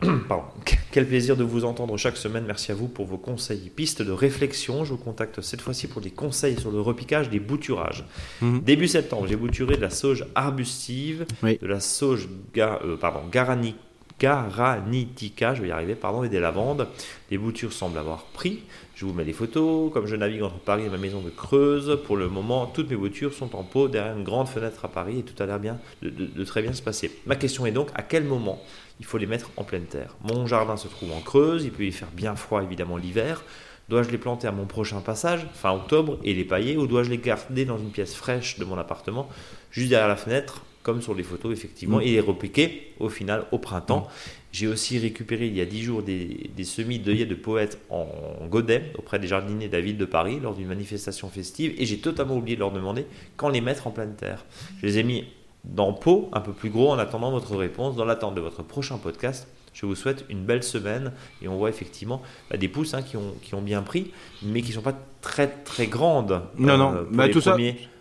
Pardon. 0.28 0.44
Quel 0.90 1.06
plaisir 1.06 1.36
de 1.36 1.44
vous 1.44 1.64
entendre 1.64 1.96
chaque 1.96 2.16
semaine. 2.16 2.44
Merci 2.46 2.72
à 2.72 2.74
vous 2.74 2.88
pour 2.88 3.06
vos 3.06 3.18
conseils. 3.18 3.70
Piste 3.74 4.02
de 4.02 4.12
réflexion. 4.12 4.84
Je 4.84 4.92
vous 4.92 4.98
contacte 4.98 5.40
cette 5.40 5.60
fois-ci 5.60 5.88
pour 5.88 6.00
des 6.00 6.10
conseils 6.10 6.58
sur 6.58 6.70
le 6.70 6.80
repiquage 6.80 7.30
des 7.30 7.40
bouturages. 7.40 8.04
Mhm. 8.40 8.62
Début 8.62 8.88
septembre, 8.88 9.26
j'ai 9.26 9.36
bouturé 9.36 9.76
de 9.76 9.82
la 9.82 9.90
sauge 9.90 10.26
arbustive, 10.34 11.26
de 11.42 11.66
la 11.66 11.80
sauge 11.80 12.28
euh, 12.56 12.96
pardon, 12.96 13.20
Garanitica, 13.30 15.54
je 15.54 15.62
vais 15.62 15.68
y 15.68 15.70
arriver, 15.70 15.94
pardon, 15.94 16.24
et 16.24 16.28
des 16.28 16.40
lavandes. 16.40 16.88
Les 17.30 17.38
boutures 17.38 17.72
semblent 17.72 17.98
avoir 17.98 18.24
pris. 18.24 18.62
Je 18.96 19.04
vous 19.04 19.12
mets 19.12 19.24
les 19.24 19.34
photos. 19.34 19.92
Comme 19.92 20.06
je 20.06 20.16
navigue 20.16 20.42
entre 20.42 20.58
Paris 20.58 20.84
et 20.86 20.88
ma 20.88 20.96
maison 20.96 21.20
de 21.20 21.28
Creuse, 21.28 21.98
pour 22.06 22.16
le 22.16 22.30
moment, 22.30 22.64
toutes 22.64 22.88
mes 22.88 22.96
boutures 22.96 23.34
sont 23.34 23.54
en 23.54 23.62
pot 23.62 23.88
derrière 23.88 24.16
une 24.16 24.24
grande 24.24 24.48
fenêtre 24.48 24.86
à 24.86 24.88
Paris 24.88 25.18
et 25.18 25.22
tout 25.22 25.40
a 25.42 25.44
l'air 25.44 25.60
bien 25.60 25.78
de, 26.00 26.44
très 26.44 26.62
bien 26.62 26.72
se 26.72 26.80
passer. 26.80 27.10
Ma 27.26 27.36
question 27.36 27.66
est 27.66 27.72
donc 27.72 27.90
à 27.94 28.00
quel 28.00 28.24
moment 28.24 28.58
il 28.98 29.04
faut 29.04 29.18
les 29.18 29.26
mettre 29.26 29.50
en 29.58 29.64
pleine 29.64 29.84
terre? 29.84 30.16
Mon 30.22 30.46
jardin 30.46 30.78
se 30.78 30.88
trouve 30.88 31.12
en 31.12 31.20
Creuse, 31.20 31.64
il 31.66 31.72
peut 31.72 31.84
y 31.84 31.92
faire 31.92 32.08
bien 32.10 32.36
froid 32.36 32.62
évidemment 32.62 32.96
l'hiver. 32.96 33.44
Dois-je 33.90 34.08
les 34.08 34.18
planter 34.18 34.48
à 34.48 34.52
mon 34.52 34.64
prochain 34.64 35.00
passage, 35.00 35.46
fin 35.52 35.72
octobre, 35.72 36.18
et 36.24 36.32
les 36.32 36.44
pailler, 36.44 36.78
ou 36.78 36.86
dois-je 36.86 37.10
les 37.10 37.18
garder 37.18 37.66
dans 37.66 37.78
une 37.78 37.90
pièce 37.90 38.14
fraîche 38.14 38.58
de 38.58 38.64
mon 38.64 38.78
appartement, 38.78 39.28
juste 39.70 39.90
derrière 39.90 40.08
la 40.08 40.16
fenêtre, 40.16 40.62
comme 40.82 41.02
sur 41.02 41.14
les 41.14 41.22
photos, 41.22 41.52
effectivement, 41.52 41.98
mm. 41.98 42.02
et 42.02 42.10
les 42.12 42.20
repiquer 42.20 42.94
au 42.98 43.10
final 43.10 43.44
au 43.52 43.58
printemps? 43.58 44.08
J'ai 44.56 44.68
aussi 44.68 44.98
récupéré 44.98 45.48
il 45.48 45.54
y 45.54 45.60
a 45.60 45.66
10 45.66 45.82
jours 45.82 46.02
des, 46.02 46.50
semis 46.64 46.98
d'œillets 46.98 47.26
de 47.26 47.34
poètes 47.34 47.78
en 47.90 48.06
godet 48.48 48.90
auprès 48.96 49.18
des 49.18 49.26
jardiniers 49.26 49.68
de 49.68 49.72
la 49.76 49.82
ville 49.82 49.98
de 49.98 50.06
Paris 50.06 50.40
lors 50.40 50.54
d'une 50.54 50.68
manifestation 50.68 51.28
festive 51.28 51.74
et 51.76 51.84
j'ai 51.84 51.98
totalement 51.98 52.38
oublié 52.38 52.56
de 52.56 52.60
leur 52.60 52.72
demander 52.72 53.04
quand 53.36 53.50
les 53.50 53.60
mettre 53.60 53.86
en 53.86 53.90
pleine 53.90 54.14
terre. 54.14 54.46
Je 54.80 54.86
les 54.86 54.98
ai 54.98 55.02
mis 55.02 55.26
dans 55.64 55.92
pot 55.92 56.30
un 56.32 56.40
peu 56.40 56.54
plus 56.54 56.70
gros 56.70 56.90
en 56.90 56.98
attendant 56.98 57.30
votre 57.30 57.54
réponse. 57.54 57.96
Dans 57.96 58.06
l'attente 58.06 58.34
de 58.34 58.40
votre 58.40 58.62
prochain 58.62 58.96
podcast, 58.96 59.46
je 59.76 59.84
vous 59.84 59.94
souhaite 59.94 60.24
une 60.30 60.42
belle 60.42 60.62
semaine 60.62 61.12
et 61.42 61.48
on 61.48 61.56
voit 61.58 61.68
effectivement 61.68 62.22
bah, 62.50 62.56
des 62.56 62.66
pousses 62.66 62.94
hein, 62.94 63.02
qui, 63.02 63.18
ont, 63.18 63.34
qui 63.42 63.54
ont 63.54 63.60
bien 63.60 63.82
pris, 63.82 64.10
mais 64.42 64.62
qui 64.62 64.70
ne 64.70 64.74
sont 64.76 64.80
pas 64.82 64.98
très 65.20 65.48
très 65.48 65.86
grandes. 65.86 66.42
Non, 66.56 66.78
non, 66.78 66.94
euh, 66.94 67.04
bah, 67.12 67.28
tout, 67.28 67.42
ça, 67.42 67.58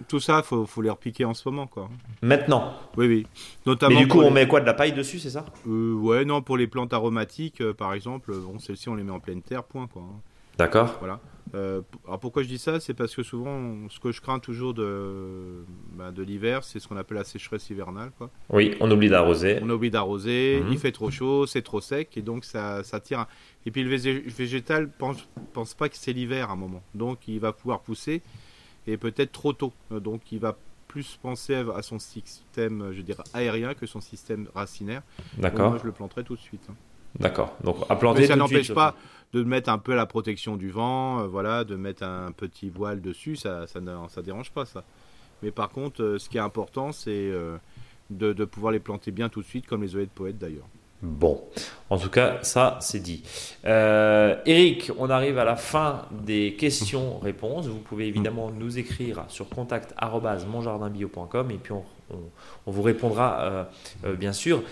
tout 0.07 0.21
ça, 0.21 0.38
il 0.38 0.43
faut, 0.45 0.65
faut, 0.65 0.81
les 0.81 0.89
repiquer 0.89 1.25
en 1.25 1.33
ce 1.33 1.47
moment. 1.49 1.67
quoi. 1.67 1.89
Maintenant 2.21 2.73
Oui, 2.95 3.07
oui. 3.07 3.27
Notamment 3.65 3.95
mais 3.95 4.05
du 4.05 4.07
coup, 4.07 4.21
on 4.21 4.31
met 4.31 4.47
quoi 4.47 4.61
De 4.61 4.65
la 4.65 4.73
paille 4.73 4.93
dessus, 4.93 5.19
c'est 5.19 5.31
ça? 5.31 5.43
Euh, 5.67 5.93
Ouais, 5.95 6.23
non, 6.23 6.41
pour 6.41 6.55
les 6.55 6.67
plantes 6.67 6.93
aromatiques, 6.93 7.59
euh, 7.59 7.73
par 7.73 7.93
exemple, 7.93 8.33
bon, 8.33 8.57
celles-ci, 8.57 8.88
on 8.88 8.95
les 8.95 9.03
met 9.03 9.11
en 9.11 9.19
pleine 9.19 9.41
terre, 9.41 9.63
point. 9.63 9.88
quoi. 9.88 10.03
D'accord. 10.57 10.95
Voilà. 10.99 11.19
Euh, 11.53 11.81
alors 12.05 12.19
pourquoi 12.19 12.43
je 12.43 12.47
dis 12.47 12.58
ça? 12.58 12.79
C'est 12.79 12.93
parce 12.93 13.15
que 13.15 13.23
souvent, 13.23 13.88
ce 13.89 13.99
que 13.99 14.12
je 14.12 14.21
crains 14.21 14.39
toujours 14.39 14.73
de, 14.73 15.63
bah, 15.93 16.12
de 16.12 16.23
l'hiver, 16.23 16.63
c'est 16.63 16.79
ce 16.79 16.88
qu'on 16.88 16.97
appelle 16.97 17.17
la 17.17 17.23
sécheresse 17.23 17.69
hivernale. 17.69 18.12
Quoi. 18.17 18.29
Oui, 18.49 18.75
on 18.79 18.89
oublie 18.89 19.10
d'arroser. 19.10 19.60
On 19.62 19.69
oublie 19.69 19.91
d'arroser, 19.91 20.62
mhm. 20.63 20.71
il 20.71 20.79
fait 20.79 20.91
trop 20.91 21.12
chaud, 21.12 21.45
c'est 21.45 21.62
trop 21.62 21.81
sec, 21.81 22.17
et 22.17 22.21
donc 22.21 22.45
ça, 22.45 22.84
ça 22.84 22.99
tire. 22.99 23.25
Et 23.65 23.71
puis 23.71 23.84
le 23.84 23.95
végétal 23.95 24.89
pense, 24.89 25.27
pense 25.53 25.73
pas 25.73 25.89
que 25.89 25.97
c'est 25.97 26.13
l'hiver 26.13 26.49
à 26.49 26.53
un 26.53 26.58
moment. 26.58 26.81
Donc 26.93 27.27
il 27.27 27.39
va 27.39 27.53
pouvoir 27.53 27.81
pousser, 27.81 28.21
et 28.88 28.97
peut-être 28.97 29.31
trop 29.31 29.53
tôt. 29.53 29.73
Donc 29.91 30.31
il 30.31 30.39
va 30.39 30.58
plus 30.88 31.19
penser 31.21 31.55
à 31.55 31.81
son 31.81 31.99
système, 31.99 32.91
je 32.93 33.01
dirais, 33.01 33.23
aérien 33.34 33.73
que 33.73 33.86
son 33.86 33.99
système 33.99 34.47
racinaire. 34.55 35.01
D'accord. 35.38 35.71
Moi, 35.71 35.79
je 35.81 35.86
le 35.86 35.91
planterai 35.91 36.23
tout 36.23 36.36
de 36.36 36.41
suite. 36.41 36.65
Hein. 36.69 36.75
D'accord. 37.19 37.55
Donc 37.63 37.77
à 37.89 37.95
planter. 37.95 38.21
Mais 38.21 38.27
ça 38.27 38.36
n'empêche 38.36 38.73
pas 38.73 38.95
de 39.36 39.43
mettre 39.43 39.69
un 39.69 39.78
peu 39.78 39.93
la 39.95 40.06
protection 40.06 40.56
du 40.56 40.69
vent, 40.69 41.19
euh, 41.19 41.28
voilà, 41.28 41.65
de 41.65 41.76
mettre 41.76 42.04
un 42.04 42.32
petit 42.32 42.69
voile 42.69 43.02
dessus, 43.02 43.36
ça, 43.36 43.67
ça 43.67 43.82
ne 43.82 43.91
ça 44.08 44.21
dérange 44.21 44.52
pas 44.52 44.65
ça. 44.65 44.86
Mais 45.43 45.52
par 45.52 45.67
contre, 45.69 46.02
euh, 46.02 46.17
ce 46.17 46.30
qui 46.30 46.38
est 46.38 46.41
important, 46.41 46.93
c'est 46.93 47.12
euh, 47.12 47.58
de, 48.10 48.45
pouvoir 48.45 48.71
les 48.71 48.80
planter 48.80 49.12
bien 49.12 49.28
tout 49.28 49.41
de 49.41 49.45
suite, 49.45 49.67
comme 49.67 49.84
les 49.84 49.98
œillets 49.98 50.06
de 50.06 50.12
poète 50.12 50.38
d'ailleurs. 50.38 50.67
Bon, 51.02 51.43
en 51.89 51.98
tout 51.98 52.10
cas, 52.10 52.39
ça, 52.43 52.78
c'est 52.80 53.02
dit. 53.02 53.24
Eric, 53.65 54.91
on 54.98 55.10
arrive 55.10 55.38
à 55.38 55.43
la 55.43 55.58
fin 55.58 56.04
des 56.12 56.56
questions-réponses. 56.58 57.67
Vous 57.67 57.80
pouvez 57.80 58.08
évidemment 58.08 58.50
nous 58.50 58.80
écrire 58.80 59.26
sur 59.28 59.50
contact.monjardinbio.com 59.50 61.52
et 61.52 61.58
puis 61.58 61.74
on, 61.74 61.84
vous 62.65 62.82
répondra 62.82 63.67
bien 64.17 64.32
sûr. 64.32 64.63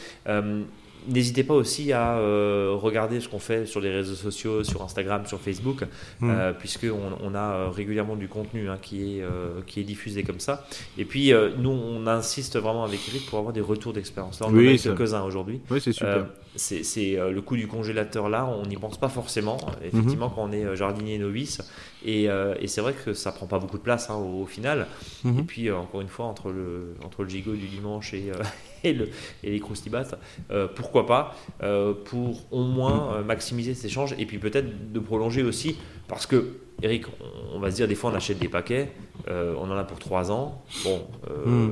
N'hésitez 1.07 1.43
pas 1.43 1.53
aussi 1.53 1.91
à 1.91 2.17
euh, 2.17 2.75
regarder 2.79 3.19
ce 3.19 3.27
qu'on 3.27 3.39
fait 3.39 3.65
sur 3.65 3.81
les 3.81 3.91
réseaux 3.91 4.15
sociaux, 4.15 4.63
sur 4.63 4.81
Instagram, 4.81 5.25
sur 5.25 5.39
Facebook, 5.39 5.83
hmm. 6.19 6.29
euh, 6.29 6.53
puisqu'on 6.53 7.17
on 7.21 7.35
a 7.35 7.39
euh, 7.39 7.69
régulièrement 7.69 8.15
du 8.15 8.27
contenu 8.27 8.69
hein, 8.69 8.77
qui, 8.81 9.19
est, 9.19 9.25
qui 9.65 9.79
est 9.79 9.83
diffusé 9.83 10.23
comme 10.23 10.39
ça. 10.39 10.65
Et 10.97 11.05
puis, 11.05 11.33
nous, 11.57 11.69
on 11.69 12.07
insiste 12.07 12.57
vraiment 12.57 12.83
avec 12.83 12.99
Eric 13.07 13.25
pour 13.27 13.39
avoir 13.39 13.53
des 13.53 13.61
retours 13.61 13.93
d'expérience. 13.93 14.39
Là, 14.39 14.47
on 14.49 14.53
oui, 14.53 14.69
en 14.69 14.75
a 14.75 14.77
quelques-uns 14.77 15.23
aujourd'hui. 15.23 15.61
Oui, 15.69 15.79
c'est 15.81 15.93
super. 15.93 16.27
c'est 16.55 17.17
le 17.17 17.41
coup 17.41 17.55
du 17.55 17.67
congélateur 17.67 18.29
là, 18.29 18.45
on 18.45 18.65
n'y 18.65 18.77
pense 18.77 18.97
pas 18.97 19.09
forcément, 19.09 19.57
effectivement, 19.83 20.27
mhm. 20.27 20.33
quand 20.35 20.43
on 20.43 20.51
est 20.51 20.75
jardinier 20.75 21.17
novice. 21.17 21.61
Et, 22.05 22.25
et 22.25 22.67
c'est 22.67 22.81
vrai 22.81 22.93
que 22.93 23.13
ça 23.13 23.31
prend 23.31 23.47
pas 23.47 23.59
beaucoup 23.59 23.77
de 23.77 23.83
place 23.83 24.09
hein, 24.09 24.15
au, 24.15 24.45
final. 24.45 24.87
Mhm. 25.23 25.39
Et 25.39 25.43
puis, 25.43 25.71
encore 25.71 26.01
une 26.01 26.07
fois, 26.07 26.25
entre 26.25 26.51
le, 26.51 26.95
entre 27.03 27.23
le 27.23 27.29
gigot 27.29 27.53
du 27.53 27.67
dimanche 27.67 28.13
et, 28.13 28.31
et, 28.83 28.93
le, 28.93 29.09
et 29.43 29.51
les 29.51 29.59
croustibats, 29.59 30.03
euh, 30.51 30.67
pourquoi 30.73 31.05
pas, 31.05 31.35
euh, 31.61 31.93
pour 31.93 32.41
au 32.51 32.63
moins 32.63 33.15
euh, 33.15 33.23
maximiser 33.23 33.73
cet 33.73 33.85
échange 33.85 34.15
et 34.17 34.25
puis 34.25 34.37
peut-être 34.37 34.91
de 34.91 34.99
prolonger 34.99 35.43
aussi, 35.43 35.77
parce 36.07 36.25
que, 36.25 36.57
Eric, 36.81 37.05
on, 37.53 37.59
va 37.59 37.71
se 37.71 37.77
dire, 37.77 37.87
des 37.87 37.95
fois 37.95 38.11
on 38.11 38.15
achète 38.15 38.39
des 38.39 38.49
paquets, 38.49 38.91
on 39.27 39.71
en 39.71 39.77
a 39.77 39.83
pour 39.83 39.99
3 39.99 40.31
ans, 40.31 40.61
bon, 40.83 41.01
hmm. 41.45 41.69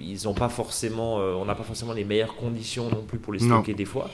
ils 0.00 0.26
ont 0.26 0.32
pas 0.32 0.48
forcément, 0.48 1.16
on 1.16 1.44
n'a 1.44 1.54
pas 1.54 1.64
forcément 1.64 1.92
les 1.92 2.04
meilleures 2.04 2.34
conditions 2.34 2.88
non 2.88 3.02
plus 3.02 3.18
pour 3.18 3.32
les 3.34 3.40
stocker 3.40 3.74
des 3.74 3.84
fois, 3.84 4.08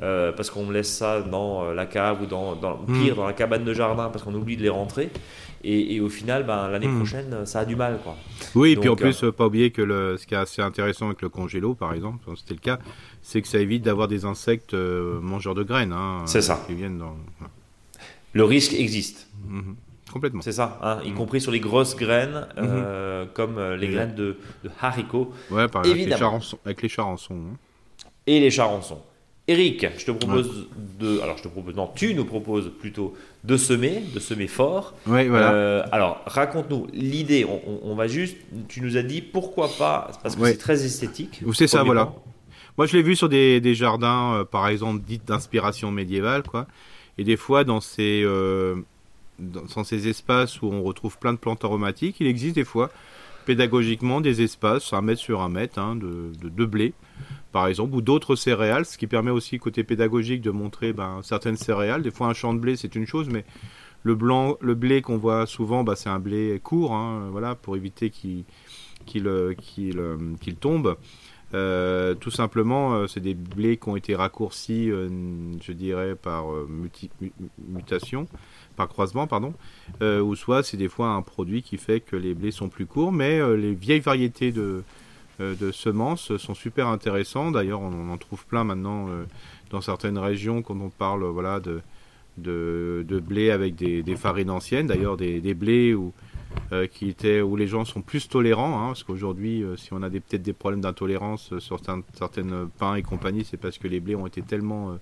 parce 0.00 0.50
qu'on 0.50 0.70
laisse 0.70 0.92
ça 0.92 1.20
dans 1.20 1.72
la 1.72 1.86
cave 1.86 2.22
ou 2.22 2.26
dans, 2.26 2.56
dans 2.56 2.78
pire, 2.78 3.14
hmm. 3.14 3.16
dans 3.16 3.26
la 3.26 3.32
cabane 3.32 3.64
de 3.64 3.74
jardin, 3.74 4.08
parce 4.08 4.24
qu'on 4.24 4.34
oublie 4.34 4.56
de 4.56 4.62
les 4.62 4.70
rentrer. 4.70 5.10
Et, 5.64 6.00
au 6.00 6.08
final, 6.08 6.44
ben, 6.44 6.68
l'année 6.68 6.88
hmm. 6.88 6.96
prochaine, 6.96 7.46
ça 7.46 7.60
a 7.60 7.64
du 7.64 7.76
mal. 7.76 8.00
Quoi. 8.02 8.16
Oui, 8.56 8.72
et 8.72 8.76
puis 8.76 8.88
en 8.88 8.96
plus, 8.96 9.22
euh, 9.22 9.30
pas 9.30 9.46
oublier 9.46 9.70
que 9.70 9.82
le, 9.82 10.16
ce 10.16 10.26
qui 10.26 10.34
est 10.34 10.38
assez 10.38 10.60
intéressant 10.60 11.06
avec 11.06 11.22
le 11.22 11.28
congélo, 11.28 11.74
par 11.74 11.94
exemple, 11.94 12.28
c'était 12.36 12.54
le 12.54 12.60
cas, 12.60 12.78
c'est 13.20 13.40
que 13.42 13.48
ça 13.48 13.58
évite 13.58 13.82
d'avoir 13.82 14.08
des 14.08 14.24
insectes 14.24 14.74
euh, 14.74 15.20
mangeurs 15.20 15.54
de 15.54 15.62
graines. 15.62 15.92
Hein, 15.92 16.22
c'est 16.26 16.42
ça. 16.42 16.64
Qui 16.66 16.74
viennent 16.74 16.98
dans... 16.98 17.16
Le 18.32 18.44
risque 18.44 18.74
existe. 18.74 19.28
Mhm. 19.46 19.76
Complètement. 20.12 20.42
C'est 20.42 20.52
ça, 20.52 20.78
hein, 20.82 21.00
y 21.04 21.10
mhm. 21.10 21.16
compris 21.16 21.40
sur 21.40 21.52
les 21.52 21.60
grosses 21.60 21.96
graines, 21.96 22.46
euh, 22.58 23.24
mhm. 23.24 23.30
comme 23.32 23.58
les 23.74 23.88
graines 23.88 24.14
de, 24.14 24.36
haricots. 24.80 25.32
Ouais, 25.50 25.68
par 25.68 25.84
avec 25.84 25.96
les 25.96 26.16
charançons. 26.16 26.58
Avec 26.64 26.82
les 26.82 26.88
charançons 26.88 27.34
hein. 27.34 27.56
Et 28.26 28.38
les 28.38 28.50
charançons. 28.50 29.00
Eric, 29.48 29.86
je 29.98 30.04
te 30.04 30.10
propose 30.12 30.68
de. 31.00 31.18
Alors, 31.20 31.36
je 31.36 31.42
te 31.42 31.48
propose. 31.48 31.74
Non, 31.74 31.90
tu 31.92 32.14
nous 32.14 32.24
proposes 32.24 32.70
plutôt 32.78 33.14
de 33.42 33.56
semer, 33.56 34.04
de 34.14 34.20
semer 34.20 34.46
fort. 34.46 34.94
Oui, 35.06 35.26
voilà. 35.26 35.52
Euh, 35.52 35.82
alors, 35.90 36.22
raconte-nous 36.26 36.86
l'idée. 36.92 37.44
On, 37.44 37.94
va 37.96 38.06
juste. 38.06 38.36
Tu 38.68 38.80
nous 38.80 38.96
as 38.96 39.02
dit 39.02 39.20
pourquoi 39.20 39.68
pas, 39.76 40.12
parce 40.22 40.36
que 40.36 40.44
c'est 40.44 40.58
très 40.58 40.84
esthétique. 40.84 41.42
C'est 41.54 41.66
ça, 41.66 41.82
voilà. 41.82 42.12
Moi, 42.78 42.86
je 42.86 42.96
l'ai 42.96 43.02
vu 43.02 43.16
sur 43.16 43.28
des, 43.28 43.74
jardins, 43.74 44.34
euh, 44.34 44.44
par 44.44 44.68
exemple, 44.68 45.02
dites 45.04 45.26
d'inspiration 45.26 45.90
médiévale, 45.90 46.42
quoi. 46.44 46.66
Et 47.18 47.24
des 47.24 47.36
fois, 47.36 47.64
dans 47.64 47.80
ces, 47.80 48.22
euh, 48.24 48.76
dans, 49.38 49.84
ces 49.84 50.08
espaces 50.08 50.62
où 50.62 50.66
on 50.66 50.82
retrouve 50.82 51.18
plein 51.18 51.32
de 51.32 51.38
plantes 51.38 51.64
aromatiques, 51.64 52.16
il 52.20 52.26
existe 52.26 52.54
des 52.54 52.64
fois, 52.64 52.90
pédagogiquement, 53.44 54.20
des 54.20 54.42
espaces, 54.42 54.92
un 54.92 55.02
mètre 55.02 55.20
sur 55.20 55.42
un 55.42 55.48
mètre, 55.48 55.78
hein, 55.78 55.96
de, 55.96 56.32
de 56.42 56.64
blé 56.64 56.94
par 57.52 57.66
exemple, 57.66 57.94
ou 57.94 58.00
d'autres 58.00 58.34
céréales, 58.34 58.86
ce 58.86 58.98
qui 58.98 59.06
permet 59.06 59.30
aussi 59.30 59.58
côté 59.58 59.84
pédagogique 59.84 60.40
de 60.40 60.50
montrer 60.50 60.92
ben, 60.92 61.20
certaines 61.22 61.56
céréales. 61.56 62.02
Des 62.02 62.10
fois, 62.10 62.26
un 62.28 62.32
champ 62.32 62.54
de 62.54 62.58
blé, 62.58 62.76
c'est 62.76 62.94
une 62.96 63.06
chose, 63.06 63.28
mais 63.28 63.44
le 64.02 64.14
blanc, 64.14 64.56
le 64.60 64.74
blé 64.74 65.02
qu'on 65.02 65.18
voit 65.18 65.46
souvent, 65.46 65.84
ben, 65.84 65.94
c'est 65.94 66.08
un 66.08 66.18
blé 66.18 66.58
court, 66.64 66.94
hein, 66.94 67.28
voilà, 67.30 67.54
pour 67.54 67.76
éviter 67.76 68.10
qu'il 68.10 68.44
tombe. 70.60 70.96
Euh, 71.54 72.14
tout 72.14 72.30
simplement, 72.30 72.94
euh, 72.94 73.06
c'est 73.06 73.20
des 73.20 73.34
blés 73.34 73.76
qui 73.76 73.88
ont 73.88 73.96
été 73.96 74.14
raccourcis, 74.14 74.90
euh, 74.90 75.08
je 75.60 75.72
dirais, 75.72 76.14
par 76.14 76.46
mutation, 77.68 78.26
par 78.76 78.88
croisement, 78.88 79.26
pardon, 79.26 79.54
ou 80.00 80.34
soit 80.34 80.62
c'est 80.62 80.76
des 80.76 80.88
fois 80.88 81.08
un 81.08 81.22
produit 81.22 81.62
qui 81.62 81.76
fait 81.76 82.00
que 82.00 82.16
les 82.16 82.34
blés 82.34 82.50
sont 82.50 82.68
plus 82.68 82.86
courts, 82.86 83.12
mais 83.12 83.40
les 83.56 83.74
vieilles 83.74 84.00
variétés 84.00 84.52
de, 84.52 84.82
de 85.40 85.72
semences 85.72 86.36
sont 86.36 86.54
super 86.54 86.88
intéressants. 86.88 87.50
D'ailleurs, 87.50 87.80
on, 87.80 88.10
en 88.10 88.16
trouve 88.16 88.46
plein 88.46 88.64
maintenant 88.64 89.08
dans 89.70 89.80
certaines 89.80 90.18
régions 90.18 90.62
quand 90.62 90.78
on 90.80 90.88
parle 90.88 91.24
voilà, 91.24 91.60
de, 91.60 91.82
de, 92.38 93.20
blé 93.20 93.50
avec 93.50 93.74
des, 93.74 94.16
farines 94.16 94.50
anciennes. 94.50 94.86
D'ailleurs, 94.86 95.16
des, 95.16 95.54
blés 95.54 95.94
où, 95.94 96.12
euh, 96.72 96.86
qui 96.86 97.08
étaient, 97.08 97.40
où 97.40 97.56
les 97.56 97.66
gens 97.66 97.84
sont 97.84 98.02
plus 98.02 98.28
tolérants. 98.28 98.80
Hein, 98.80 98.86
parce 98.88 99.04
qu'aujourd'hui, 99.04 99.64
si 99.76 99.92
on 99.92 100.02
a 100.02 100.10
peut-être 100.10 100.42
des 100.42 100.52
problèmes 100.52 100.80
d'intolérance 100.80 101.58
sur 101.58 101.78
certains, 101.78 102.02
certaines 102.14 102.68
pains 102.78 102.94
et 102.94 103.02
compagnie, 103.02 103.44
c'est 103.44 103.56
parce 103.56 103.78
que 103.78 103.88
les 103.88 104.00
blés 104.00 104.14
ont 104.14 104.26
été 104.26 104.42
tellement 104.42 104.98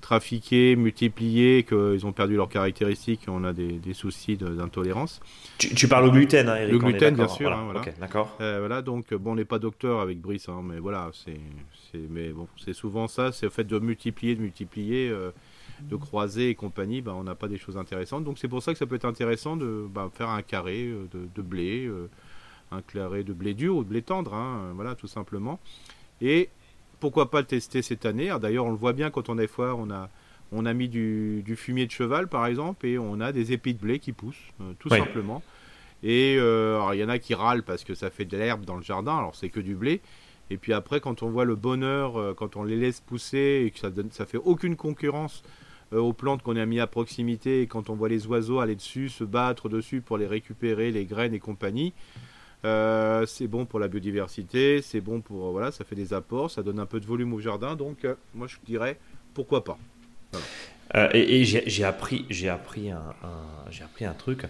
trafiqués, 0.00 0.76
multipliés, 0.76 1.64
qu'ils 1.64 2.06
ont 2.06 2.12
perdu 2.12 2.36
leurs 2.36 2.48
caractéristiques 2.48 3.22
et 3.28 3.30
on 3.30 3.44
a 3.44 3.52
des, 3.52 3.80
soucis 3.92 4.36
d'intolérance. 4.36 5.20
Tu, 5.58 5.88
parles 5.88 6.06
au 6.06 6.10
gluten, 6.10 6.48
hein, 6.48 6.56
Eric, 6.56 6.72
Le 6.72 6.78
gluten, 6.78 7.14
bien 7.14 7.28
sûr. 7.28 7.50
Voilà. 7.50 7.80
Hein, 7.80 7.92
d'accord. 8.00 8.36
Euh, 8.40 8.58
voilà, 8.60 8.82
donc 8.82 9.14
bon, 9.14 9.32
on 9.32 9.34
n'est 9.36 9.44
pas 9.44 9.58
docteur 9.58 10.00
avec 10.00 10.20
Brice, 10.20 10.48
hein, 10.48 10.62
mais 10.64 10.78
voilà, 10.78 11.10
c'est, 11.12 12.00
mais 12.08 12.30
bon, 12.30 12.48
c'est 12.56 12.72
souvent 12.72 13.06
ça, 13.08 13.32
c'est 13.32 13.46
le 13.46 13.50
fait 13.50 13.64
de 13.64 13.78
multiplier, 13.78 14.34
de 14.34 14.40
multiplier, 14.40 15.08
euh, 15.08 15.30
de 15.88 15.96
croiser 15.96 16.50
et 16.50 16.54
compagnie, 16.54 17.00
bah, 17.00 17.14
on 17.16 17.24
n'a 17.24 17.34
pas 17.34 17.48
des 17.48 17.58
choses 17.58 17.76
intéressantes. 17.76 18.24
Donc 18.24 18.38
c'est 18.38 18.48
pour 18.48 18.62
ça 18.62 18.72
que 18.72 18.78
ça 18.78 18.86
peut 18.86 18.96
être 18.96 19.04
intéressant 19.04 19.56
de 19.56 19.86
bah, 19.92 20.10
faire 20.12 20.28
un 20.28 20.42
carré 20.42 20.86
euh, 20.86 21.06
de, 21.12 21.42
blé, 21.42 21.90
un 22.70 22.82
carré 22.82 23.24
de 23.24 23.32
blé 23.32 23.54
dur 23.54 23.76
ou 23.76 23.84
de 23.84 23.88
blé 23.88 24.02
tendre, 24.02 24.36
voilà, 24.74 24.94
tout 24.94 25.08
simplement. 25.08 25.58
Et 26.20 26.50
pourquoi 27.00 27.30
pas 27.30 27.40
le 27.40 27.46
tester 27.46 27.82
cette 27.82 28.06
année 28.06 28.30
D'ailleurs, 28.40 28.66
on 28.66 28.70
le 28.70 28.76
voit 28.76 28.92
bien 28.92 29.10
quand 29.10 29.28
on 29.28 29.38
est 29.38 29.46
foire, 29.46 29.78
on 29.78 29.90
a, 29.90 30.10
on 30.52 30.66
a 30.66 30.72
mis 30.72 30.88
du, 30.88 31.42
fumier 31.56 31.86
de 31.86 31.90
cheval, 31.90 32.28
par 32.28 32.46
exemple, 32.46 32.86
et 32.86 32.98
on 32.98 33.20
a 33.20 33.32
des 33.32 33.52
épis 33.52 33.74
de 33.74 33.80
blé 33.80 33.98
qui 33.98 34.12
poussent, 34.12 34.36
euh, 34.60 34.72
tout 34.78 34.88
simplement. 34.88 35.42
Et 36.02 36.36
euh, 36.38 36.80
il 36.92 36.98
y 36.98 37.04
en 37.04 37.08
a 37.08 37.18
qui 37.18 37.34
râlent 37.34 37.62
parce 37.62 37.84
que 37.84 37.94
ça 37.94 38.10
fait 38.10 38.24
de 38.24 38.36
l'herbe 38.36 38.64
dans 38.64 38.76
le 38.76 38.82
jardin, 38.82 39.18
alors 39.18 39.36
c'est 39.36 39.50
que 39.50 39.60
du 39.60 39.74
blé. 39.74 40.00
Et 40.50 40.56
puis 40.56 40.72
après, 40.72 41.00
quand 41.00 41.22
on 41.22 41.30
voit 41.30 41.44
le 41.44 41.54
bonheur, 41.54 42.18
euh, 42.18 42.34
quand 42.34 42.56
on 42.56 42.64
les 42.64 42.76
laisse 42.76 43.00
pousser 43.00 43.64
et 43.66 43.70
que 43.70 43.78
ça 43.78 43.90
donne, 43.90 44.10
ça 44.10 44.26
fait 44.26 44.38
aucune 44.38 44.76
concurrence 44.76 45.42
aux 45.92 46.12
plantes 46.12 46.42
qu'on 46.42 46.56
a 46.56 46.66
mis 46.66 46.80
à 46.80 46.86
proximité, 46.86 47.62
et 47.62 47.66
quand 47.66 47.90
on 47.90 47.94
voit 47.94 48.08
les 48.08 48.26
oiseaux 48.26 48.60
aller 48.60 48.76
dessus, 48.76 49.08
se 49.08 49.24
battre 49.24 49.68
dessus 49.68 50.00
pour 50.00 50.18
les 50.18 50.26
récupérer, 50.26 50.90
les 50.90 51.04
graines 51.04 51.34
et 51.34 51.40
compagnie, 51.40 51.92
euh, 52.64 53.24
c'est 53.26 53.46
bon 53.46 53.64
pour 53.64 53.80
la 53.80 53.88
biodiversité, 53.88 54.82
c'est 54.82 55.00
bon 55.00 55.20
pour 55.20 55.52
voilà, 55.52 55.72
ça 55.72 55.84
fait 55.84 55.96
des 55.96 56.12
apports, 56.12 56.50
ça 56.50 56.62
donne 56.62 56.78
un 56.78 56.86
peu 56.86 57.00
de 57.00 57.06
volume 57.06 57.32
au 57.32 57.40
jardin, 57.40 57.74
donc 57.74 58.04
euh, 58.04 58.14
moi 58.34 58.46
je 58.46 58.56
dirais 58.66 58.98
pourquoi 59.32 59.64
pas. 59.64 59.78
Euh, 60.94 61.08
et, 61.14 61.44
j'ai 61.44 61.84
appris, 61.84 62.26
j'ai 62.28 62.48
appris 62.48 62.90
un, 62.90 63.02
j'ai 63.70 63.84
appris 63.84 64.04
un 64.04 64.12
truc, 64.12 64.42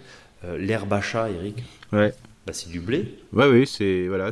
l'herbe 0.43 0.91
à 0.91 1.01
chat, 1.01 1.29
Eric. 1.29 1.63
Ouais. 1.93 2.13
Bah, 2.45 2.53
c'est 2.53 2.69
du 2.69 2.79
blé. 2.79 3.17
Ouais, 3.33 3.47
oui, 3.47 3.67
c'est 3.67 4.07
voilà. 4.07 4.31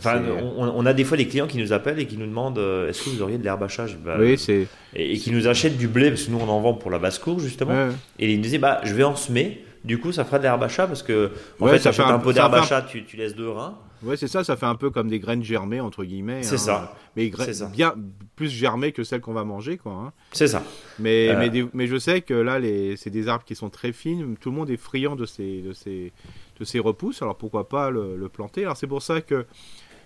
on, 0.58 0.86
a 0.86 0.94
des 0.94 1.04
fois 1.04 1.16
des 1.16 1.28
clients 1.28 1.46
qui 1.46 1.60
nous 1.60 1.74
appellent 1.74 2.00
et 2.00 2.08
qui 2.08 2.18
nous 2.18 2.26
demandent 2.26 2.58
est-ce 2.58 3.04
que 3.04 3.10
vous 3.12 3.22
auriez 3.22 3.38
de 3.38 3.48
chat 3.68 3.86
bah, 4.04 4.18
Oui, 4.20 4.38
c'est. 4.38 4.68
Et, 4.96 5.18
qui 5.18 5.32
nous 5.32 5.48
achètent 5.48 5.78
du 5.78 5.88
blé 5.88 6.10
parce 6.10 6.24
que 6.24 6.32
nous 6.32 6.40
on 6.40 6.50
en 6.50 6.60
vend 6.60 6.74
pour 6.74 6.90
la 6.90 6.98
basse 6.98 7.20
cour 7.20 7.40
justement. 7.40 7.90
Et 8.18 8.32
ils 8.32 8.38
nous 8.38 8.42
disaient 8.42 8.58
bah 8.58 8.82
je 8.84 8.94
vais 8.94 9.04
en 9.04 9.16
semer. 9.16 9.64
Du 9.86 9.98
coup, 9.98 10.12
ça 10.12 10.26
fera 10.26 10.40
de 10.40 10.44
l'herbe 10.44 10.64
à 10.64 10.68
chat 10.68 10.88
parce 10.88 11.04
que 11.04 11.32
en 11.60 11.68
fait, 11.68 11.80
ça 11.80 11.92
fait 11.92 12.02
un, 12.02 12.20
peu 12.20 12.34
d'herbe 12.34 12.56
à 12.56 12.64
chat, 12.64 12.82
tu, 12.82 13.06
tu, 13.06 13.16
laisses 13.16 13.36
deux 13.36 13.50
reins. 13.50 13.78
Ouais, 14.04 14.18
c'est 14.18 14.28
ça, 14.28 14.44
ça 14.44 14.56
fait 14.56 14.66
un 14.66 14.76
peu 14.76 14.90
comme 14.90 15.10
des 15.10 15.20
graines 15.20 15.44
germées 15.44 15.82
entre 15.82 16.04
guillemets. 16.04 16.44
C'est 16.44 16.56
hein. 16.56 16.58
ça. 16.58 16.96
Mais 17.16 17.32
bien 17.74 17.96
plus 18.36 18.50
germées 18.50 18.92
que 18.92 19.04
celles 19.04 19.22
qu'on 19.22 19.34
va 19.34 19.44
manger, 19.44 19.78
quoi. 19.78 19.94
Hein. 19.94 20.14
C'est 20.32 20.48
ça. 20.48 20.64
Mais, 21.00 21.30
euh. 21.30 21.68
mais, 21.74 21.88
je 21.88 21.98
sais 21.98 22.22
que 22.22 22.34
là, 22.34 22.60
c'est 22.96 23.10
des 23.10 23.28
arbres 23.28 23.44
qui 23.44 23.56
sont 23.56 23.70
très 23.70 23.92
fines. 23.92 24.38
Tout 24.38 24.52
le 24.52 24.56
monde 24.56 24.70
est 24.70 24.78
friand 24.78 25.16
de 25.16 25.26
ces, 25.26 25.62
de 25.62 25.74
ces, 25.74 26.14
de 26.60 26.66
ces 26.66 26.80
repousses. 26.80 27.22
Alors 27.22 27.38
pourquoi 27.38 27.68
pas 27.68 27.90
le, 27.90 28.16
le 28.16 28.30
planter? 28.30 28.64
Alors 28.64 28.78
c'est 28.78 28.88
pour 28.88 29.02
ça 29.02 29.22
que 29.22 29.46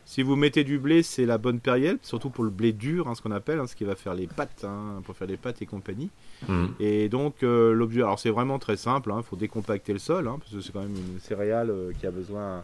si 0.06 0.22
vous 0.22 0.36
mettez 0.36 0.64
du 0.64 0.80
blé, 0.80 1.02
c'est 1.02 1.26
la 1.26 1.38
bonne 1.38 1.60
période, 1.60 1.98
surtout 2.02 2.30
pour 2.30 2.44
le 2.44 2.50
blé 2.50 2.74
dur, 2.74 3.08
hein, 3.08 3.16
ce 3.16 3.22
qu'on 3.22 3.32
appelle, 3.32 3.60
hein, 3.60 3.68
ce 3.68 3.76
qui 3.76 3.86
va 3.86 3.96
faire 3.96 4.14
les 4.14 4.28
pâtes, 4.28 4.66
hein, 4.66 5.02
pour 5.06 5.16
faire 5.16 5.28
les 5.28 5.38
pâtes 5.38 5.62
et 5.62 5.66
compagnie. 5.66 6.10
Mhm. 6.48 6.74
Et 6.80 7.10
donc 7.10 7.44
euh, 7.44 7.72
l'objet, 7.74 8.02
alors 8.02 8.20
c'est 8.20 8.30
vraiment 8.30 8.60
très 8.60 8.76
simple, 8.76 9.14
il 9.16 9.24
faut 9.24 9.36
décompacter 9.36 9.94
le 9.94 10.00
sol, 10.00 10.26
parce 10.26 10.52
que 10.52 10.60
c'est 10.60 10.74
quand 10.74 10.82
même 10.82 10.96
une 10.96 11.20
céréale 11.20 11.70
euh, 11.70 11.92
qui 11.98 12.06
a 12.06 12.12
besoin 12.12 12.64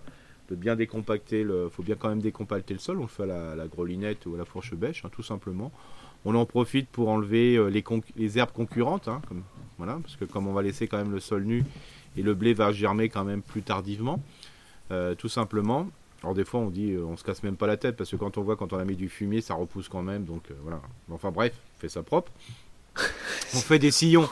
de 0.49 0.55
bien 0.55 0.75
décompacter 0.75 1.43
le, 1.43 1.69
faut 1.69 1.83
bien 1.83 1.95
quand 1.95 2.09
même 2.09 2.21
décompacter 2.21 2.73
le 2.73 2.79
sol. 2.79 2.97
On 2.99 3.03
le 3.03 3.07
fait 3.07 3.23
à 3.23 3.55
la, 3.55 3.67
grelinette 3.67 4.25
ou 4.25 4.35
à 4.35 4.37
la 4.37 4.45
fourche 4.45 4.73
bêche, 4.73 5.03
tout 5.11 5.23
simplement. 5.23 5.71
On 6.25 6.35
en 6.35 6.45
profite 6.45 6.89
pour 6.89 7.09
enlever 7.09 7.55
euh, 7.55 7.69
les, 7.69 8.37
herbes 8.37 8.51
concurrentes, 8.51 9.09
comme, 9.27 9.43
voilà, 9.77 9.99
parce 10.01 10.15
que 10.15 10.25
comme 10.25 10.47
on 10.47 10.53
va 10.53 10.61
laisser 10.61 10.87
quand 10.87 10.97
même 10.97 11.11
le 11.11 11.19
sol 11.19 11.43
nu 11.43 11.63
et 12.17 12.23
le 12.23 12.33
blé 12.33 12.53
va 12.53 12.71
germer 12.71 13.07
quand 13.09 13.23
même 13.23 13.41
plus 13.41 13.61
tardivement, 13.61 14.21
tout 15.17 15.29
simplement. 15.29 15.87
Alors 16.21 16.35
des 16.35 16.43
fois 16.43 16.59
on 16.59 16.69
dit 16.69 16.91
euh, 16.91 17.05
on 17.05 17.15
se 17.15 17.23
casse 17.23 17.43
même 17.43 17.55
pas 17.55 17.67
la 17.67 17.77
tête 17.77 17.95
parce 17.95 18.11
que 18.11 18.15
quand 18.15 18.37
on 18.37 18.41
voit 18.41 18.57
quand 18.57 18.73
on 18.73 18.77
a 18.77 18.85
mis 18.85 18.95
du 18.95 19.07
fumier 19.07 19.41
ça 19.41 19.53
repousse 19.53 19.87
quand 19.87 20.01
même 20.01 20.25
donc 20.25 20.51
euh, 20.51 20.55
voilà. 20.63 20.81
Enfin 21.11 21.31
bref, 21.31 21.53
fait 21.77 21.89
ça 21.89 22.03
propre. 22.03 22.31
On 23.55 23.57
fait 23.57 23.79
des 23.79 23.91
sillons. 23.91 24.29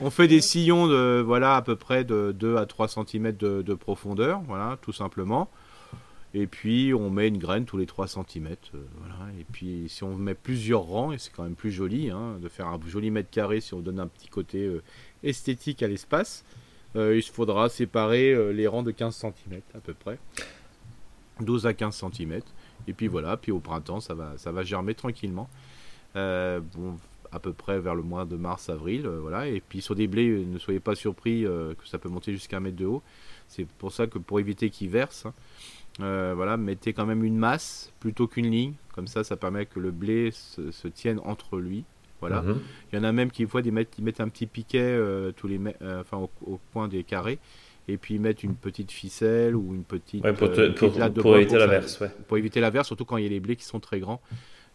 On 0.00 0.10
fait 0.10 0.28
des 0.28 0.40
sillons 0.40 0.86
de 0.86 1.22
voilà 1.24 1.56
à 1.56 1.62
peu 1.62 1.76
près 1.76 2.04
de 2.04 2.32
2 2.32 2.56
à 2.56 2.66
3 2.66 2.88
cm 2.88 3.32
de, 3.32 3.74
profondeur, 3.74 4.40
voilà, 4.46 4.78
tout 4.82 4.92
simplement. 4.92 5.50
Et 6.34 6.46
puis 6.46 6.92
on 6.92 7.08
met 7.08 7.28
une 7.28 7.38
graine 7.38 7.64
tous 7.64 7.78
les 7.78 7.86
3 7.86 8.08
cm. 8.08 8.48
Euh, 8.48 8.84
voilà. 8.98 9.32
Et 9.40 9.44
puis 9.50 9.86
si 9.88 10.04
on 10.04 10.16
met 10.16 10.34
plusieurs 10.34 10.82
rangs, 10.82 11.12
et 11.12 11.18
c'est 11.18 11.32
quand 11.32 11.44
même 11.44 11.54
plus 11.54 11.72
joli 11.72 12.10
hein, 12.10 12.38
de 12.42 12.48
faire 12.48 12.66
un 12.66 12.78
joli 12.86 13.10
mètre 13.10 13.30
carré 13.30 13.60
si 13.60 13.74
on 13.74 13.80
donne 13.80 14.00
un 14.00 14.06
petit 14.06 14.28
côté 14.28 14.64
euh, 14.64 14.82
esthétique 15.22 15.82
à 15.82 15.88
l'espace, 15.88 16.44
euh, 16.94 17.16
il 17.16 17.22
faudra 17.22 17.68
séparer 17.68 18.52
les 18.52 18.66
rangs 18.66 18.82
de 18.82 18.90
15 18.90 19.16
cm 19.16 19.60
à 19.74 19.78
peu 19.78 19.94
près. 19.94 20.18
12 21.40 21.66
à 21.66 21.74
15 21.74 22.04
cm. 22.12 22.40
Et 22.86 22.92
puis 22.92 23.08
voilà, 23.08 23.36
puis 23.36 23.50
au 23.50 23.58
printemps 23.58 24.00
ça 24.00 24.14
va, 24.14 24.34
ça 24.36 24.52
va 24.52 24.62
germer 24.62 24.94
tranquillement. 24.94 25.48
bon, 26.14 26.98
à 27.32 27.38
peu 27.38 27.52
près 27.52 27.78
vers 27.78 27.94
le 27.94 28.02
mois 28.02 28.24
de 28.24 28.36
mars-avril. 28.36 29.06
Euh, 29.06 29.18
voilà. 29.20 29.46
Et 29.46 29.60
puis 29.60 29.80
sur 29.80 29.94
des 29.94 30.06
blés, 30.06 30.28
euh, 30.28 30.44
ne 30.44 30.58
soyez 30.58 30.80
pas 30.80 30.94
surpris 30.94 31.44
euh, 31.44 31.74
que 31.74 31.86
ça 31.86 31.98
peut 31.98 32.08
monter 32.08 32.32
jusqu'à 32.32 32.58
un 32.58 32.60
mètre 32.60 32.76
de 32.76 32.86
haut. 32.86 33.02
C'est 33.48 33.66
pour 33.66 33.92
ça 33.92 34.06
que 34.06 34.18
pour 34.18 34.40
éviter 34.40 34.70
qu'ils 34.70 34.90
versent, 34.90 35.26
hein, 35.26 36.34
voilà, 36.34 36.56
mettez 36.56 36.92
quand 36.92 37.06
même 37.06 37.24
une 37.24 37.36
masse 37.36 37.92
plutôt 38.00 38.26
qu'une 38.26 38.50
ligne. 38.50 38.74
Comme 38.94 39.06
ça, 39.06 39.24
ça 39.24 39.36
permet 39.36 39.66
que 39.66 39.78
le 39.78 39.90
blé 39.90 40.30
se, 40.32 40.88
tienne 40.88 41.20
entre 41.24 41.58
lui. 41.58 41.84
Voilà. 42.20 42.42
Mhm. 42.42 42.60
Il 42.92 42.96
y 42.96 42.98
en 42.98 43.04
a 43.04 43.12
même 43.12 43.30
qui, 43.30 43.44
voient 43.44 43.62
des 43.62 43.70
mettent, 43.70 43.98
mettent 43.98 44.20
un 44.20 44.28
petit 44.28 44.46
piquet 44.46 44.98
tous 45.36 45.46
les, 45.46 45.60
enfin, 45.82 46.16
au, 46.16 46.30
au, 46.46 46.60
coin 46.72 46.88
des 46.88 47.04
carrés 47.04 47.38
et 47.88 47.98
puis 47.98 48.18
mettre 48.18 48.44
une 48.44 48.56
petite 48.56 48.90
ficelle 48.90 49.54
ou 49.54 49.74
une 49.74 49.84
petite 49.84 50.22
pour, 50.32 51.36
éviter 51.36 51.58
la 51.58 51.66
verse 51.66 52.02
pour 52.26 52.36
éviter 52.36 52.60
la 52.60 52.70
verse 52.70 52.88
surtout 52.88 53.04
quand 53.04 53.16
il 53.16 53.22
y 53.22 53.26
a 53.26 53.30
les 53.30 53.38
blés 53.38 53.56
qui 53.56 53.64
sont 53.64 53.80
très 53.80 54.00
grands 54.00 54.20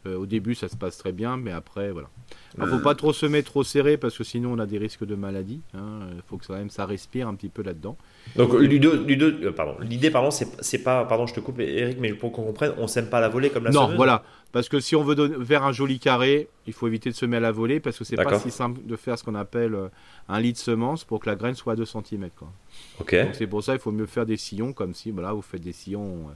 euh, 0.05 0.17
au 0.17 0.25
début, 0.25 0.55
ça 0.55 0.67
se 0.67 0.75
passe 0.75 0.97
très 0.97 1.11
bien, 1.11 1.37
mais 1.37 1.51
après, 1.51 1.91
voilà. 1.91 2.09
Il 2.57 2.63
ne 2.63 2.67
faut 2.67 2.79
pas 2.79 2.95
trop 2.95 3.13
semer 3.13 3.43
trop 3.43 3.63
serré 3.63 3.97
parce 3.97 4.17
que 4.17 4.23
sinon 4.23 4.53
on 4.53 4.59
a 4.59 4.65
des 4.65 4.77
risques 4.77 5.05
de 5.05 5.15
maladie. 5.15 5.61
Il 5.73 5.79
hein. 5.79 5.99
faut 6.27 6.37
que 6.37 6.45
ça, 6.45 6.53
même 6.53 6.69
ça 6.69 6.85
respire 6.85 7.27
un 7.27 7.35
petit 7.35 7.49
peu 7.49 7.61
là-dedans. 7.61 7.97
Donc 8.35 8.53
euh, 8.53 9.51
pardon, 9.55 9.75
l'idée, 9.81 10.11
pardon, 10.11 10.31
c'est 10.31 10.83
pas, 10.83 11.05
pardon, 11.05 11.27
je 11.27 11.33
te 11.33 11.39
coupe, 11.39 11.59
Eric, 11.59 11.97
mais 11.99 12.13
pour 12.13 12.31
qu'on 12.31 12.43
comprenne, 12.43 12.73
on 12.77 12.87
sème 12.87 13.09
pas 13.09 13.19
à 13.19 13.21
la 13.21 13.29
volée 13.29 13.49
comme 13.49 13.65
la 13.65 13.71
Non, 13.71 13.95
voilà, 13.95 14.23
parce 14.51 14.69
que 14.69 14.79
si 14.79 14.95
on 14.95 15.03
veut 15.03 15.15
donner, 15.15 15.43
faire 15.45 15.63
un 15.63 15.71
joli 15.71 15.99
carré, 15.99 16.49
il 16.67 16.73
faut 16.73 16.87
éviter 16.87 17.09
de 17.09 17.15
semer 17.15 17.37
à 17.37 17.41
la 17.41 17.51
volée 17.51 17.79
parce 17.79 17.97
que 17.97 18.03
c'est 18.03 18.15
pas 18.15 18.39
si 18.39 18.51
simple 18.51 18.81
de 18.83 18.95
faire 18.95 19.17
ce 19.17 19.23
qu'on 19.23 19.35
appelle 19.35 19.73
euh, 19.73 19.87
un 20.27 20.39
lit 20.39 20.53
de 20.53 20.57
semence 20.57 21.03
pour 21.03 21.19
que 21.19 21.29
la 21.29 21.35
graine 21.35 21.55
soit 21.55 21.73
à 21.73 21.75
2 21.75 21.85
cm. 21.85 22.29
Quoi. 22.35 22.51
Ok. 22.99 23.15
c'est 23.33 23.47
pour 23.47 23.63
ça 23.63 23.73
il 23.73 23.79
faut 23.79 23.91
mieux 23.91 24.05
faire 24.05 24.25
des 24.25 24.37
sillons 24.37 24.73
comme 24.73 24.93
si, 24.93 25.11
voilà, 25.11 25.31
vous 25.31 25.41
faites 25.41 25.61
des 25.61 25.73
sillons, 25.73 26.27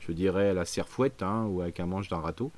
je 0.00 0.12
dirais 0.12 0.50
à 0.50 0.54
la 0.54 0.64
serfouette 0.64 1.22
hein, 1.22 1.46
ou 1.48 1.60
avec 1.60 1.78
un 1.80 1.86
manche 1.86 2.08
d'un 2.08 2.18
râteau. 2.18 2.50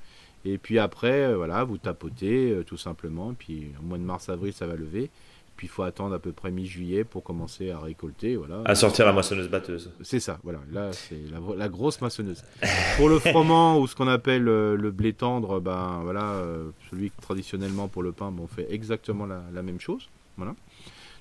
Et 0.45 0.57
puis 0.57 0.79
après, 0.79 1.23
euh, 1.23 1.37
voilà, 1.37 1.63
vous 1.63 1.77
tapotez 1.77 2.51
euh, 2.51 2.63
tout 2.63 2.77
simplement. 2.77 3.33
Puis 3.33 3.71
au 3.79 3.85
mois 3.85 3.97
de 3.97 4.03
mars-avril, 4.03 4.53
ça 4.53 4.67
va 4.67 4.75
lever. 4.75 5.09
Puis 5.55 5.67
il 5.67 5.69
faut 5.69 5.83
attendre 5.83 6.15
à 6.15 6.19
peu 6.19 6.31
près 6.31 6.51
mi-juillet 6.51 7.03
pour 7.03 7.23
commencer 7.23 7.69
à 7.69 7.79
récolter. 7.79 8.35
Voilà. 8.35 8.61
À 8.65 8.75
sortir 8.75 9.05
la 9.05 9.13
moissonneuse 9.13 9.49
batteuse. 9.49 9.91
C'est 10.01 10.19
ça, 10.19 10.39
voilà. 10.43 10.59
Là, 10.71 10.91
c'est 10.91 11.19
la, 11.57 11.69
grosse 11.69 12.01
moissonneuse. 12.01 12.43
pour 12.97 13.07
le 13.07 13.19
froment 13.19 13.79
ou 13.79 13.87
ce 13.87 13.95
qu'on 13.95 14.07
appelle 14.07 14.47
euh, 14.47 14.75
le 14.75 14.91
blé 14.91 15.13
tendre, 15.13 15.59
ben 15.59 16.01
voilà, 16.03 16.41
celui 16.89 17.11
traditionnellement 17.11 17.87
pour 17.87 18.01
le 18.01 18.11
pain, 18.11 18.33
on 18.37 18.47
fait 18.47 18.67
exactement 18.73 19.27
la, 19.27 19.61
même 19.61 19.79
chose. 19.79 20.09
Voilà. 20.37 20.55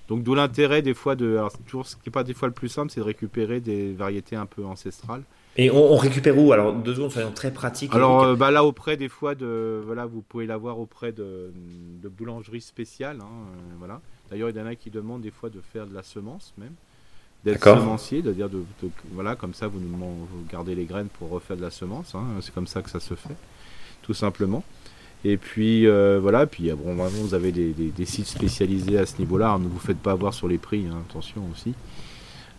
Donc 0.09 0.23
d'où 0.23 0.35
l'intérêt 0.35 0.83
des 0.83 0.95
fois 0.95 1.15
de. 1.15 1.37
Alors, 1.37 1.53
toujours, 1.67 1.87
ce 1.87 1.95
qui 1.95 2.03
n'est 2.07 2.13
pas 2.13 2.25
des 2.25 2.35
fois 2.35 2.49
le 2.49 2.55
plus 2.55 2.69
simple, 2.69 2.91
c'est 2.91 3.01
de 3.01 3.05
récupérer 3.05 3.61
des 3.61 3.93
variétés 3.93 4.35
un 4.35 4.47
peu 4.47 4.65
ancestrales. 4.65 5.23
Et 5.57 5.71
on, 5.71 5.97
récupère 5.97 6.39
où? 6.39 6.53
Alors, 6.53 6.73
deux 6.73 6.95
secondes, 6.95 7.13
soyons 7.13 7.31
très 7.31 7.51
pratiques. 7.51 7.95
Alors, 7.95 8.23
euh, 8.23 8.37
bah, 8.37 8.51
là, 8.51 8.65
auprès 8.65 8.97
des 8.97 9.11
fois 9.11 9.35
de. 9.35 9.83
Voilà, 9.85 10.07
vous 10.07 10.23
pouvez 10.23 10.47
l'avoir 10.47 10.79
auprès 10.79 11.13
de, 11.13 11.53
de 12.03 12.09
boulangeries 12.09 12.63
spéciales. 12.63 13.19
Hein, 13.21 13.27
euh, 13.27 13.75
voilà. 13.79 14.01
D'ailleurs, 14.31 14.49
il 14.49 14.57
y 14.57 14.61
en 14.61 14.67
a 14.67 14.75
qui 14.75 14.91
demandent 14.91 15.21
des 15.21 15.31
fois 15.31 15.51
de 15.51 15.61
faire 15.61 15.87
de 15.87 15.95
la 15.95 16.03
semence 16.03 16.55
même. 16.57 16.73
D'être 17.45 17.65
semencier, 17.65 18.23
de 18.23 18.33
dire 18.33 18.49
de, 18.49 18.63
Voilà, 19.13 19.35
comme 19.35 19.53
ça, 19.53 19.67
vous, 19.67 19.81
vous 19.81 20.45
gardez 20.51 20.75
les 20.75 20.85
graines 20.85 21.09
pour 21.09 21.29
refaire 21.29 21.57
de 21.57 21.63
la 21.63 21.73
semence. 21.73 22.15
Hein, 22.15 22.25
c'est 22.41 22.55
comme 22.55 22.69
ça 22.69 22.83
que 22.83 22.91
ça 22.91 23.01
se 23.01 23.15
fait, 23.15 23.35
tout 24.03 24.15
simplement. 24.15 24.63
Et 25.25 25.37
puis, 25.37 25.87
euh, 25.87 26.19
voilà, 26.21 26.47
puis 26.47 26.71
bon, 26.71 26.95
vraiment, 26.95 27.09
vous 27.09 27.35
avez 27.35 27.53
des, 27.53 27.73
des, 27.73 28.05
sites 28.05 28.27
spécialisés 28.27 28.97
à 28.97 29.07
ce 29.07 29.19
niveau-là. 29.19 29.59
Ne 29.59 29.69
vous 29.69 29.79
faites 29.79 29.99
pas 29.99 30.13
avoir 30.13 30.33
sur 30.35 30.49
les 30.49 30.59
prix, 30.59 30.87
hein, 30.91 31.03
attention 31.09 31.43
aussi. 31.53 31.75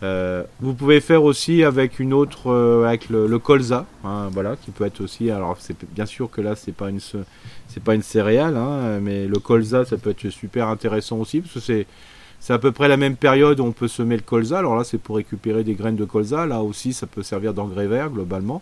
Euh, 0.03 0.43
vous 0.59 0.73
pouvez 0.73 0.99
faire 0.99 1.23
aussi 1.23 1.63
avec 1.63 1.99
une 1.99 2.13
autre, 2.13 2.51
euh, 2.51 2.85
avec 2.85 3.09
le, 3.09 3.39
colza, 3.39 3.85
hein, 4.03 4.29
voilà, 4.33 4.57
qui 4.57 4.71
peut 4.71 4.85
être 4.85 4.99
aussi. 4.99 5.31
Alors 5.31 5.57
bien 5.95 6.05
sûr 6.05 6.29
que 6.29 6.41
là 6.41 6.55
c'est 6.55 6.73
pas 6.73 6.89
une, 6.89 6.99
c'est 6.99 7.83
pas 7.83 7.95
une 7.95 8.01
céréale, 8.01 8.57
hein, 8.57 8.99
mais 9.01 9.27
le 9.27 9.39
colza 9.39 9.85
ça 9.85 9.95
peut 9.97 10.09
être 10.09 10.29
super 10.29 10.67
intéressant 10.67 11.19
aussi 11.19 11.39
parce 11.39 11.53
que 11.53 11.59
c'est, 11.61 11.87
c'est 12.41 12.51
à 12.51 12.59
peu 12.59 12.73
près 12.73 12.89
la 12.89 12.97
même 12.97 13.15
période 13.15 13.61
où 13.61 13.63
on 13.63 13.71
peut 13.71 13.87
semer 13.87 14.17
le 14.17 14.23
colza. 14.23 14.59
Alors 14.59 14.75
là 14.75 14.83
c'est 14.83 14.97
pour 14.97 15.15
récupérer 15.15 15.63
des 15.63 15.73
graines 15.73 15.95
de 15.95 16.05
colza. 16.05 16.45
Là 16.45 16.61
aussi 16.61 16.91
ça 16.91 17.07
peut 17.07 17.23
servir 17.23 17.53
d'engrais 17.53 17.87
vert 17.87 18.09
globalement. 18.09 18.61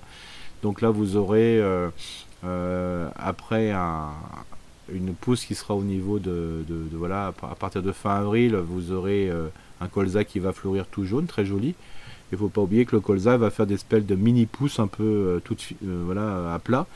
Donc 0.62 0.82
là 0.82 0.92
vous 0.92 1.16
aurez 1.18 1.60
euh, 1.60 3.10
après 3.16 3.74
une 4.94 5.16
pousse 5.16 5.46
qui 5.46 5.56
sera 5.56 5.74
au 5.74 5.84
niveau 5.84 6.20
de, 6.20 6.64
voilà 6.92 7.34
à 7.42 7.56
partir 7.56 7.82
de 7.82 7.92
fin 7.92 8.18
avril 8.18 8.56
vous 8.58 8.92
aurez 8.92 9.32
un 9.82 9.88
colza 9.88 10.24
qui 10.24 10.40
va 10.40 10.54
fleurir 10.54 10.86
tout 10.88 11.04
jaune, 11.04 11.26
très 11.26 11.46
joli. 11.46 11.76
Il 12.32 12.38
faut 12.38 12.48
pas 12.48 12.62
oublier 12.62 12.86
que 12.86 12.96
le 12.96 13.02
colza 13.02 13.36
va 13.36 13.50
faire 13.50 13.68
des 13.68 13.78
spells 13.78 14.06
de 14.06 14.16
mini 14.16 14.46
pousses 14.46 14.80
un 14.80 14.88
peu 14.88 15.04
euh, 15.04 15.40
tout 15.44 15.58
euh, 15.84 16.04
voilà, 16.06 16.54
à 16.54 16.60
plat. 16.60 16.88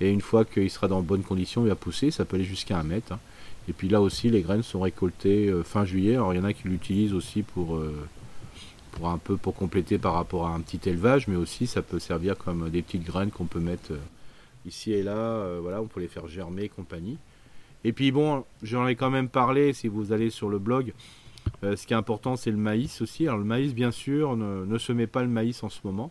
Et 0.00 0.10
une 0.10 0.20
fois 0.20 0.44
qu'il 0.44 0.68
sera 0.70 0.88
dans 0.88 1.00
bonnes 1.00 1.22
conditions, 1.22 1.62
il 1.64 1.68
va 1.68 1.76
pousser, 1.76 2.10
ça 2.10 2.24
peut 2.24 2.36
aller 2.36 2.44
jusqu'à 2.44 2.78
un 2.78 2.82
mètre. 2.82 3.12
Hein. 3.12 3.20
Et 3.68 3.72
puis 3.72 3.88
là 3.88 4.02
aussi, 4.02 4.28
les 4.28 4.42
graines 4.42 4.64
sont 4.64 4.80
récoltées 4.80 5.48
euh, 5.48 5.62
fin 5.62 5.84
juillet. 5.84 6.14
Alors 6.14 6.34
il 6.34 6.36
y 6.36 6.40
en 6.40 6.44
a 6.44 6.52
qui 6.52 6.68
l'utilisent 6.68 7.14
aussi 7.14 7.42
pour, 7.42 7.80
pour 8.90 9.08
un 9.08 9.18
peu 9.18 9.36
pour 9.36 9.54
compléter 9.54 9.96
par 9.98 10.14
rapport 10.14 10.48
à 10.48 10.54
un 10.54 10.60
petit 10.60 10.80
élevage, 10.88 11.28
mais 11.28 11.36
aussi 11.36 11.66
ça 11.66 11.80
peut 11.80 12.00
servir 12.00 12.36
comme 12.36 12.68
des 12.68 12.82
petites 12.82 13.04
graines 13.04 13.30
qu'on 13.30 13.46
peut 13.46 13.60
mettre 13.60 13.92
ici 14.66 14.92
et 14.92 15.02
là. 15.02 15.58
voilà, 15.60 15.80
on 15.80 15.86
peut 15.86 16.00
les 16.00 16.08
faire 16.08 16.26
germer 16.26 16.68
compagnie. 16.68 17.18
Et 17.84 17.92
puis 17.92 18.12
bon, 18.12 18.44
j'en 18.62 18.86
ai 18.86 18.96
quand 18.96 19.10
même 19.10 19.28
parlé 19.28 19.72
si 19.72 19.88
vous 19.88 20.12
allez 20.12 20.30
sur 20.30 20.48
le 20.48 20.58
blog. 20.58 20.92
Euh, 21.64 21.76
ce 21.76 21.86
qui 21.86 21.92
est 21.92 21.96
important, 21.96 22.36
c'est 22.36 22.50
le 22.50 22.56
maïs 22.56 23.00
aussi. 23.00 23.26
Alors 23.26 23.38
le 23.38 23.44
maïs, 23.44 23.74
bien 23.74 23.90
sûr, 23.90 24.36
ne, 24.36 24.78
se 24.78 24.92
met 24.92 25.06
pas 25.06 25.22
le 25.22 25.28
maïs 25.28 25.62
en 25.62 25.68
ce 25.68 25.80
moment. 25.84 26.10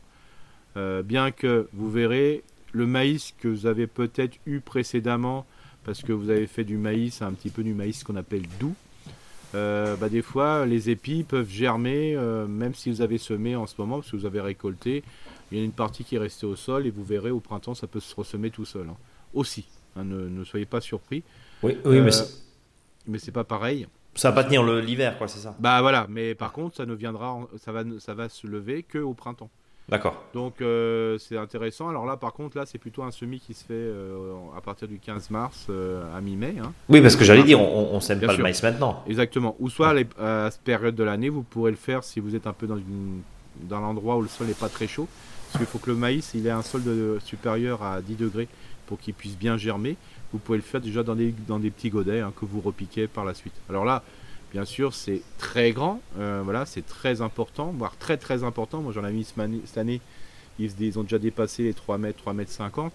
Euh, 0.77 1.03
bien 1.03 1.31
que 1.31 1.67
vous 1.73 1.91
verrez 1.91 2.43
le 2.71 2.87
maïs 2.87 3.33
que 3.37 3.49
vous 3.49 3.65
avez 3.65 3.87
peut-être 3.87 4.37
eu 4.45 4.61
précédemment, 4.61 5.45
parce 5.83 6.01
que 6.01 6.13
vous 6.13 6.29
avez 6.29 6.47
fait 6.47 6.63
du 6.63 6.77
maïs, 6.77 7.21
un 7.21 7.33
petit 7.33 7.49
peu 7.49 7.63
du 7.63 7.73
maïs 7.73 8.03
qu'on 8.03 8.15
appelle 8.15 8.45
doux. 8.59 8.75
Euh, 9.53 9.97
bah, 9.97 10.07
des 10.07 10.21
fois, 10.21 10.65
les 10.65 10.89
épis 10.89 11.23
peuvent 11.23 11.49
germer, 11.49 12.15
même 12.47 12.73
si 12.73 12.89
vous 12.89 13.01
avez 13.01 13.17
semé 13.17 13.57
en 13.57 13.67
ce 13.67 13.75
moment, 13.77 13.97
parce 13.97 14.11
que 14.11 14.15
vous 14.15 14.25
avez 14.25 14.39
récolté. 14.39 15.03
Il 15.51 15.57
y 15.57 15.61
a 15.61 15.65
une 15.65 15.73
partie 15.73 16.05
qui 16.05 16.15
est 16.15 16.19
restée 16.19 16.45
au 16.45 16.55
sol, 16.55 16.87
et 16.87 16.91
vous 16.91 17.03
verrez 17.03 17.31
au 17.31 17.41
printemps, 17.41 17.75
ça 17.75 17.87
peut 17.87 17.99
se 17.99 18.15
ressemer 18.15 18.51
tout 18.51 18.63
seul. 18.63 18.87
Hein. 18.89 18.95
Aussi, 19.33 19.65
hein, 19.97 20.05
ne, 20.05 20.43
soyez 20.45 20.65
pas 20.65 20.79
surpris. 20.79 21.23
Oui, 21.61 21.77
oui 21.83 21.99
mais 21.99 22.11
mais 23.07 23.17
c'est 23.17 23.31
pas 23.31 23.43
pareil. 23.43 23.87
Ça 24.15 24.29
va 24.29 24.35
pas 24.35 24.43
tenir 24.43 24.63
l'hiver, 24.63 25.17
quoi, 25.17 25.27
c'est 25.27 25.39
ça 25.39 25.55
Bah 25.59 25.81
voilà, 25.81 26.05
mais 26.09 26.35
par 26.35 26.51
contre, 26.51 26.77
ça 26.77 26.85
ne 26.85 26.93
viendra, 26.93 27.39
ça 27.57 27.71
va, 27.71 27.83
ça 27.99 28.13
va 28.13 28.29
se 28.29 28.45
lever 28.45 28.83
que 28.83 28.97
au 28.97 29.13
printemps. 29.13 29.49
D'accord. 29.89 30.23
Donc 30.33 30.61
euh, 30.61 31.17
c'est 31.17 31.37
intéressant. 31.37 31.89
Alors 31.89 32.05
là, 32.05 32.15
par 32.15 32.31
contre, 32.31 32.57
là, 32.57 32.65
c'est 32.65 32.77
plutôt 32.77 33.03
un 33.03 33.11
semis 33.11 33.39
qui 33.39 33.53
se 33.53 33.65
fait 33.65 33.73
euh, 33.73 34.33
à 34.57 34.61
partir 34.61 34.87
du 34.87 34.99
15 34.99 35.29
mars 35.31 35.67
euh, 35.69 36.03
à 36.15 36.21
mi-mai. 36.21 36.55
Hein. 36.63 36.71
Oui, 36.87 37.01
parce 37.01 37.17
que 37.17 37.25
j'allais 37.25 37.43
dire, 37.43 37.59
on, 37.59 37.89
on 37.93 37.99
sème 37.99 38.21
pas 38.21 38.33
le 38.33 38.41
maïs 38.41 38.63
maintenant. 38.63 39.03
Exactement. 39.07 39.55
Ou 39.59 39.69
soit 39.69 39.93
à 40.17 40.49
cette 40.49 40.61
période 40.61 40.95
de 40.95 41.03
l'année, 41.03 41.27
vous 41.27 41.43
pourrez 41.43 41.71
le 41.71 41.77
faire 41.77 42.05
si 42.05 42.21
vous 42.21 42.35
êtes 42.35 42.47
un 42.47 42.53
peu 42.53 42.67
dans, 42.67 42.77
une, 42.77 43.21
dans 43.61 43.79
l'endroit 43.79 44.17
où 44.17 44.21
le 44.21 44.27
sol 44.27 44.47
n'est 44.47 44.53
pas 44.53 44.69
très 44.69 44.87
chaud. 44.87 45.07
Parce 45.51 45.63
qu'il 45.63 45.71
faut 45.71 45.79
que 45.79 45.89
le 45.89 45.97
maïs, 45.97 46.31
il 46.33 46.47
ait 46.47 46.51
un 46.51 46.61
sol 46.61 46.83
de, 46.83 47.19
supérieur 47.25 47.83
à 47.83 48.01
10 48.01 48.15
degrés 48.15 48.47
pour 48.87 48.99
qu'il 48.99 49.13
puisse 49.13 49.37
bien 49.37 49.57
germer 49.57 49.97
vous 50.31 50.39
pouvez 50.39 50.57
le 50.57 50.63
faire 50.63 50.81
déjà 50.81 51.03
dans 51.03 51.15
des, 51.15 51.31
petits 51.71 51.89
godets 51.89 52.21
hein, 52.21 52.33
que 52.39 52.45
vous 52.45 52.61
repiquez 52.61 53.07
par 53.07 53.25
la 53.25 53.33
suite. 53.33 53.53
Alors 53.69 53.85
là, 53.85 54.03
bien 54.53 54.65
sûr, 54.65 54.93
c'est 54.93 55.21
très 55.37 55.71
grand, 55.71 56.01
euh, 56.19 56.41
voilà, 56.43 56.65
c'est 56.65 56.85
très 56.85 57.21
important, 57.21 57.73
voire 57.77 57.97
très 57.97 58.17
très 58.17 58.43
important. 58.43 58.81
Moi 58.81 58.93
j'en 58.93 59.05
ai 59.05 59.11
mis 59.11 59.25
cette 59.65 59.77
année, 59.77 60.01
ils, 60.59 60.99
ont 60.99 61.03
déjà 61.03 61.19
dépassé 61.19 61.63
les 61.63 61.73
3 61.73 61.97
mètres, 61.97 62.19
3 62.19 62.33
mètres 62.33 62.51
50. 62.51 62.93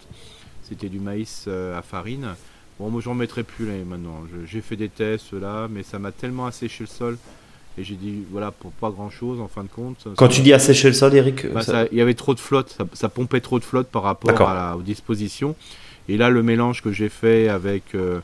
C'était 0.62 0.88
du 0.88 0.98
maïs 0.98 1.44
euh, 1.46 1.78
à 1.78 1.82
farine. 1.82 2.34
Bon, 2.78 2.90
moi 2.90 3.00
j'en 3.00 3.14
mettrai 3.14 3.42
plus 3.42 3.66
là 3.66 3.72
maintenant. 3.84 4.24
J'ai 4.44 4.60
fait 4.60 4.76
des 4.76 4.88
tests 4.88 5.32
là, 5.32 5.68
mais 5.68 5.82
ça 5.82 5.98
m'a 5.98 6.12
tellement 6.12 6.46
asséché 6.46 6.84
le 6.84 6.88
sol. 6.88 7.18
Et 7.78 7.84
j'ai 7.84 7.94
dit, 7.94 8.22
voilà, 8.30 8.50
pour 8.50 8.70
pas 8.72 8.90
grand 8.90 9.10
chose 9.10 9.40
en 9.40 9.48
fin 9.48 9.62
de 9.62 9.68
compte. 9.68 10.08
Quand 10.16 10.28
tu 10.28 10.40
dis 10.40 10.52
assécher 10.52 10.88
le 10.88 10.94
sol, 10.94 11.14
Eric 11.14 11.46
bah, 11.52 11.60
Il 11.92 11.98
y 11.98 12.00
avait 12.00 12.14
trop 12.14 12.34
de 12.34 12.40
flotte, 12.40 12.78
ça, 12.94 13.08
pompait 13.08 13.40
trop 13.40 13.58
de 13.58 13.64
flotte 13.64 13.88
par 13.88 14.02
rapport 14.02 14.40
à 14.40 14.76
aux 14.76 14.82
dispositions. 14.82 15.54
Et 16.08 16.16
là, 16.16 16.30
le 16.30 16.42
mélange 16.42 16.82
que 16.82 16.92
j'ai 16.92 17.08
fait 17.08 17.48
avec, 17.48 17.94
euh, 17.94 18.20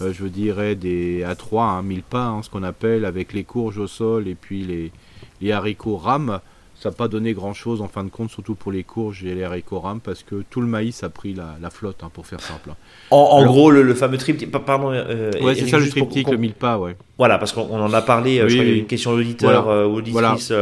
euh, 0.00 0.12
je 0.12 0.26
dirais, 0.26 0.76
des 0.76 1.24
A3, 1.24 1.84
1000 1.84 2.02
pas, 2.02 2.26
hein, 2.26 2.42
ce 2.42 2.48
qu'on 2.48 2.62
appelle, 2.62 3.04
avec 3.04 3.32
les 3.32 3.44
courges 3.44 3.78
au 3.78 3.86
sol 3.86 4.28
et 4.28 4.34
puis 4.34 4.62
les, 4.62 4.92
les 5.40 5.52
haricots 5.52 5.96
rames, 5.96 6.40
ça 6.78 6.90
n'a 6.90 6.94
pas 6.94 7.08
donné 7.08 7.32
grand 7.32 7.54
chose 7.54 7.80
en 7.80 7.88
fin 7.88 8.04
de 8.04 8.10
compte, 8.10 8.30
surtout 8.30 8.54
pour 8.54 8.70
les 8.70 8.84
courges 8.84 9.24
et 9.24 9.34
les 9.34 9.46
parce 10.04 10.22
que 10.22 10.42
tout 10.50 10.60
le 10.60 10.66
maïs 10.66 11.02
a 11.02 11.08
pris 11.08 11.34
la, 11.34 11.70
flotte, 11.70 12.02
hein, 12.02 12.10
pour 12.12 12.26
faire 12.26 12.40
simple. 12.40 12.70
En, 13.10 13.44
gros, 13.46 13.70
le, 13.70 13.94
fameux 13.94 14.18
triptyque, 14.18 14.50
pardon. 14.50 14.90
Euh, 14.92 15.30
ouais, 15.40 15.54
c'est 15.54 15.68
ça 15.68 15.78
le 15.78 15.88
triptyque, 15.88 16.30
le 16.30 16.36
mille 16.36 16.52
pas, 16.52 16.78
ouais. 16.78 16.96
Voilà, 17.18 17.38
parce 17.38 17.52
qu'on 17.52 17.80
en 17.80 17.92
a 17.92 18.02
parlé, 18.02 18.38
euh, 18.38 18.48
je 18.48 18.58
crois, 18.58 18.66
une 18.68 18.86
question 18.86 19.16
d'auditeur 19.16 19.68
euh, 19.68 19.86
ou 19.86 19.96
auditrice 19.96 20.52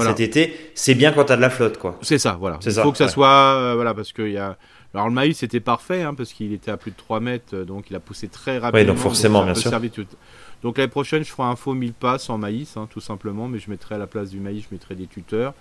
cet 0.00 0.20
été. 0.20 0.54
C'est 0.74 0.94
bien 0.94 1.12
quand 1.12 1.24
tu 1.24 1.32
as 1.32 1.36
de 1.36 1.40
la 1.40 1.50
flotte, 1.50 1.78
quoi. 1.78 1.98
C'est 2.02 2.18
ça, 2.18 2.36
voilà. 2.38 2.58
Il 2.64 2.72
faut 2.72 2.92
que 2.92 2.98
ça 2.98 3.08
soit, 3.08 3.74
voilà, 3.74 3.94
parce 3.94 4.12
qu'il 4.12 4.32
y 4.32 4.38
a. 4.38 4.56
Alors 4.92 5.08
le 5.08 5.12
maïs 5.12 5.38
c'était 5.38 5.58
parfait, 5.58 6.02
hein, 6.02 6.14
parce 6.14 6.32
qu'il 6.32 6.52
était 6.52 6.70
à 6.70 6.76
plus 6.76 6.92
de 6.92 6.96
3 6.96 7.18
mètres, 7.18 7.64
donc 7.64 7.86
il 7.90 7.96
a 7.96 8.00
poussé 8.00 8.28
très 8.28 8.58
rapidement. 8.58 8.78
Oui, 8.78 8.86
donc 8.86 8.98
forcément, 8.98 9.42
bien 9.42 9.54
sûr. 9.56 9.72
Donc 10.64 10.78
l'année 10.78 10.90
prochaine, 10.90 11.22
je 11.22 11.30
ferai 11.30 11.46
un 11.46 11.56
faux 11.56 11.74
mille 11.74 11.92
pas 11.92 12.18
sans 12.18 12.38
maïs, 12.38 12.78
hein, 12.78 12.88
tout 12.90 13.00
simplement, 13.00 13.48
mais 13.48 13.58
je 13.58 13.68
mettrai 13.68 13.96
à 13.96 13.98
la 13.98 14.06
place 14.06 14.30
du 14.30 14.40
maïs, 14.40 14.64
je 14.64 14.74
mettrai 14.74 14.94
des 14.94 15.06
tuteurs 15.06 15.52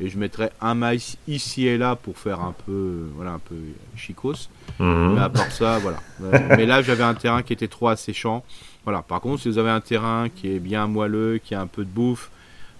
et 0.00 0.10
je 0.10 0.18
mettrai 0.18 0.50
un 0.60 0.74
maïs 0.74 1.16
ici 1.26 1.66
et 1.66 1.78
là 1.78 1.96
pour 1.96 2.18
faire 2.18 2.40
un 2.40 2.54
peu, 2.66 3.08
voilà, 3.16 3.32
un 3.32 3.38
peu 3.38 3.56
chicos. 3.96 4.50
Mhm. 4.78 5.14
Mais 5.14 5.20
à 5.22 5.30
part 5.30 5.50
ça, 5.50 5.78
voilà. 5.78 5.98
Euh, 6.22 6.38
mais 6.50 6.66
là, 6.66 6.82
j'avais 6.82 7.02
un 7.02 7.14
terrain 7.14 7.42
qui 7.42 7.54
était 7.54 7.68
trop 7.68 7.88
asséchant. 7.88 8.44
Voilà. 8.84 9.00
Par 9.00 9.22
contre, 9.22 9.40
si 9.40 9.48
vous 9.48 9.56
avez 9.56 9.70
un 9.70 9.80
terrain 9.80 10.28
qui 10.28 10.52
est 10.54 10.58
bien 10.58 10.86
moelleux, 10.86 11.38
qui 11.42 11.54
a 11.54 11.62
un 11.62 11.66
peu 11.66 11.82
de 11.82 11.88
bouffe, 11.88 12.30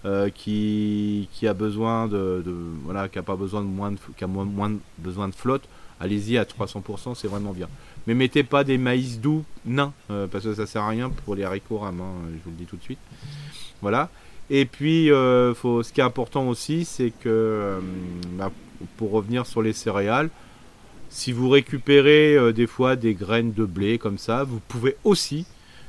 euh, 0.04 0.28
qui, 0.28 1.26
qui 1.32 1.48
a 1.48 1.54
besoin 1.54 2.06
de, 2.06 2.44
voilà, 2.84 3.08
qui 3.08 3.18
a 3.18 3.22
pas 3.22 3.36
besoin 3.36 3.62
de 3.62 3.66
moins 3.66 3.92
de, 3.92 3.98
qui 4.14 4.24
a 4.24 4.26
moins, 4.26 4.44
moins 4.44 4.72
besoin 4.98 5.28
de 5.28 5.34
flotte, 5.34 5.66
allez-y 5.98 6.36
à 6.36 6.44
300%, 6.44 7.14
c'est 7.14 7.28
vraiment 7.28 7.52
bien. 7.52 7.68
Mais 8.06 8.14
mettez 8.14 8.42
pas 8.42 8.64
des 8.64 8.78
maïs 8.78 9.20
doux 9.20 9.44
nains, 9.64 9.92
euh, 10.10 10.26
parce 10.26 10.44
que 10.44 10.54
ça 10.54 10.66
sert 10.66 10.82
à 10.82 10.88
rien 10.88 11.10
pour 11.10 11.34
les 11.34 11.44
haricots 11.44 11.78
rames, 11.78 12.00
hein, 12.00 12.28
je 12.32 12.44
vous 12.44 12.50
le 12.50 12.56
dis 12.56 12.64
tout 12.64 12.76
de 12.76 12.82
suite. 12.82 12.98
Voilà. 13.82 14.10
Et 14.48 14.64
puis, 14.64 15.10
euh, 15.10 15.54
ce 15.54 15.92
qui 15.92 16.00
est 16.00 16.04
important 16.04 16.48
aussi, 16.48 16.84
c'est 16.84 17.10
que, 17.10 17.28
euh, 17.28 17.80
bah, 18.32 18.50
pour 18.96 19.12
revenir 19.12 19.46
sur 19.46 19.62
les 19.62 19.72
céréales, 19.72 20.30
si 21.08 21.32
vous 21.32 21.48
récupérez 21.48 22.52
des 22.52 22.66
fois 22.66 22.96
des 22.96 23.14
graines 23.14 23.52
de 23.52 23.64
blé 23.64 23.98
comme 23.98 24.18
ça, 24.18 24.44
vous 24.44 24.60
pouvez 24.68 24.96
aussi, 25.02 25.44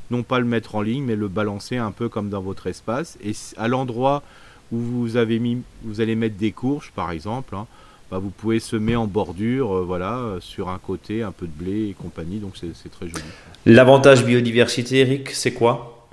non 0.10 0.24
pas 0.24 0.40
le 0.40 0.46
mettre 0.46 0.76
en 0.76 0.82
ligne, 0.82 1.04
mais 1.04 1.16
le 1.16 1.28
balancer 1.28 1.78
un 1.78 1.92
peu 1.92 2.10
comme 2.10 2.30
dans 2.30 2.42
votre 2.42 2.68
espace. 2.68 3.18
Et 3.24 3.34
à 3.58 3.68
l'endroit 3.68 4.24
où 4.72 4.78
vous 4.78 5.18
avez 5.18 5.38
mis, 5.40 5.62
vous 5.84 6.02
allez 6.02 6.16
mettre 6.16 6.38
des 6.38 6.52
courges, 6.52 6.92
par 6.96 7.12
exemple, 7.12 7.56
hein, 7.56 7.68
bah, 8.12 8.20
vous 8.20 8.30
pouvez 8.30 8.60
semer 8.60 8.98
en 8.98 9.08
bordure, 9.08 9.78
euh, 9.78 9.84
voilà, 9.84 10.18
euh, 10.18 10.40
sur 10.42 10.68
un 10.68 10.78
côté, 10.80 11.24
un 11.24 11.32
peu 11.32 11.48
de 11.48 11.54
blé 11.54 11.88
et 11.88 11.94
compagnie, 11.94 12.40
donc 12.40 12.58
c'est 12.58 12.90
très 12.92 13.08
joli. 13.08 13.24
L'avantage 13.66 14.26
biodiversité, 14.26 14.98
Eric, 14.98 15.30
c'est 15.30 15.54
quoi? 15.54 16.10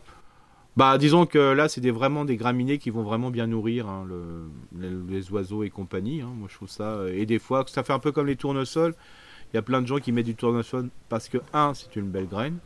Bah, 0.76 0.96
disons 0.96 1.26
que 1.26 1.38
là, 1.38 1.68
c'est 1.68 1.80
des, 1.80 1.90
vraiment 1.90 2.24
des 2.24 2.36
graminées 2.36 2.78
qui 2.78 2.90
vont 2.90 3.02
vraiment 3.02 3.30
bien 3.30 3.48
nourrir 3.48 3.88
hein, 3.88 4.06
les, 4.78 5.32
oiseaux 5.32 5.64
et 5.64 5.70
compagnie. 5.70 6.20
Hein. 6.20 6.30
Moi, 6.38 6.46
je 6.48 6.54
trouve 6.54 6.68
ça. 6.68 6.84
Euh, 6.84 7.18
et 7.18 7.26
des 7.26 7.40
fois, 7.40 7.64
ça 7.66 7.82
fait 7.82 7.92
un 7.92 7.98
peu 7.98 8.12
comme 8.12 8.28
les 8.28 8.36
tournesols. 8.36 8.94
Il 9.52 9.56
y 9.56 9.58
a 9.58 9.62
plein 9.62 9.82
de 9.82 9.88
gens 9.88 9.98
qui 9.98 10.12
mettent 10.12 10.26
du 10.26 10.36
tournesol 10.36 10.90
parce 11.08 11.28
que, 11.28 11.38
un, 11.52 11.74
c'est 11.74 11.96
une 11.96 12.10
belle 12.10 12.28
graine, 12.28 12.58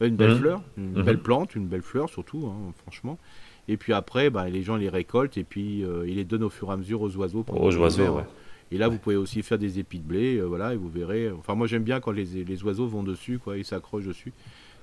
une 0.00 0.14
belle 0.14 0.34
mmh. 0.34 0.38
fleur, 0.38 0.62
une 0.76 0.92
mmh. 0.92 1.02
belle 1.02 1.18
plante, 1.18 1.56
une 1.56 1.66
belle 1.66 1.82
fleur 1.82 2.08
surtout, 2.08 2.46
hein, 2.46 2.72
franchement. 2.82 3.18
Et 3.66 3.76
puis 3.76 3.92
après, 3.92 4.30
bah, 4.30 4.48
les 4.48 4.62
gens 4.62 4.76
les 4.76 4.88
récoltent 4.88 5.36
et 5.36 5.42
puis 5.42 5.82
ils 6.06 6.14
les 6.14 6.24
donnent 6.24 6.44
au 6.44 6.50
fur 6.50 6.70
et 6.70 6.74
à 6.74 6.76
mesure 6.76 7.02
aux 7.02 7.16
oiseaux. 7.16 7.44
Aux 7.48 7.76
oiseaux, 7.76 8.16
ouais. 8.18 8.24
Et 8.70 8.78
là, 8.78 8.88
vous 8.88 8.98
pouvez 8.98 9.16
aussi 9.16 9.42
faire 9.42 9.58
des 9.58 9.78
épis 9.78 9.98
de 9.98 10.04
blé, 10.04 10.36
euh, 10.36 10.44
voilà, 10.44 10.74
et 10.74 10.76
vous 10.76 10.90
verrez. 10.90 11.30
Enfin, 11.30 11.54
moi, 11.54 11.66
j'aime 11.66 11.84
bien 11.84 12.00
quand 12.00 12.10
les, 12.12 12.44
les, 12.44 12.62
oiseaux 12.64 12.86
vont 12.86 13.02
dessus, 13.02 13.38
quoi, 13.38 13.56
ils 13.56 13.64
s'accrochent 13.64 14.06
dessus. 14.06 14.32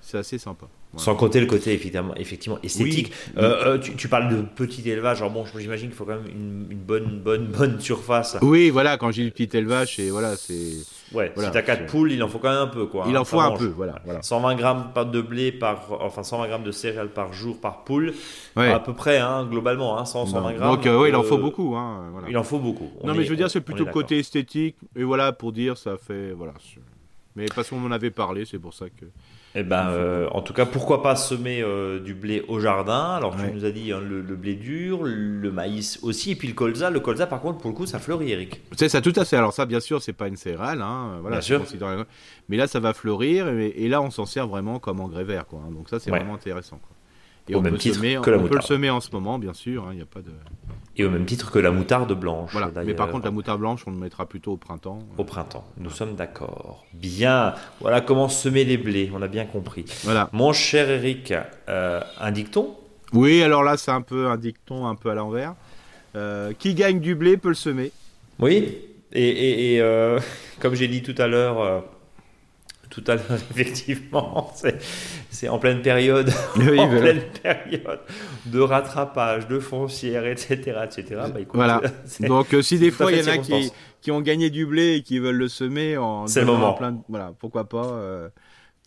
C'est 0.02 0.18
assez 0.18 0.38
sympa. 0.38 0.68
Sans 0.98 1.16
compter 1.16 1.42
le 1.42 1.46
côté 1.46 1.74
effectivement, 1.74 2.16
effectivement 2.16 2.60
esthétique. 2.64 3.12
Euh, 3.38 3.76
euh, 3.76 3.78
tu, 3.78 3.96
tu, 3.96 4.08
parles 4.08 4.30
de 4.36 4.42
petit 4.42 4.90
élevage. 4.90 5.22
Alors 5.22 5.32
bon, 5.32 5.44
j'imagine 5.58 5.90
qu'il 5.90 5.98
faut 5.98 6.06
quand 6.06 6.16
même 6.16 6.28
une, 6.28 6.68
une, 6.72 6.80
bonne, 6.80 7.20
bonne, 7.20 7.48
bonne 7.48 7.80
surface. 7.80 8.38
Oui, 8.42 8.70
voilà. 8.70 8.98
Quand 8.98 9.12
j'ai 9.12 9.24
du 9.24 9.32
petit 9.32 9.58
élevage, 9.58 10.00
et 10.00 10.10
voilà, 10.10 10.36
c'est. 10.38 10.72
Ouais. 11.14 11.32
si 11.38 11.52
t'as 11.52 11.62
4 11.62 11.86
poules, 11.86 12.12
il 12.12 12.24
en 12.24 12.28
faut 12.28 12.40
quand 12.40 12.50
même 12.50 12.62
un 12.62 12.68
peu, 12.68 12.86
quoi. 12.86 13.06
Il 13.10 13.18
en 13.18 13.26
faut 13.26 13.40
un 13.40 13.56
peu, 13.56 13.68
voilà, 13.68 14.02
voilà. 14.06 14.22
120 14.22 14.56
grammes 14.56 14.92
de 15.12 15.22
blé 15.22 15.52
par, 15.52 15.88
enfin 16.02 16.24
120 16.24 16.48
grammes 16.48 16.64
de 16.64 16.72
céréales 16.72 17.10
par 17.10 17.34
jour 17.34 17.60
par 17.60 17.84
poule. 17.84 18.14
À 18.56 18.80
peu 18.80 18.94
près, 18.94 19.18
hein, 19.18 19.46
globalement, 19.50 19.98
hein, 19.98 20.06
100, 20.06 20.28
120 20.28 20.54
grammes. 20.54 20.76
Donc, 20.76 20.86
oui, 20.86 21.10
il 21.10 21.16
en 21.16 21.24
faut 21.24 21.38
beaucoup, 21.38 21.76
hein, 21.76 22.10
voilà. 22.12 22.30
Il 22.30 22.38
en 22.38 22.44
faut 22.44 22.60
beaucoup. 22.60 22.92
non, 23.04 23.14
mais 23.14 23.24
je 23.24 23.30
veux 23.30 23.38
dire, 23.38 23.50
c'est 23.50 23.62
plutôt 23.62 23.86
le 23.86 23.92
côté 23.92 24.20
esthétique. 24.20 24.78
Et 24.96 25.04
voilà, 25.04 25.32
pour 25.32 25.52
dire, 25.52 25.78
ça 25.78 25.98
fait, 25.98 26.32
voilà. 26.32 26.54
Mais 27.36 27.48
parce 27.54 27.70
qu'on 27.70 27.84
en 27.86 27.92
avait 27.92 28.12
parlé, 28.12 28.46
c'est 28.46 28.60
pour 28.60 28.74
ça 28.74 28.86
que. 28.90 29.06
Eh 29.58 29.64
ben, 29.64 29.88
euh, 29.90 30.28
en 30.32 30.42
tout 30.42 30.52
cas, 30.52 30.66
pourquoi 30.66 31.02
pas 31.02 31.16
semer 31.16 31.62
euh, 31.62 32.02
du 32.02 32.14
blé 32.14 32.44
au 32.50 32.60
jardin? 32.60 33.16
Alors, 33.16 33.38
tu 33.38 33.50
nous 33.54 33.64
as 33.64 33.72
dit 33.72 33.94
hein, 33.94 34.02
le, 34.02 34.22
blé 34.36 34.56
dur, 34.56 35.04
le 35.04 35.52
maïs 35.52 36.00
aussi, 36.04 36.32
et 36.32 36.36
puis 36.36 36.50
le 36.50 36.54
colza. 36.54 36.90
Le 36.90 37.00
colza, 37.00 37.26
par 37.26 37.40
contre, 37.40 37.60
pour 37.60 37.70
le 37.70 37.76
coup, 37.76 37.86
ça 37.86 38.00
fleurit, 38.00 38.32
Eric. 38.32 38.62
C'est 38.76 38.90
ça, 38.90 39.00
tout 39.00 39.14
à 39.16 39.24
fait. 39.24 39.38
Alors 39.38 39.54
ça, 39.54 39.66
bien 39.66 39.80
sûr, 39.80 40.02
c'est 40.02 40.14
pas 40.14 40.28
une 40.28 40.36
céréale, 40.36 40.82
hein, 40.82 41.20
voilà. 41.22 41.38
Bien 41.38 41.42
sûr. 41.42 41.64
Mais 42.50 42.58
là, 42.58 42.68
ça 42.68 42.82
va 42.82 42.94
fleurir, 42.94 43.48
et, 43.48 43.88
là, 43.88 44.02
on 44.02 44.12
s'en 44.12 44.26
sert 44.26 44.48
vraiment 44.48 44.80
comme 44.80 45.00
engrais 45.00 45.24
vert, 45.24 45.48
quoi. 45.48 45.62
Hein. 45.66 45.72
Donc 45.72 45.90
ça, 45.90 46.00
c'est 46.00 46.10
vraiment 46.10 46.36
intéressant. 46.36 46.78
Quoi. 46.78 46.95
Et 47.48 47.56
au 47.56 47.60
on, 47.60 47.62
même 47.62 47.74
peut, 47.74 47.80
titre 47.80 47.98
semer, 47.98 48.20
que 48.24 48.32
la 48.32 48.38
on 48.38 48.48
peut 48.48 48.56
le 48.56 48.62
semer 48.62 48.90
en 48.90 49.00
ce 49.00 49.12
moment, 49.12 49.38
bien 49.38 49.54
sûr. 49.54 49.88
Il 49.92 49.98
n'y 49.98 50.02
a 50.02 50.06
pas 50.06 50.22
de. 50.22 50.32
Et 50.98 51.04
au 51.04 51.10
même 51.10 51.26
titre 51.26 51.52
que 51.52 51.60
la 51.60 51.72
moutarde 51.72 52.12
blanche. 52.14 52.52
Voilà. 52.52 52.72
Mais 52.84 52.94
par 52.94 53.10
contre, 53.10 53.26
la 53.26 53.32
moutarde 53.32 53.60
blanche, 53.60 53.84
on 53.86 53.92
le 53.92 53.98
mettra 53.98 54.26
plutôt 54.26 54.54
au 54.54 54.58
printemps. 54.58 55.00
Au 55.18 55.24
printemps, 55.24 55.66
nous 55.78 55.90
sommes 55.90 56.16
d'accord. 56.16 56.86
Bien. 56.94 57.54
Voilà 57.82 58.02
comment 58.02 58.30
semer 58.30 58.64
les 58.64 58.78
blés, 58.78 59.12
on 59.14 59.22
a 59.22 59.28
bien 59.28 59.46
compris. 59.46 59.86
Voilà. 60.04 60.30
Mon 60.32 60.54
cher 60.54 60.90
Eric, 60.90 61.34
euh, 61.70 62.02
un 62.20 62.32
dicton? 62.32 62.76
Oui, 63.14 63.44
alors 63.44 63.64
là, 63.64 63.78
c'est 63.78 63.92
un 63.92 64.02
peu 64.02 64.28
un 64.28 64.38
dicton 64.38 64.88
un 64.88 64.96
peu 64.96 65.10
à 65.10 65.16
l'envers. 65.16 65.54
Euh, 66.16 66.54
qui 66.58 66.74
gagne 66.74 67.00
du 67.00 67.14
blé 67.14 67.38
peut 67.38 67.50
le 67.50 67.56
semer. 67.56 67.92
Oui. 68.40 68.78
Et, 69.12 69.78
euh, 69.80 70.20
comme 70.60 70.74
j'ai 70.74 70.88
dit 70.88 71.04
tout 71.04 71.16
à 71.20 71.28
l'heure 71.28 71.84
tout 72.96 73.04
à 73.12 73.16
l'heure, 73.16 73.26
effectivement, 73.52 74.54
c'est 75.30 75.50
en 75.50 75.60
pleine 75.60 75.82
période, 75.82 76.30
en 76.56 76.60
pleine 76.60 77.24
période 77.44 78.00
de 78.46 78.60
rattrapage, 78.62 79.48
de 79.48 79.60
foncière, 79.60 80.26
etc., 80.26 80.80
etc. 80.86 81.22
Bah, 81.34 81.40
voilà. 81.54 81.82
Donc, 82.22 82.54
euh, 82.54 82.62
si 82.62 82.80
des 82.80 82.92
fois 82.92 83.12
il 83.12 83.20
y 83.20 83.24
en 83.24 83.34
a 83.34 83.38
qui, 83.38 83.72
qui, 84.02 84.12
ont 84.12 84.22
gagné 84.22 84.50
du 84.50 84.66
blé 84.66 84.96
et 84.96 85.02
qui 85.02 85.20
veulent 85.20 85.36
le 85.36 85.50
semer 85.50 85.98
en, 85.98 86.26
le 86.26 86.46
moment. 86.46 86.74
plein, 86.74 87.02
voilà, 87.10 87.34
pourquoi 87.38 87.68
pas 87.68 87.86
euh, 87.86 88.30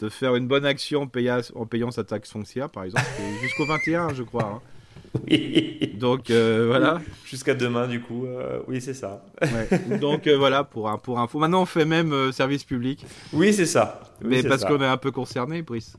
de 0.01 0.09
faire 0.09 0.37
une 0.37 0.49
bonne 0.49 0.65
action 0.65 1.03
en 1.03 1.07
payant, 1.07 1.41
en 1.55 1.67
payant 1.67 1.91
sa 1.91 2.05
taxe 2.05 2.31
foncière, 2.31 2.71
par 2.71 2.85
exemple, 2.85 3.05
jusqu'au 3.43 3.67
21, 3.67 4.15
je 4.15 4.23
crois. 4.23 4.55
Hein. 4.55 4.63
Oui. 5.29 5.95
Donc 5.95 6.31
euh, 6.31 6.67
voilà. 6.67 7.01
Jusqu'à 7.25 7.55
demain, 7.55 7.87
du 7.87 8.01
coup. 8.01 8.27
Euh, 8.27 8.61
oui, 8.69 8.81
c'est 8.81 8.95
ça. 8.95 9.25
Donc 10.01 10.27
euh, 10.27 10.37
voilà, 10.37 10.65
pour, 10.65 10.89
un, 10.89 10.99
pour 10.99 11.19
info. 11.19 11.39
Maintenant, 11.39 11.63
on 11.63 11.67
fait 11.67 11.85
même 11.85 12.33
service 12.33 12.65
public. 12.65 13.05
Oui, 13.33 13.53
c'est 13.53 13.67
ça. 13.67 14.01
Mais 14.23 14.43
parce 14.43 14.65
qu'on 14.65 14.81
est 14.81 14.87
un 14.87 14.97
peu 14.97 15.11
concerné, 15.11 15.63
Brice. 15.63 15.97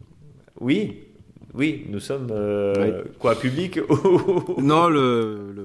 Oui, 0.60 1.09
oui, 1.56 1.86
nous 1.90 2.00
sommes 2.00 2.28
euh, 2.32 3.04
quoi, 3.18 3.36
public 3.36 3.80
Non, 4.58 4.88
le, 4.88 5.56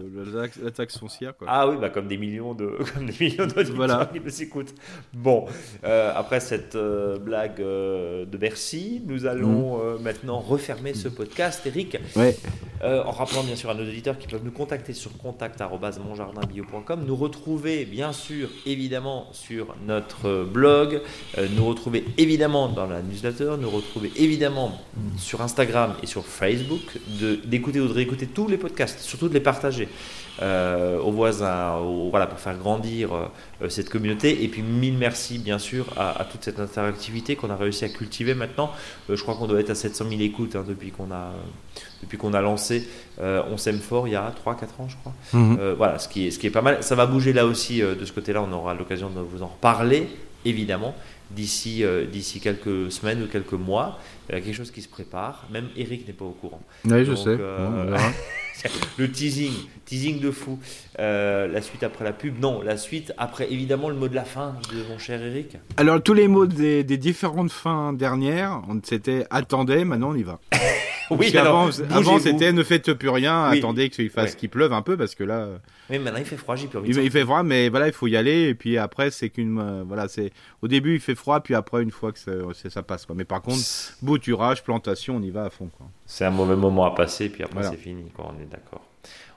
la 0.63 0.71
taxe 0.71 0.99
foncière. 0.99 1.37
Quoi. 1.37 1.47
Ah 1.51 1.69
oui, 1.69 1.77
bah 1.79 1.91
comme 1.91 2.09
des 2.09 2.17
millions 2.17 2.55
de 2.55 2.79
comme 2.95 3.07
des 3.07 3.17
millions 3.21 3.47
d'auditeurs 3.47 3.77
voilà. 3.77 4.07
qui 4.13 4.21
nous 4.21 4.43
écoutent. 4.43 4.75
Bon, 5.13 5.45
euh, 5.85 6.13
après 6.15 6.41
cette 6.41 6.75
euh, 6.75 7.19
blague 7.19 7.59
de 7.59 8.37
Bercy, 8.37 9.03
nous 9.07 9.27
allons 9.27 9.77
mm. 9.77 10.03
maintenant 10.03 10.39
refermer 10.41 10.95
ce 10.95 11.09
podcast, 11.09 11.67
Eric. 11.67 11.99
Ouais. 12.17 12.35
en 12.83 13.11
rappelant 13.11 13.43
bien 13.43 13.57
sûr 13.57 13.69
à 13.71 13.75
nos 13.75 13.83
auditeurs 13.83 14.19
qui 14.19 14.27
peuvent 14.27 14.45
nous 14.45 14.53
contacter 14.53 14.95
sur 14.95 15.17
contact@monjardinbio.com, 15.19 17.05
nous 17.07 17.17
retrouver 17.17 17.85
bien 17.85 18.13
sûr 18.13 18.49
évidemment 18.65 19.27
sur 19.33 19.75
notre 19.87 20.45
blog, 20.45 21.03
nous 21.57 21.67
retrouver 21.67 22.05
évidemment 22.17 22.69
dans 22.69 22.87
la 22.87 23.03
newsletter, 23.03 23.57
nous 23.61 23.71
retrouver 23.71 24.13
évidemment 24.17 24.73
mm. 24.97 25.19
sur 25.19 25.43
Instagram 25.43 25.74
et 26.03 26.07
sur 26.07 26.25
Facebook, 26.25 26.81
d'écouter 27.45 27.81
ou 27.81 27.89
de 27.89 27.93
réécouter 27.93 28.27
tous 28.27 28.49
les 28.49 28.57
podcasts, 28.57 29.01
surtout 29.01 29.29
de 29.29 29.35
les 29.35 29.41
partager 29.41 29.89
euh, 30.43 30.99
aux 30.99 31.13
voisins, 31.13 31.79
voilà, 32.11 32.27
pour 32.27 32.41
faire 32.41 32.59
grandir 32.59 33.11
euh, 33.15 33.69
cette 33.69 33.89
communauté. 33.89 34.43
Et 34.43 34.49
puis 34.49 34.63
mille 34.63 34.99
merci 34.99 35.39
bien 35.39 35.59
sûr 35.59 35.87
à, 35.97 36.25
toute 36.25 36.43
cette 36.43 36.59
interactivité 36.59 37.37
qu'on 37.37 37.51
a 37.51 37.57
réussi 37.57 37.85
à 37.85 37.89
cultiver 37.89 38.35
maintenant. 38.35 38.73
Euh, 39.11 39.17
je 39.17 39.23
crois 39.23 39.37
qu'on 39.37 39.47
doit 39.47 39.61
être 39.61 39.71
à 39.71 39.77
700 39.77 40.07
000 40.09 40.21
écoutes 40.23 40.57
hein, 40.57 40.65
depuis 40.67 40.91
qu'on 40.91 41.13
a 41.13 41.31
depuis 42.03 42.19
qu'on 42.19 42.35
a 42.35 42.41
lancé 42.41 42.87
On 43.19 43.57
s'aime 43.57 43.79
fort 43.79 44.09
il 44.09 44.13
y 44.13 44.17
a 44.17 44.35
3-4 44.45 44.83
ans 44.83 44.89
je 44.89 44.97
crois. 44.97 45.15
Mhm. 45.33 45.75
voilà, 45.79 45.99
ce 45.99 46.09
qui, 46.09 46.27
est, 46.27 46.31
ce 46.31 46.39
qui 46.39 46.49
est 46.49 46.51
pas 46.51 46.63
mal. 46.63 46.83
Ça 46.83 46.95
va 46.97 47.07
bouger 47.07 47.33
là 47.33 47.47
aussi 47.47 47.81
de 47.81 48.05
ce 48.05 48.13
côté-là, 48.13 48.43
on 48.43 48.53
aura 48.53 48.75
l'occasion 48.75 49.11
de 49.11 49.21
vous 49.21 49.43
en 49.43 49.47
reparler 49.49 50.09
évidemment 50.45 50.95
d'ici 51.31 51.85
d'ici 52.11 52.41
quelques 52.41 52.91
semaines 52.93 53.23
ou 53.23 53.27
quelques 53.27 53.53
mois. 53.53 53.99
Il 54.29 54.35
y 54.35 54.39
a 54.39 54.41
quelque 54.41 54.55
chose 54.55 54.71
qui 54.71 54.81
se 54.81 54.89
prépare. 54.89 55.47
Même 55.51 55.69
Eric 55.77 56.07
n'est 56.07 56.15
pas 56.15 56.25
au 56.25 56.31
courant. 56.31 56.63
Oui, 56.87 57.05
je 57.05 57.15
sais. 57.15 57.37
Euh, 57.39 57.99
le 58.99 59.11
teasing, 59.11 59.53
teasing 59.85 60.19
de 60.19 60.31
fou. 60.31 60.59
Euh, 60.99 61.47
la 61.47 61.61
suite 61.61 61.83
après 61.83 62.05
la 62.05 62.13
pub, 62.13 62.41
non, 62.41 62.63
la 62.63 62.79
suite 62.79 63.13
après 63.19 63.53
évidemment 63.53 63.91
le 63.91 63.97
mot 63.97 64.09
de 64.09 64.15
la 64.15 64.25
fin 64.25 64.57
de 64.73 64.89
mon 64.89 64.99
cher 64.99 65.21
Eric. 65.21 65.59
Alors 65.77 66.03
tous 66.03 66.15
les 66.15 66.29
mots 66.29 66.47
des, 66.47 66.85
différentes 66.85 67.51
fins 67.51 67.93
dernières, 67.93 68.63
on 68.69 68.81
s'était 68.83 69.27
attendait, 69.31 69.85
maintenant 69.85 70.13
on 70.13 70.15
y 70.15 70.23
va. 70.23 70.41
oui, 71.11 71.37
avant, 71.37 71.69
avant 71.91 72.19
c'était 72.19 72.53
ne 72.53 72.63
faites 72.63 72.95
plus 72.95 73.11
rien, 73.11 73.45
attendez 73.45 73.91
qu'il 73.91 74.09
fasse 74.09 74.37
qu'il 74.37 74.49
pleuve 74.49 74.73
un 74.73 74.83
peu 74.83 74.97
parce 74.97 75.15
que 75.15 75.25
là. 75.25 75.49
Oui, 75.91 75.99
maintenant 75.99 76.21
il 76.21 76.25
fait 76.25 76.37
froid, 76.37 76.57
j'ai 76.57 76.69
plus 76.69 76.79
envie. 76.79 76.91
Il, 76.91 76.99
il, 76.99 77.11
fait 77.11 77.25
froid, 77.25 77.43
mais 77.43 77.69
voilà, 77.69 77.89
il 77.89 77.93
faut 77.93 78.07
y 78.07 78.17
aller 78.17 78.49
et 78.49 78.55
puis 78.55 78.79
après 78.79 79.11
c'est 79.11 79.29
qu'une 79.29 79.59
euh, 79.59 79.85
voilà, 79.87 80.09
c'est 80.09 80.33
au 80.63 80.69
début 80.69 80.95
il 80.95 81.01
fait 81.01 81.14
froid, 81.15 81.41
puis 81.41 81.55
après 81.55 81.83
une 81.83 81.91
fois 81.91 82.13
que 82.13 82.19
ça, 82.19 82.33
ça 82.71 82.83
passe 82.83 83.07
quoi. 83.07 83.15
Mais 83.15 83.25
par 83.25 83.43
contre, 83.43 83.63
bouturage, 84.03 84.63
plantation, 84.63 85.17
on 85.17 85.23
y 85.23 85.31
va 85.31 85.45
à 85.45 85.51
fond. 85.51 85.71
C'est 86.07 86.25
un 86.25 86.31
mauvais 86.31 86.57
moment 86.57 86.85
à 86.85 86.95
passer, 86.95 87.29
puis 87.29 87.43
après 87.43 87.63
c'est 87.65 87.77
fini 87.77 88.11
quoi. 88.11 88.33
On 88.37 88.41
est 88.41 88.47
d'accord. 88.47 88.85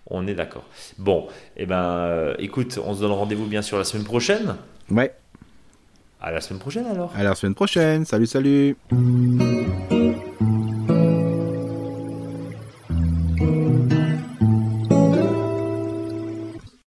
On 0.09 0.25
est 0.25 0.35
d'accord. 0.35 0.65
Bon, 0.97 1.27
et 1.57 1.63
eh 1.63 1.65
ben, 1.65 1.83
euh, 1.83 2.35
écoute, 2.39 2.79
on 2.83 2.93
se 2.93 3.01
donne 3.01 3.11
rendez-vous 3.11 3.45
bien 3.45 3.61
sûr 3.61 3.77
la 3.77 3.83
semaine 3.83 4.05
prochaine. 4.05 4.55
Ouais. 4.89 5.13
À 6.21 6.31
la 6.31 6.41
semaine 6.41 6.59
prochaine 6.59 6.85
alors. 6.85 7.11
À 7.15 7.23
la 7.23 7.35
semaine 7.35 7.55
prochaine. 7.55 8.05
Salut, 8.05 8.25
salut. 8.25 8.77